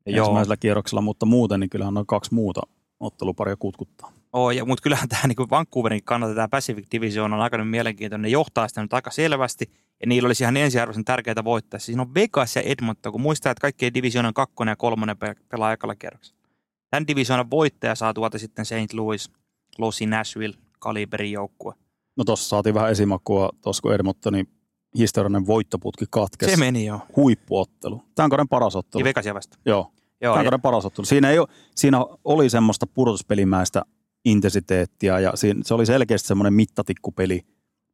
Joo. 0.06 0.18
ensimmäisellä 0.18 0.56
kierroksella, 0.56 1.00
mutta 1.00 1.26
muuten 1.26 1.60
niin 1.60 1.70
kyllähän 1.70 1.98
on 1.98 2.06
kaksi 2.06 2.34
muuta 2.34 2.60
otteluparia 3.00 3.56
kutkuttaa. 3.56 4.12
Oh, 4.34 4.50
ja, 4.50 4.64
mutta 4.64 4.82
kyllähän 4.82 5.08
tämä 5.08 5.22
niin 5.26 5.50
Vancouverin 5.50 6.04
kannalta 6.04 6.34
tämä 6.34 6.48
Pacific 6.48 6.86
Division 6.92 7.32
on 7.32 7.40
aika 7.40 7.64
mielenkiintoinen. 7.64 8.22
Ne 8.22 8.28
johtaa 8.28 8.68
sitä 8.68 8.82
nyt 8.82 8.92
aika 8.92 9.10
selvästi, 9.10 9.70
ja 10.00 10.06
niillä 10.06 10.26
olisi 10.26 10.44
ihan 10.44 10.56
ensiarvoisen 10.56 11.04
tärkeää 11.04 11.44
voittaa. 11.44 11.80
Siinä 11.80 12.02
on 12.02 12.14
Vegas 12.14 12.56
ja 12.56 12.62
Edmonton, 12.62 13.12
kun 13.12 13.20
muistaa, 13.20 13.52
että 13.52 13.60
kaikkien 13.60 13.94
divisionan 13.94 14.34
kakkonen 14.34 14.72
ja 14.72 14.76
kolmonen 14.76 15.16
pelaa 15.48 15.72
ekalla 15.72 15.96
kierroksella. 15.96 16.38
Tämän 16.90 17.06
divisioonan 17.06 17.50
voittaja 17.50 17.94
saa 17.94 18.14
tuolta 18.14 18.38
sitten 18.38 18.64
St. 18.64 18.92
Louis, 18.92 19.30
Losi, 19.78 20.06
Nashville, 20.06 20.56
kaliberin 20.78 21.32
joukkue. 21.32 21.74
No 22.16 22.24
tuossa 22.24 22.48
saatiin 22.48 22.74
vähän 22.74 22.90
esimakua, 22.90 23.50
tuossa 23.62 23.82
kun 23.82 23.94
Edmontonin 23.94 24.48
historiallinen 24.98 25.46
voittoputki 25.46 26.04
katkesi. 26.10 26.50
Se 26.50 26.56
meni 26.56 26.86
jo. 26.86 27.00
Huippuottelu. 27.16 28.02
Tämän 28.14 28.30
kauden 28.30 28.48
paras 28.48 28.76
ottelu. 28.76 29.00
Ja 29.00 29.04
Vegasia 29.04 29.34
vasta. 29.34 29.58
Joo. 29.66 29.92
Joo 30.20 30.34
Tämän 30.34 30.44
kauden 30.44 30.60
paras 30.60 30.84
ottelu. 30.84 31.04
Siinä, 31.04 31.30
ei 31.30 31.38
ole, 31.38 31.48
siinä 31.74 31.98
oli 32.24 32.50
semmoista 32.50 32.86
pudotuspelimäistä 32.86 33.82
intensiteettiä 34.24 35.20
ja 35.20 35.32
siinä, 35.34 35.60
se 35.64 35.74
oli 35.74 35.86
selkeästi 35.86 36.28
semmoinen 36.28 36.54
mittatikkupeli 36.54 37.40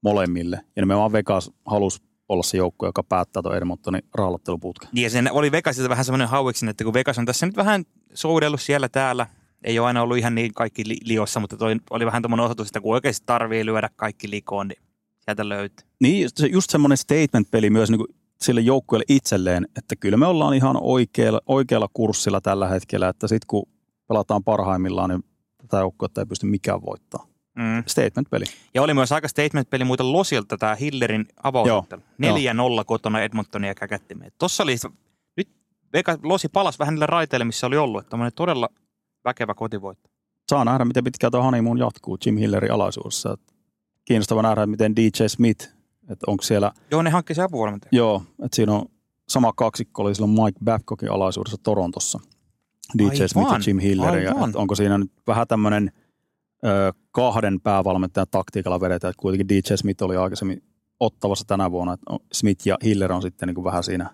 molemmille. 0.02 0.60
Ja 0.76 0.82
nimenomaan 0.82 1.12
Vegas 1.12 1.50
halusi 1.66 2.02
olla 2.28 2.42
se 2.42 2.56
joukko, 2.56 2.86
joka 2.86 3.02
päättää 3.02 3.42
tuon 3.42 3.56
Edmontonin 3.56 4.02
raallatteluputken. 4.14 4.88
Niin 4.92 5.02
ja 5.02 5.10
sen 5.10 5.32
oli 5.32 5.52
Vegasilta 5.52 5.88
vähän 5.88 6.04
semmoinen 6.04 6.28
hauiksin, 6.28 6.68
että 6.68 6.84
kun 6.84 6.94
Vegas 6.94 7.18
on 7.18 7.26
tässä 7.26 7.46
nyt 7.46 7.56
vähän 7.56 7.84
soudellut 8.14 8.60
siellä 8.60 8.88
täällä, 8.88 9.26
ei 9.64 9.78
ole 9.78 9.86
aina 9.86 10.02
ollut 10.02 10.18
ihan 10.18 10.34
niin 10.34 10.54
kaikki 10.54 10.88
li- 10.88 11.00
liossa, 11.04 11.40
mutta 11.40 11.56
toi 11.56 11.76
oli 11.90 12.06
vähän 12.06 12.22
tuommoinen 12.22 12.44
osoitus, 12.44 12.68
että 12.68 12.80
kun 12.80 12.94
oikeasti 12.94 13.26
tarvii 13.26 13.66
lyödä 13.66 13.88
kaikki 13.96 14.30
likoon, 14.30 14.68
niin 14.68 14.82
sieltä 15.24 15.48
löytyy. 15.48 15.86
Niin, 16.00 16.28
se 16.36 16.46
just 16.46 16.70
semmoinen 16.70 16.98
statement-peli 16.98 17.70
myös 17.70 17.90
niin 17.90 17.98
kuin 17.98 18.08
sille 18.42 18.60
joukkueelle 18.60 19.04
itselleen, 19.08 19.66
että 19.76 19.96
kyllä 19.96 20.16
me 20.16 20.26
ollaan 20.26 20.54
ihan 20.54 20.76
oikealla, 20.80 21.40
oikealla 21.46 21.88
kurssilla 21.92 22.40
tällä 22.40 22.68
hetkellä, 22.68 23.08
että 23.08 23.28
sitten 23.28 23.46
kun 23.46 23.68
pelataan 24.08 24.44
parhaimmillaan, 24.44 25.10
niin 25.10 25.24
tätä 25.70 25.80
joukkuetta 25.80 26.20
ei 26.20 26.26
pysty 26.26 26.46
mikään 26.46 26.82
voittaa. 26.82 27.26
Mm. 27.56 27.84
Statement-peli. 27.86 28.44
Ja 28.74 28.82
oli 28.82 28.94
myös 28.94 29.12
aika 29.12 29.28
statement-peli 29.28 29.84
muuten 29.84 30.12
Losilta 30.12 30.56
tämä 30.56 30.74
Hillerin 30.74 31.28
avausottelu. 31.42 32.02
4-0 32.22 32.84
kotona 32.86 33.20
Edmontonia 33.20 33.74
käkättimeen. 33.74 34.32
Tuossa 34.38 34.62
oli, 34.62 34.76
nyt 35.36 35.48
Vega, 35.92 36.18
Losi 36.22 36.48
palasi 36.48 36.78
vähän 36.78 36.94
niille 36.94 37.06
raiteille, 37.06 37.44
missä 37.44 37.66
oli 37.66 37.76
ollut. 37.76 38.02
Että 38.04 38.16
todella 38.34 38.68
väkevä 39.24 39.54
kotivoitto. 39.54 40.10
Saa 40.50 40.64
nähdä, 40.64 40.84
miten 40.84 41.04
pitkään 41.04 41.30
tuo 41.30 41.42
honeymoon 41.42 41.78
jatkuu 41.78 42.18
Jim 42.26 42.36
Hillerin 42.36 42.72
alaisuudessa. 42.72 43.38
Kiinnostava 44.04 44.42
nähdä, 44.42 44.66
miten 44.66 44.96
DJ 44.96 45.26
Smith, 45.26 45.68
että 46.10 46.24
onko 46.26 46.42
siellä... 46.42 46.72
Joo, 46.90 47.02
ne 47.02 47.10
hankki 47.10 47.34
se 47.34 47.42
apuvalmentaja. 47.42 47.88
Joo, 47.92 48.22
että 48.44 48.56
siinä 48.56 48.72
on 48.72 48.86
sama 49.28 49.52
kaksikko 49.52 50.02
oli 50.02 50.14
silloin 50.14 50.32
Mike 50.32 50.58
Babcockin 50.64 51.10
alaisuudessa 51.10 51.56
Torontossa. 51.62 52.20
DJ 52.98 53.04
Aivan. 53.04 53.28
Smith 53.28 53.52
ja 53.52 53.58
Jim 53.66 53.78
Hiller. 53.78 54.18
Ja, 54.18 54.34
onko 54.54 54.74
siinä 54.74 54.98
nyt 54.98 55.12
vähän 55.26 55.46
tämmöinen 55.46 55.92
kahden 57.10 57.60
päävalmentajan 57.60 58.26
taktiikalla 58.30 58.80
vedetään, 58.80 59.10
että 59.10 59.20
kuitenkin 59.20 59.48
DJ 59.48 59.74
Smith 59.74 60.02
oli 60.02 60.16
aikaisemmin 60.16 60.62
ottavassa 61.00 61.44
tänä 61.46 61.70
vuonna, 61.70 61.92
että 61.92 62.14
Smith 62.32 62.66
ja 62.66 62.78
Hiller 62.84 63.12
on 63.12 63.22
sitten 63.22 63.46
niin 63.46 63.54
kuin 63.54 63.64
vähän 63.64 63.84
siinä 63.84 64.10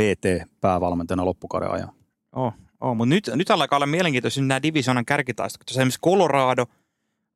BT-päävalmentajana 0.00 1.24
loppukauden 1.24 1.70
ajan. 1.70 1.88
Oh, 2.32 2.52
oh, 2.80 2.96
mutta 2.96 3.14
nyt, 3.14 3.30
nyt 3.34 3.50
alkaa 3.50 3.76
olla 3.76 3.86
mielenkiintoisia 3.86 4.42
nämä 4.42 4.62
divisionan 4.62 5.04
kärkitaistot. 5.04 5.66
Tuossa 5.66 5.80
esimerkiksi 5.80 6.00
Colorado 6.00 6.66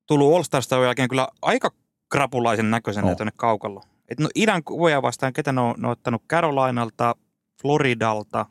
tullut 0.07 0.35
All 0.35 0.43
Starsta 0.43 0.77
jälkeen 0.77 1.09
kyllä 1.09 1.29
aika 1.43 1.71
krapulaisen 2.09 2.71
näköisenä 2.71 3.11
oh. 3.11 3.17
tuonne 3.17 3.33
kaukalla. 3.37 3.83
Et 4.09 4.21
no 4.21 4.29
idän 4.35 4.65
kuvoja 4.65 5.03
vastaan, 5.03 5.33
ketä 5.33 5.53
ne 5.53 5.61
on, 5.61 5.75
ne 5.79 5.87
on 5.87 5.93
ottanut 5.93 6.23
Carolinalta, 6.31 7.15
Floridalta, 7.63 8.47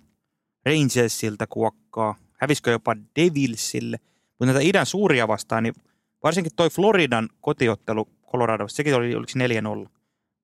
Rangersilta 0.66 1.48
kuokkaa, 1.48 2.16
hävisikö 2.38 2.72
jopa 2.72 2.96
Devilsille. 3.16 3.98
Mutta 4.30 4.46
näitä 4.46 4.60
idän 4.60 4.86
suuria 4.86 5.28
vastaan, 5.28 5.64
niin 5.64 5.74
varsinkin 6.24 6.52
toi 6.56 6.70
Floridan 6.70 7.30
kotiottelu 7.42 8.08
Colorado, 8.32 8.68
sekin 8.68 8.96
oli, 8.96 9.16
oliko 9.16 9.32
4-0. 9.86 9.90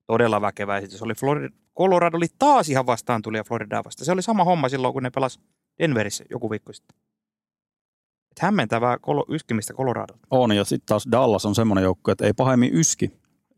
Todella 0.06 0.40
väkevä 0.40 0.78
esitys. 0.78 1.02
Oli 1.02 1.14
Florida, 1.14 1.48
Colorado 1.78 2.16
oli 2.16 2.26
taas 2.38 2.68
ihan 2.68 2.86
vastaan 2.86 3.22
tuli 3.22 3.36
ja 3.36 3.44
Florida 3.44 3.84
vastaan. 3.84 4.06
Se 4.06 4.12
oli 4.12 4.22
sama 4.22 4.44
homma 4.44 4.68
silloin, 4.68 4.92
kun 4.92 5.02
ne 5.02 5.10
pelas 5.10 5.40
Denverissä 5.78 6.24
joku 6.30 6.50
viikko 6.50 6.72
sitten. 6.72 6.96
Et 8.30 8.38
hämmentävää 8.38 8.98
kolo, 8.98 9.24
yskimistä 9.28 9.74
Colorado. 9.74 10.14
On, 10.30 10.56
ja 10.56 10.64
sitten 10.64 10.86
taas 10.86 11.06
Dallas 11.12 11.46
on 11.46 11.54
semmoinen 11.54 11.82
joukko, 11.82 12.10
että 12.10 12.26
ei 12.26 12.32
pahemmin 12.32 12.74
yski. 12.74 13.10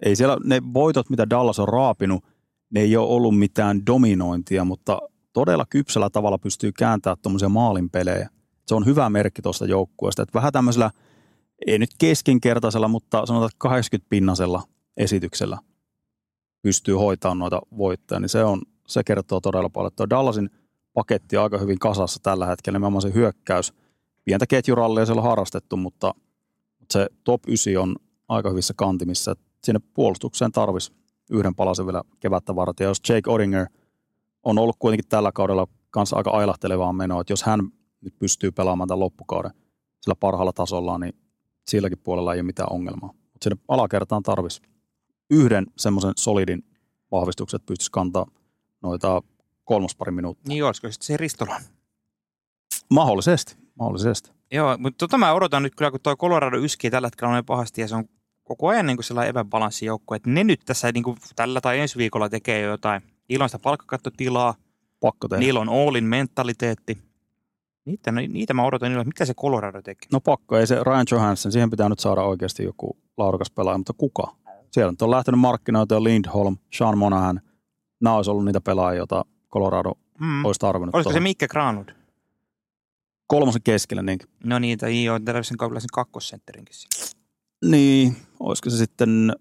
Ei 0.02 0.16
siellä, 0.16 0.36
ne 0.44 0.62
voitot, 0.74 1.10
mitä 1.10 1.30
Dallas 1.30 1.58
on 1.58 1.68
raapinut, 1.68 2.24
ne 2.70 2.80
ei 2.80 2.96
ole 2.96 3.08
ollut 3.08 3.38
mitään 3.38 3.86
dominointia, 3.86 4.64
mutta 4.64 4.98
todella 5.34 5.66
kypsällä 5.70 6.10
tavalla 6.10 6.38
pystyy 6.38 6.72
kääntämään 6.72 7.16
tuommoisia 7.22 7.48
maalinpelejä. 7.48 8.28
Se 8.66 8.74
on 8.74 8.86
hyvä 8.86 9.10
merkki 9.10 9.42
tuosta 9.42 9.66
joukkueesta, 9.66 10.22
että 10.22 10.34
vähän 10.34 10.52
tämmöisellä, 10.52 10.90
ei 11.66 11.78
nyt 11.78 11.90
keskinkertaisella, 11.98 12.88
mutta 12.88 13.26
sanotaan 13.26 13.50
80 13.58 14.10
pinnasella 14.10 14.62
esityksellä 14.96 15.58
pystyy 16.62 16.94
hoitamaan 16.94 17.38
noita 17.38 17.60
voittoja, 17.76 18.20
niin 18.20 18.28
se, 18.28 18.44
on, 18.44 18.62
se 18.86 19.04
kertoo 19.04 19.40
todella 19.40 19.68
paljon. 19.68 19.92
Tuo 19.96 20.10
Dallasin 20.10 20.50
paketti 20.94 21.36
on 21.36 21.42
aika 21.42 21.58
hyvin 21.58 21.78
kasassa 21.78 22.20
tällä 22.22 22.46
hetkellä, 22.46 22.78
nimenomaan 22.78 23.02
se 23.02 23.14
hyökkäys. 23.14 23.74
Pientä 24.24 24.46
ketjurallia 24.46 25.06
siellä 25.06 25.20
on 25.20 25.28
harrastettu, 25.28 25.76
mutta 25.76 26.14
se 26.90 27.08
top 27.24 27.42
9 27.48 27.76
on 27.76 27.96
aika 28.28 28.50
hyvissä 28.50 28.74
kantimissa. 28.76 29.34
Sinne 29.64 29.80
puolustukseen 29.94 30.52
tarvisi 30.52 30.92
yhden 31.30 31.54
palasen 31.54 31.86
vielä 31.86 32.02
kevättä 32.20 32.56
varten. 32.56 32.84
Ja 32.84 32.88
jos 32.88 33.00
Jake 33.08 33.30
Odinger– 33.30 33.66
on 34.44 34.58
ollut 34.58 34.76
kuitenkin 34.78 35.08
tällä 35.08 35.32
kaudella 35.32 35.66
kanssa 35.90 36.16
aika 36.16 36.30
ailahtelevaa 36.30 36.92
menoa, 36.92 37.20
että 37.20 37.32
jos 37.32 37.42
hän 37.42 37.60
nyt 38.00 38.18
pystyy 38.18 38.52
pelaamaan 38.52 38.88
tämän 38.88 39.00
loppukauden 39.00 39.50
sillä 40.00 40.14
parhaalla 40.14 40.52
tasolla, 40.52 40.98
niin 40.98 41.12
silläkin 41.68 41.98
puolella 41.98 42.34
ei 42.34 42.40
ole 42.40 42.46
mitään 42.46 42.72
ongelmaa. 42.72 43.10
Mutta 43.12 43.44
sinne 43.44 43.56
alakertaan 43.68 44.22
tarvisi 44.22 44.62
yhden 45.30 45.66
semmoisen 45.78 46.12
solidin 46.16 46.64
vahvistuksen, 47.10 47.56
että 47.56 47.66
pystyisi 47.66 47.90
kantaa 47.92 48.26
noita 48.82 49.22
kolmospari 49.64 50.12
minuuttia. 50.12 50.48
Niin 50.48 50.64
olisiko 50.64 50.90
sitten 50.90 51.06
se 51.06 51.16
Ristola? 51.16 51.60
Mahdollisesti, 52.90 53.56
mahdollisesti. 53.78 54.30
Joo, 54.50 54.76
mutta 54.78 54.98
tota 54.98 55.18
mä 55.18 55.32
odotan 55.32 55.62
nyt 55.62 55.74
kyllä, 55.74 55.90
kun 55.90 56.00
tuo 56.00 56.16
Colorado 56.16 56.56
yskii 56.56 56.90
tällä 56.90 57.06
hetkellä 57.06 57.36
on 57.36 57.44
pahasti 57.44 57.80
ja 57.80 57.88
se 57.88 57.94
on 57.94 58.04
koko 58.44 58.68
ajan 58.68 58.86
niin 58.86 58.96
kuin 58.96 59.04
sellainen 59.04 59.30
epäbalanssijoukko, 59.30 60.14
että 60.14 60.30
ne 60.30 60.44
nyt 60.44 60.60
tässä 60.64 60.92
niin 60.92 61.04
kuin 61.04 61.16
tällä 61.36 61.60
tai 61.60 61.78
ensi 61.78 61.98
viikolla 61.98 62.28
tekee 62.28 62.60
jo 62.60 62.70
jotain 62.70 63.02
Niillä 63.28 63.42
on 63.42 63.48
sitä 63.48 63.58
palkkakattotilaa. 63.58 64.54
Pakko 65.00 65.28
tehdä. 65.28 65.40
Niillä 65.40 65.60
on 65.60 65.68
Allin 65.68 66.04
mentaliteetti. 66.04 66.98
Niitä, 67.84 68.12
niitä 68.12 68.54
mä 68.54 68.64
odotan 68.64 68.90
niillä, 68.90 69.04
mitä 69.04 69.24
se 69.24 69.34
Colorado 69.34 69.82
tekee. 69.82 70.08
No 70.12 70.20
pakko, 70.20 70.58
ei 70.58 70.66
se 70.66 70.84
Ryan 70.84 71.06
Johansson, 71.10 71.52
siihen 71.52 71.70
pitää 71.70 71.88
nyt 71.88 71.98
saada 71.98 72.22
oikeasti 72.22 72.64
joku 72.64 72.98
laadukas 73.16 73.50
pelaaja, 73.50 73.78
mutta 73.78 73.92
kuka? 73.92 74.36
Siellä 74.70 74.92
on 75.00 75.10
lähtenyt 75.10 75.40
markkinoita 75.40 76.04
Lindholm, 76.04 76.56
Sean 76.72 76.98
Monahan. 76.98 77.40
Nämä 78.00 78.16
olisi 78.16 78.30
ollut 78.30 78.44
niitä 78.44 78.60
pelaajia, 78.60 78.98
joita 78.98 79.24
Colorado 79.52 79.92
mm. 80.20 80.44
olisi 80.44 80.58
tarvinnut. 80.58 80.94
Olisiko 80.94 81.10
tuohon. 81.10 81.22
se 81.22 81.28
Mikke 81.28 81.48
Granlund? 81.48 81.88
Kolmosen 83.26 83.62
keskellä, 83.62 84.02
niin. 84.02 84.18
No 84.44 84.58
niin, 84.58 84.78
tai 84.78 85.04
joo, 85.04 85.18
tällaisen 85.18 85.56
kaudella 85.56 85.80
sen 85.80 85.88
kakkosentterinkin. 85.92 86.74
Niin, 87.64 88.16
olisiko 88.40 88.70
se 88.70 88.76
sitten 88.76 89.32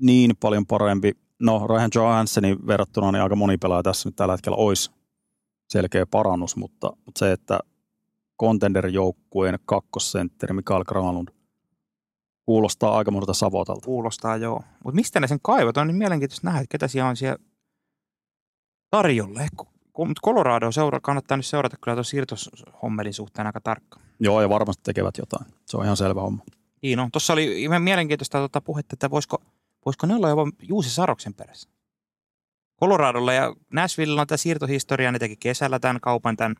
niin 0.00 0.36
paljon 0.40 0.66
parempi. 0.66 1.12
No, 1.44 1.66
Ryan 1.66 1.90
Johanssonin 1.94 2.66
verrattuna 2.66 3.12
niin 3.12 3.22
aika 3.22 3.36
moni 3.36 3.56
pelaaja 3.56 3.82
tässä 3.82 4.08
nyt 4.08 4.16
tällä 4.16 4.34
hetkellä 4.34 4.56
olisi 4.56 4.90
selkeä 5.68 6.06
parannus, 6.06 6.56
mutta, 6.56 6.90
mutta 7.04 7.18
se, 7.18 7.32
että 7.32 7.58
contender-joukkueen 8.42 9.58
kakkosentteri 9.64 10.54
Mikael 10.54 10.84
Granlund 10.84 11.28
kuulostaa 12.46 12.96
aika 12.96 13.10
monta 13.10 13.34
savotalta. 13.34 13.84
Kuulostaa 13.84 14.36
joo. 14.36 14.62
Mutta 14.84 14.94
mistä 14.94 15.20
ne 15.20 15.26
sen 15.26 15.38
kaivot? 15.42 15.76
On 15.76 15.86
niin 15.86 15.96
mielenkiintoista 15.96 16.46
nähdä, 16.46 16.60
että 16.60 16.72
ketä 16.72 16.88
siellä 16.88 17.08
on 17.08 17.16
siellä 17.16 17.38
tarjolla. 18.90 19.40
Mutta 19.98 20.20
Colorado 20.24 20.72
seura, 20.72 21.00
kannattaa 21.00 21.36
nyt 21.36 21.46
seurata 21.46 21.76
kyllä 21.84 21.94
tuon 21.94 22.04
siirtoshommelin 22.04 23.14
suhteen 23.14 23.46
aika 23.46 23.60
tarkka. 23.60 24.00
Joo, 24.20 24.42
ja 24.42 24.48
varmasti 24.48 24.82
tekevät 24.82 25.18
jotain. 25.18 25.46
Se 25.66 25.76
on 25.76 25.84
ihan 25.84 25.96
selvä 25.96 26.20
homma. 26.20 26.44
Niin 26.82 26.98
on. 26.98 27.10
Tuossa 27.10 27.32
oli 27.32 27.62
ihan 27.62 27.82
mielenkiintoista 27.82 28.38
tuota 28.38 28.60
puhetta, 28.60 28.94
että 28.94 29.10
voisiko, 29.10 29.42
voisiko 29.86 30.06
ne 30.06 30.14
olla 30.14 30.28
jopa 30.28 30.42
Juusi 30.62 30.90
Saroksen 30.90 31.34
perässä. 31.34 31.68
Coloradolla 32.80 33.32
ja 33.32 33.54
Nashvillella 33.72 34.20
on 34.20 34.26
tämä 34.26 34.36
siirtohistoria, 34.36 35.12
ne 35.12 35.18
teki 35.18 35.36
kesällä 35.36 35.78
tämän 35.78 36.00
kaupan, 36.00 36.36
tämän 36.36 36.56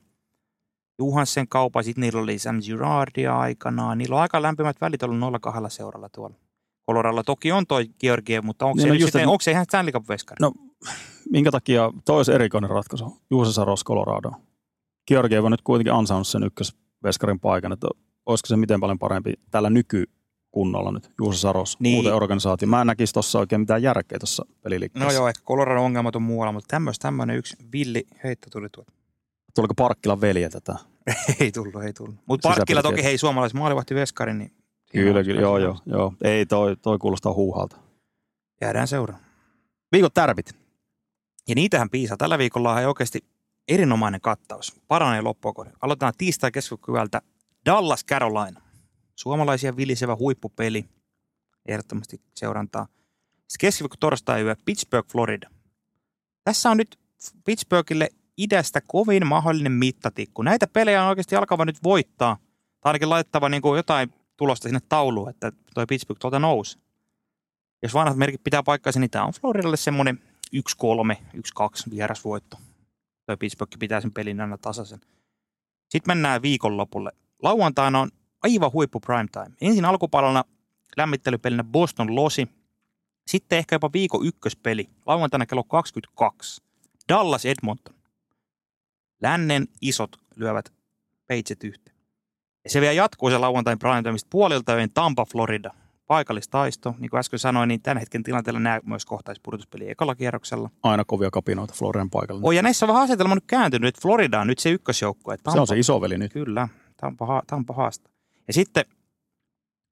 Juhansen 0.98 1.48
kaupan, 1.48 1.84
sitten 1.84 2.02
niillä 2.02 2.20
oli 2.20 2.38
Sam 2.38 2.60
Girardia 2.60 3.38
aikanaan. 3.38 3.98
Niillä 3.98 4.16
on 4.16 4.22
aika 4.22 4.42
lämpimät 4.42 4.80
välit 4.80 5.02
ollut 5.02 5.18
noilla 5.18 5.38
kahdella 5.38 5.68
seuralla 5.68 6.08
tuolla. 6.08 6.36
Coloradolla 6.88 7.22
toki 7.22 7.52
on 7.52 7.66
toi 7.66 7.86
Georgiev, 8.00 8.44
mutta 8.44 8.66
onko 8.66 8.80
se, 8.80 8.88
no, 8.88 8.94
sitten, 8.94 9.28
onko 9.28 9.40
se 9.40 9.50
ihan 9.50 9.64
Stanley 9.64 9.92
Cup-veskari? 9.92 10.36
No, 10.40 10.52
minkä 11.30 11.50
takia 11.50 11.92
toi 12.04 12.16
olisi 12.16 12.32
erikoinen 12.32 12.70
ratkaisu? 12.70 13.20
Juuse 13.30 13.52
Saros 13.52 13.84
Colorado. 13.84 14.32
Georgiev 15.08 15.44
on 15.44 15.50
nyt 15.50 15.62
kuitenkin 15.62 15.92
ansainnut 15.92 16.28
sen 16.28 16.44
ykkösveskarin 16.44 17.40
paikan, 17.40 17.72
että 17.72 17.86
olisiko 18.26 18.46
se 18.46 18.56
miten 18.56 18.80
paljon 18.80 18.98
parempi 18.98 19.34
tällä 19.50 19.70
nykykunnolla 20.54 20.92
nyt, 20.92 21.10
Juuse 21.18 21.38
Saros, 21.38 21.80
niin. 21.80 21.96
uuteen 21.96 22.14
organisaatio. 22.14 22.68
Mä 22.68 22.80
en 22.80 22.86
näkisi 22.86 23.12
tuossa 23.12 23.38
oikein 23.38 23.60
mitään 23.60 23.82
järkeä 23.82 24.18
tuossa 24.18 24.46
peliliikkeessä. 24.62 25.08
No 25.08 25.12
joo, 25.12 25.28
ehkä 25.28 25.42
Colorado 25.44 25.82
ongelmat 25.82 26.16
on 26.16 26.22
muualla, 26.22 26.52
mutta 26.52 26.68
tämmöistä 26.68 27.02
tämmöinen 27.02 27.36
yksi 27.36 27.56
villi 27.72 28.06
heitto 28.24 28.50
tuli 28.50 28.68
tuolta. 28.68 28.92
Tuliko 29.54 29.74
Parkkilan 29.74 30.20
velje 30.20 30.48
tätä? 30.48 30.76
ei 31.40 31.52
tullut, 31.52 31.82
ei 31.82 31.92
tullut. 31.92 32.14
Mutta 32.26 32.48
Parkkila 32.48 32.82
toki, 32.82 33.04
hei, 33.04 33.18
suomalais 33.18 33.54
maalivahti 33.54 33.94
Veskarin, 33.94 34.38
niin... 34.38 34.52
Kyllä, 34.92 35.24
kyllä, 35.24 35.40
joo, 35.40 35.58
joo, 35.58 35.78
joo. 35.86 36.14
Ei, 36.24 36.46
toi, 36.46 36.76
toi 36.76 36.98
kuulostaa 36.98 37.32
huuhalta. 37.32 37.76
Jäädään 38.60 38.88
seuraan. 38.88 39.20
Viikon 39.92 40.10
tärpit. 40.14 40.56
Ja 41.48 41.54
niitähän 41.54 41.90
piisaa. 41.90 42.16
Tällä 42.16 42.38
viikolla 42.38 42.72
on 42.72 42.86
oikeasti 42.86 43.24
erinomainen 43.68 44.20
kattaus. 44.20 44.80
Paranee 44.88 45.20
loppuun. 45.20 45.72
Aloitetaan 45.80 46.12
tiistai 46.18 46.50
keskikyvältä 46.50 47.22
Dallas 47.66 48.04
Carolina. 48.04 48.63
Suomalaisia 49.16 49.76
vilisevä 49.76 50.16
huippupeli. 50.16 50.84
Ehdottomasti 51.66 52.20
seurantaa. 52.34 52.86
Keskiviikko 53.60 53.96
torstai 54.00 54.42
yö 54.42 54.56
Pittsburgh, 54.64 55.10
Florida. 55.12 55.50
Tässä 56.44 56.70
on 56.70 56.76
nyt 56.76 56.98
Pittsburghille 57.44 58.08
idästä 58.36 58.80
kovin 58.86 59.26
mahdollinen 59.26 59.72
mittatikku. 59.72 60.42
Näitä 60.42 60.66
pelejä 60.66 61.02
on 61.02 61.08
oikeasti 61.08 61.36
alkava 61.36 61.64
nyt 61.64 61.82
voittaa. 61.82 62.36
Tai 62.80 62.90
ainakin 62.90 63.10
laittava 63.10 63.48
niin 63.48 63.62
kuin 63.62 63.76
jotain 63.76 64.14
tulosta 64.36 64.68
sinne 64.68 64.80
tauluun, 64.88 65.30
että 65.30 65.52
toi 65.74 65.86
Pittsburgh 65.86 66.20
tuolta 66.20 66.38
nousi. 66.38 66.78
Jos 67.82 67.94
vanhat 67.94 68.16
merkit 68.16 68.44
pitää 68.44 68.62
paikkaansa, 68.62 69.00
niin 69.00 69.10
tämä 69.10 69.24
on 69.24 69.32
Floridalle 69.40 69.76
semmoinen 69.76 70.22
1-3, 70.56 70.58
1-2 71.36 71.90
vierasvoitto. 71.90 72.56
Toi 73.26 73.36
Pittsburgh 73.36 73.78
pitää 73.78 74.00
sen 74.00 74.12
pelin 74.12 74.40
aina 74.40 74.58
tasaisen. 74.58 75.00
Sitten 75.88 76.10
mennään 76.10 76.42
viikonlopulle. 76.42 77.12
Lauantaina 77.42 78.00
on 78.00 78.10
aivan 78.44 78.72
huippu 78.72 79.00
primetime. 79.00 79.56
Ensin 79.60 79.84
alkupalona 79.84 80.44
lämmittelypelinä 80.96 81.64
Boston 81.64 82.14
Losi. 82.14 82.48
Sitten 83.26 83.58
ehkä 83.58 83.74
jopa 83.74 83.90
viikon 83.92 84.26
ykköspeli. 84.26 84.88
Lauantaina 85.06 85.46
kello 85.46 85.64
22. 85.64 86.62
Dallas 87.08 87.44
Edmonton. 87.44 87.94
Lännen 89.22 89.68
isot 89.80 90.16
lyövät 90.36 90.72
peitset 91.26 91.64
yhteen. 91.64 91.96
Ja 92.64 92.70
se 92.70 92.80
vielä 92.80 92.92
jatkuu 92.92 93.30
se 93.30 93.38
lauantain 93.38 93.78
primetimeista 93.78 94.28
puolilta 94.30 94.76
yön 94.76 94.90
Tampa, 94.94 95.24
Florida. 95.24 95.70
Paikallistaisto, 96.06 96.94
niin 96.98 97.10
kuin 97.10 97.18
äsken 97.18 97.38
sanoin, 97.38 97.68
niin 97.68 97.82
tämän 97.82 97.98
hetken 97.98 98.22
tilanteella 98.22 98.60
nämä 98.60 98.80
myös 98.84 99.04
kohtaisi 99.04 99.40
pudotuspeli 99.44 99.90
ekalla 99.90 100.14
kierroksella. 100.14 100.70
Aina 100.82 101.04
kovia 101.04 101.30
kapinoita 101.30 101.74
Floridan 101.74 102.10
paikalla. 102.10 102.40
Oh, 102.44 102.52
ja 102.52 102.62
näissä 102.62 102.86
on 102.86 102.88
vähän 102.88 103.02
asetelma 103.02 103.34
nyt 103.34 103.44
kääntynyt, 103.46 103.88
että 103.88 104.00
Florida 104.00 104.40
on 104.40 104.46
nyt 104.46 104.58
se 104.58 104.70
ykkösjoukko. 104.70 105.36
Tampa, 105.36 105.50
se 105.50 105.60
on 105.60 105.66
se 105.66 105.78
isoveli 105.78 106.18
nyt. 106.18 106.32
Kyllä, 106.32 106.68
Tampa, 106.96 107.42
Tampa 107.46 107.74
haasta. 107.74 108.10
Ja 108.46 108.52
sitten 108.52 108.84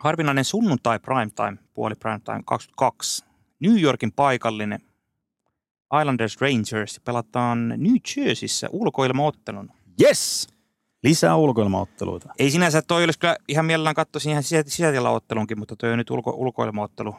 harvinainen 0.01 0.45
sunnuntai 0.45 0.99
primetime, 0.99 1.59
puoli 1.75 1.95
primetime 1.95 2.43
22. 2.45 3.25
New 3.61 3.81
Yorkin 3.81 4.13
paikallinen 4.13 4.81
Islanders 6.01 6.41
Rangers 6.41 7.01
pelataan 7.05 7.69
New 7.69 7.95
Jerseyssä 8.17 8.69
ulkoilmaottelun. 8.73 9.71
Yes! 10.03 10.49
Lisää 11.03 11.37
ulkoilmaotteluita. 11.37 12.35
Ei 12.39 12.51
sinänsä, 12.51 12.83
toi 12.83 13.05
olisi 13.05 13.19
kyllä 13.19 13.37
ihan 13.49 13.65
mielellään 13.65 13.95
katsoisin 13.95 14.31
ihan 14.31 14.43
sisätilaottelunkin, 14.43 15.59
mutta 15.59 15.77
toi 15.77 15.93
on 15.93 15.99
nyt 15.99 16.11
ulko, 16.11 16.31
ulkoilmaottelu. 16.31 17.17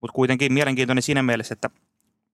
Mutta 0.00 0.14
kuitenkin 0.14 0.52
mielenkiintoinen 0.52 1.02
siinä 1.02 1.22
mielessä, 1.22 1.52
että 1.52 1.70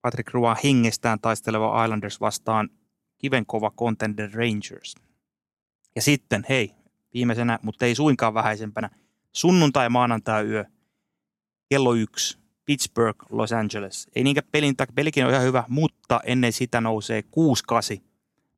Patrick 0.01 0.33
Roy 0.33 0.55
hengestään 0.63 1.19
taisteleva 1.19 1.83
Islanders 1.83 2.21
vastaan 2.21 2.69
kivenkova 3.17 3.71
Contender 3.71 4.29
Rangers. 4.33 4.95
Ja 5.95 6.01
sitten, 6.01 6.45
hei, 6.49 6.73
viimeisenä, 7.13 7.59
mutta 7.61 7.85
ei 7.85 7.95
suinkaan 7.95 8.33
vähäisempänä, 8.33 8.89
sunnuntai-maanantai 9.33 10.45
yö, 10.45 10.65
kello 11.69 11.93
yksi, 11.93 12.37
Pittsburgh, 12.65 13.25
Los 13.29 13.53
Angeles. 13.53 14.07
Ei 14.15 14.23
niinkään 14.23 14.47
pelin 14.51 14.75
takia, 14.75 14.93
pelikin 14.95 15.25
on 15.25 15.31
ihan 15.31 15.43
hyvä, 15.43 15.63
mutta 15.67 16.19
ennen 16.23 16.53
sitä 16.53 16.81
nousee 16.81 17.23
6-8 17.97 18.01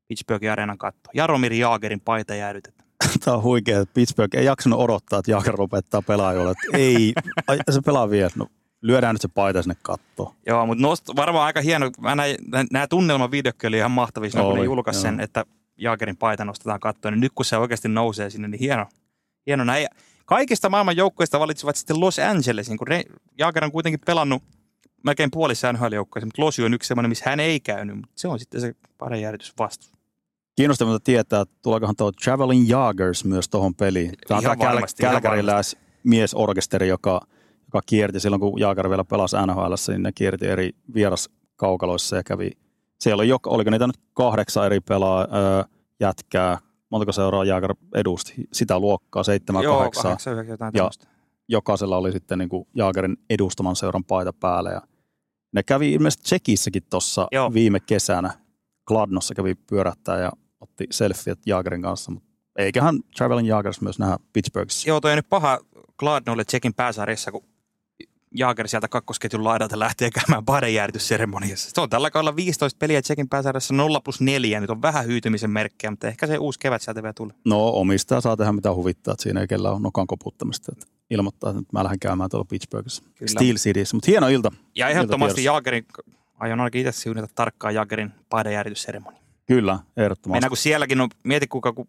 Pittsburghin 0.08 0.52
areenan 0.52 0.78
katto. 0.78 1.10
Jaromir 1.14 1.54
Jaagerin 1.54 2.02
paita 2.02 2.36
jäädytetään. 2.36 2.90
Tämä 3.26 3.38
on 3.38 3.44
huikea, 3.44 3.80
että 3.80 3.94
Pittsburgh 3.94 4.36
ei 4.38 4.46
jaksanut 4.46 4.80
odottaa, 4.80 5.20
että 5.20 5.32
Jaager 5.32 5.56
lopettaa 5.58 6.02
pelaajoille. 6.02 6.54
ei, 6.74 7.14
se 7.72 7.82
pelaa 7.82 8.10
vielä. 8.10 8.30
No, 8.36 8.48
lyödään 8.82 9.16
nyt 9.16 9.22
se 9.22 9.28
paita 9.28 9.62
sinne 9.62 9.76
kattoon. 9.82 10.34
Joo, 10.48 10.66
mutta 10.66 10.82
nost, 10.82 11.04
varmaan 11.16 11.46
aika 11.46 11.62
hieno. 11.62 11.92
Nämä 12.72 12.88
tunnelmavideokin 12.88 13.68
oli 13.68 13.78
ihan 13.78 13.92
mahtavia, 13.92 14.30
kun 14.30 14.56
ne 14.56 14.64
julkaisi 14.64 15.02
sen, 15.02 15.20
että 15.20 15.46
Jaagerin 15.78 16.18
paita 16.18 16.46
nostetaan 16.46 16.80
kattoon. 16.80 17.14
Niin 17.14 17.22
nyt 17.22 17.32
kun 17.36 17.46
se 17.46 17.58
oikeasti 17.58 17.88
nousee 17.88 18.30
sinne, 18.30 18.48
niin 18.48 18.60
hieno. 18.60 18.86
Hieno 19.48 19.64
näin. 19.64 19.88
Kaikista 20.26 20.70
maailman 20.70 20.98
joukkoista 20.98 21.40
valitsivat 21.40 21.76
sitten 21.76 22.00
Los 22.00 22.20
Angelesin, 22.20 22.78
kun 22.78 22.88
Jaager 23.38 23.66
on 23.66 23.72
kuitenkin 23.72 24.00
pelannut 24.06 24.44
melkein 25.06 25.32
puolissa 25.32 25.74
nhl 25.74 25.96
mutta 26.26 26.42
Losi 26.42 26.64
on 26.64 26.74
yksi 26.74 26.88
sellainen, 26.88 27.10
missä 27.10 27.30
hän 27.30 27.40
ei 27.40 27.60
käynyt, 27.60 27.96
mutta 27.96 28.12
se 28.16 28.28
on 28.28 28.40
sitten 28.40 28.62
se 28.62 28.76
parin 28.98 29.22
jäädytys 29.22 29.54
vastus. 29.60 29.92
Kiinnostavaa 30.56 31.00
tietää, 31.00 31.42
että 31.42 31.56
tuleekohan 31.62 31.96
tuo 31.96 32.12
Traveling 32.12 32.70
Jagers 32.70 33.26
myös 33.26 33.50
tuohon 33.50 33.76
peliin. 33.76 34.12
Tämä 34.28 34.38
on 34.38 34.44
tämä 34.44 34.82
kälkäriläis 35.02 35.78
miesorkesteri, 36.04 36.88
joka, 36.88 37.22
joka 37.66 37.82
kierti 37.86 38.20
silloin, 38.20 38.40
kun 38.40 38.60
Jaager 38.60 38.90
vielä 38.90 39.04
pelasi 39.04 39.36
NHL, 39.48 39.74
niin 39.88 40.04
ne 40.04 40.12
kierti 40.12 40.48
eri 40.48 40.70
vieraskaukaloissa 40.94 42.16
ja 42.16 42.24
kävi. 42.24 42.52
Siellä 43.00 43.22
oli, 43.22 43.32
oliko 43.46 43.70
niitä 43.70 43.88
nyt 43.88 44.00
kahdeksan 44.14 44.66
eri 44.66 44.80
pelaa, 44.80 45.28
jätkää, 46.00 46.58
montako 46.92 47.12
seuraa 47.12 47.44
Jaager 47.44 47.76
edusti? 47.96 48.34
Sitä 48.54 48.80
luokkaa, 48.80 49.24
seitsemän, 49.24 49.64
Joo, 49.64 49.78
kahdeksan. 49.78 50.04
kahdeksan 50.04 50.48
jotain 50.48 50.72
ja 50.76 50.90
jokaisella 51.48 51.98
oli 51.98 52.12
sitten 52.12 52.40
niin 52.40 52.50
kuin 52.50 52.68
Jaagerin 52.76 53.18
edustaman 53.30 53.76
seuran 53.76 54.04
paita 54.04 54.34
päällä. 54.34 54.72
Ja 54.72 54.82
ne 55.54 55.64
kävi 55.64 55.94
ilmeisesti 55.94 56.24
Tsekissäkin 56.24 56.84
tuossa 56.90 57.28
viime 57.54 57.80
kesänä. 57.80 58.34
Gladnossa 58.88 59.36
kävi 59.36 59.56
pyörättää 59.56 60.20
ja 60.20 60.32
otti 60.60 60.88
selfieet 60.92 61.40
Jaagerin 61.46 61.82
kanssa, 61.82 62.12
mutta 62.12 62.30
eiköhän 62.56 63.00
Traveling 63.18 63.48
Jaagers 63.48 63.82
myös 63.82 64.00
nähdä 64.00 64.18
Pittsburghissa. 64.34 64.90
Joo, 64.90 65.02
toi 65.02 65.12
on 65.12 65.16
nyt 65.16 65.30
paha 65.30 65.60
Gladnolle 65.98 66.44
Tsekin 66.44 66.74
pääsarjassa, 66.74 67.32
kun 67.32 67.44
Jaager 68.36 68.68
sieltä 68.68 68.88
kakkosketjun 68.88 69.44
laidalta 69.44 69.80
lähtee 69.80 70.10
käymään 70.12 70.46
padenjäädytysseremoniassa. 70.46 71.70
Se 71.74 71.82
on 71.82 71.90
tällä 71.90 72.12
kaudella 72.12 72.36
15 72.36 72.78
peliä 72.78 73.02
Tsekin 73.02 73.30
pääsarjassa 73.30 73.74
0 73.74 74.02
plus 74.02 74.22
4. 74.22 74.60
Nyt 74.60 74.70
on 74.70 74.82
vähän 74.82 75.06
hyytymisen 75.06 75.50
merkkejä, 75.50 75.92
mutta 75.92 76.08
ehkä 76.08 76.28
se 76.28 76.38
uusi 76.38 76.60
kevät 76.60 76.82
sieltä 76.82 77.04
vielä 77.04 77.14
tulee. 77.14 77.36
No 77.46 77.68
omistaja 77.68 78.22
saa 78.22 78.38
tehdä 78.38 78.52
mitä 78.52 78.74
huvittaa, 78.74 79.12
että 79.12 79.24
siinä 79.24 79.42
ei 79.42 79.48
kellä 79.48 79.72
ole 79.72 79.80
nokan 79.80 80.08
koputtamista. 80.08 80.72
Että 80.72 80.86
ilmoittaa, 81.10 81.50
että 81.50 81.64
mä 81.74 81.84
lähden 81.84 82.00
käymään 82.00 82.30
tuolla 82.30 82.46
Pittsburghissa, 82.50 83.04
Kyllä. 83.04 83.32
Steel 83.32 83.56
Cityssä. 83.56 83.98
Mutta 83.98 84.12
hieno 84.12 84.28
ilta. 84.28 84.52
Ja 84.76 84.90
ehdottomasti 84.90 85.44
Jaagerin, 85.44 85.86
aion 86.40 86.60
ainakin 86.60 86.88
itse 86.88 87.02
suunnata 87.02 87.28
tarkkaan 87.36 87.76
Jaagerin 87.76 88.12
padenjäädytysseremoni. 88.30 89.18
Kyllä, 89.46 89.80
ehdottomasti. 89.98 90.36
Mennään 90.36 90.50
kun 90.50 90.58
sielläkin 90.58 91.02
on, 91.02 91.10
mieti 91.24 91.48
kuinka 91.48 91.74
kun 91.74 91.86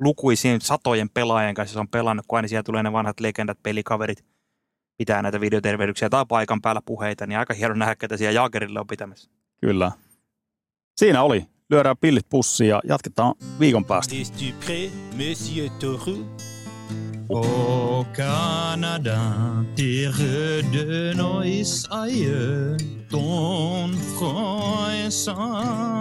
lukuisiin 0.00 0.60
satojen 0.60 1.10
pelaajien 1.10 1.54
kanssa 1.54 1.72
se 1.72 1.80
on 1.80 1.88
pelannut, 1.88 2.26
kun 2.28 2.38
aina 2.38 2.48
siellä 2.48 2.62
tulee 2.62 2.82
ne 2.82 2.92
vanhat 2.92 3.20
legendat, 3.20 3.58
pelikaverit– 3.62 4.24
pitää 4.98 5.22
näitä 5.22 5.40
videotervehdyksiä 5.40 6.10
tai 6.10 6.24
paikan 6.28 6.62
päällä 6.62 6.80
puheita, 6.86 7.26
niin 7.26 7.38
aika 7.38 7.54
hieno 7.54 7.74
nähdä, 7.74 7.96
ketä 7.96 8.16
siellä 8.16 8.32
Jaagerille 8.32 8.80
on 8.80 8.86
pitämässä. 8.86 9.30
Kyllä. 9.60 9.92
Siinä 10.96 11.22
oli. 11.22 11.46
Lyödään 11.70 11.96
pillit 12.00 12.26
pussiin 12.28 12.68
ja 12.68 12.80
jatketaan 12.84 13.34
viikon 13.60 13.84
päästä. 13.84 14.14
Au 17.30 17.38
oh, 17.38 18.06
Canada, 18.12 19.18
terre 19.74 20.62
de 20.72 21.14
nos 21.14 21.86
aïeux, 21.90 22.76
ton. 23.08 23.90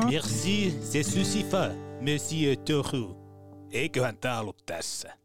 Merci, 0.10 0.74
c'est 0.82 1.04
suffisant, 1.04 1.72
monsieur 2.02 2.56
Toru. 2.56 3.16
Eiköhän 3.72 4.18
tää 4.18 4.40
ollut 4.40 4.66
tässä. 4.66 5.21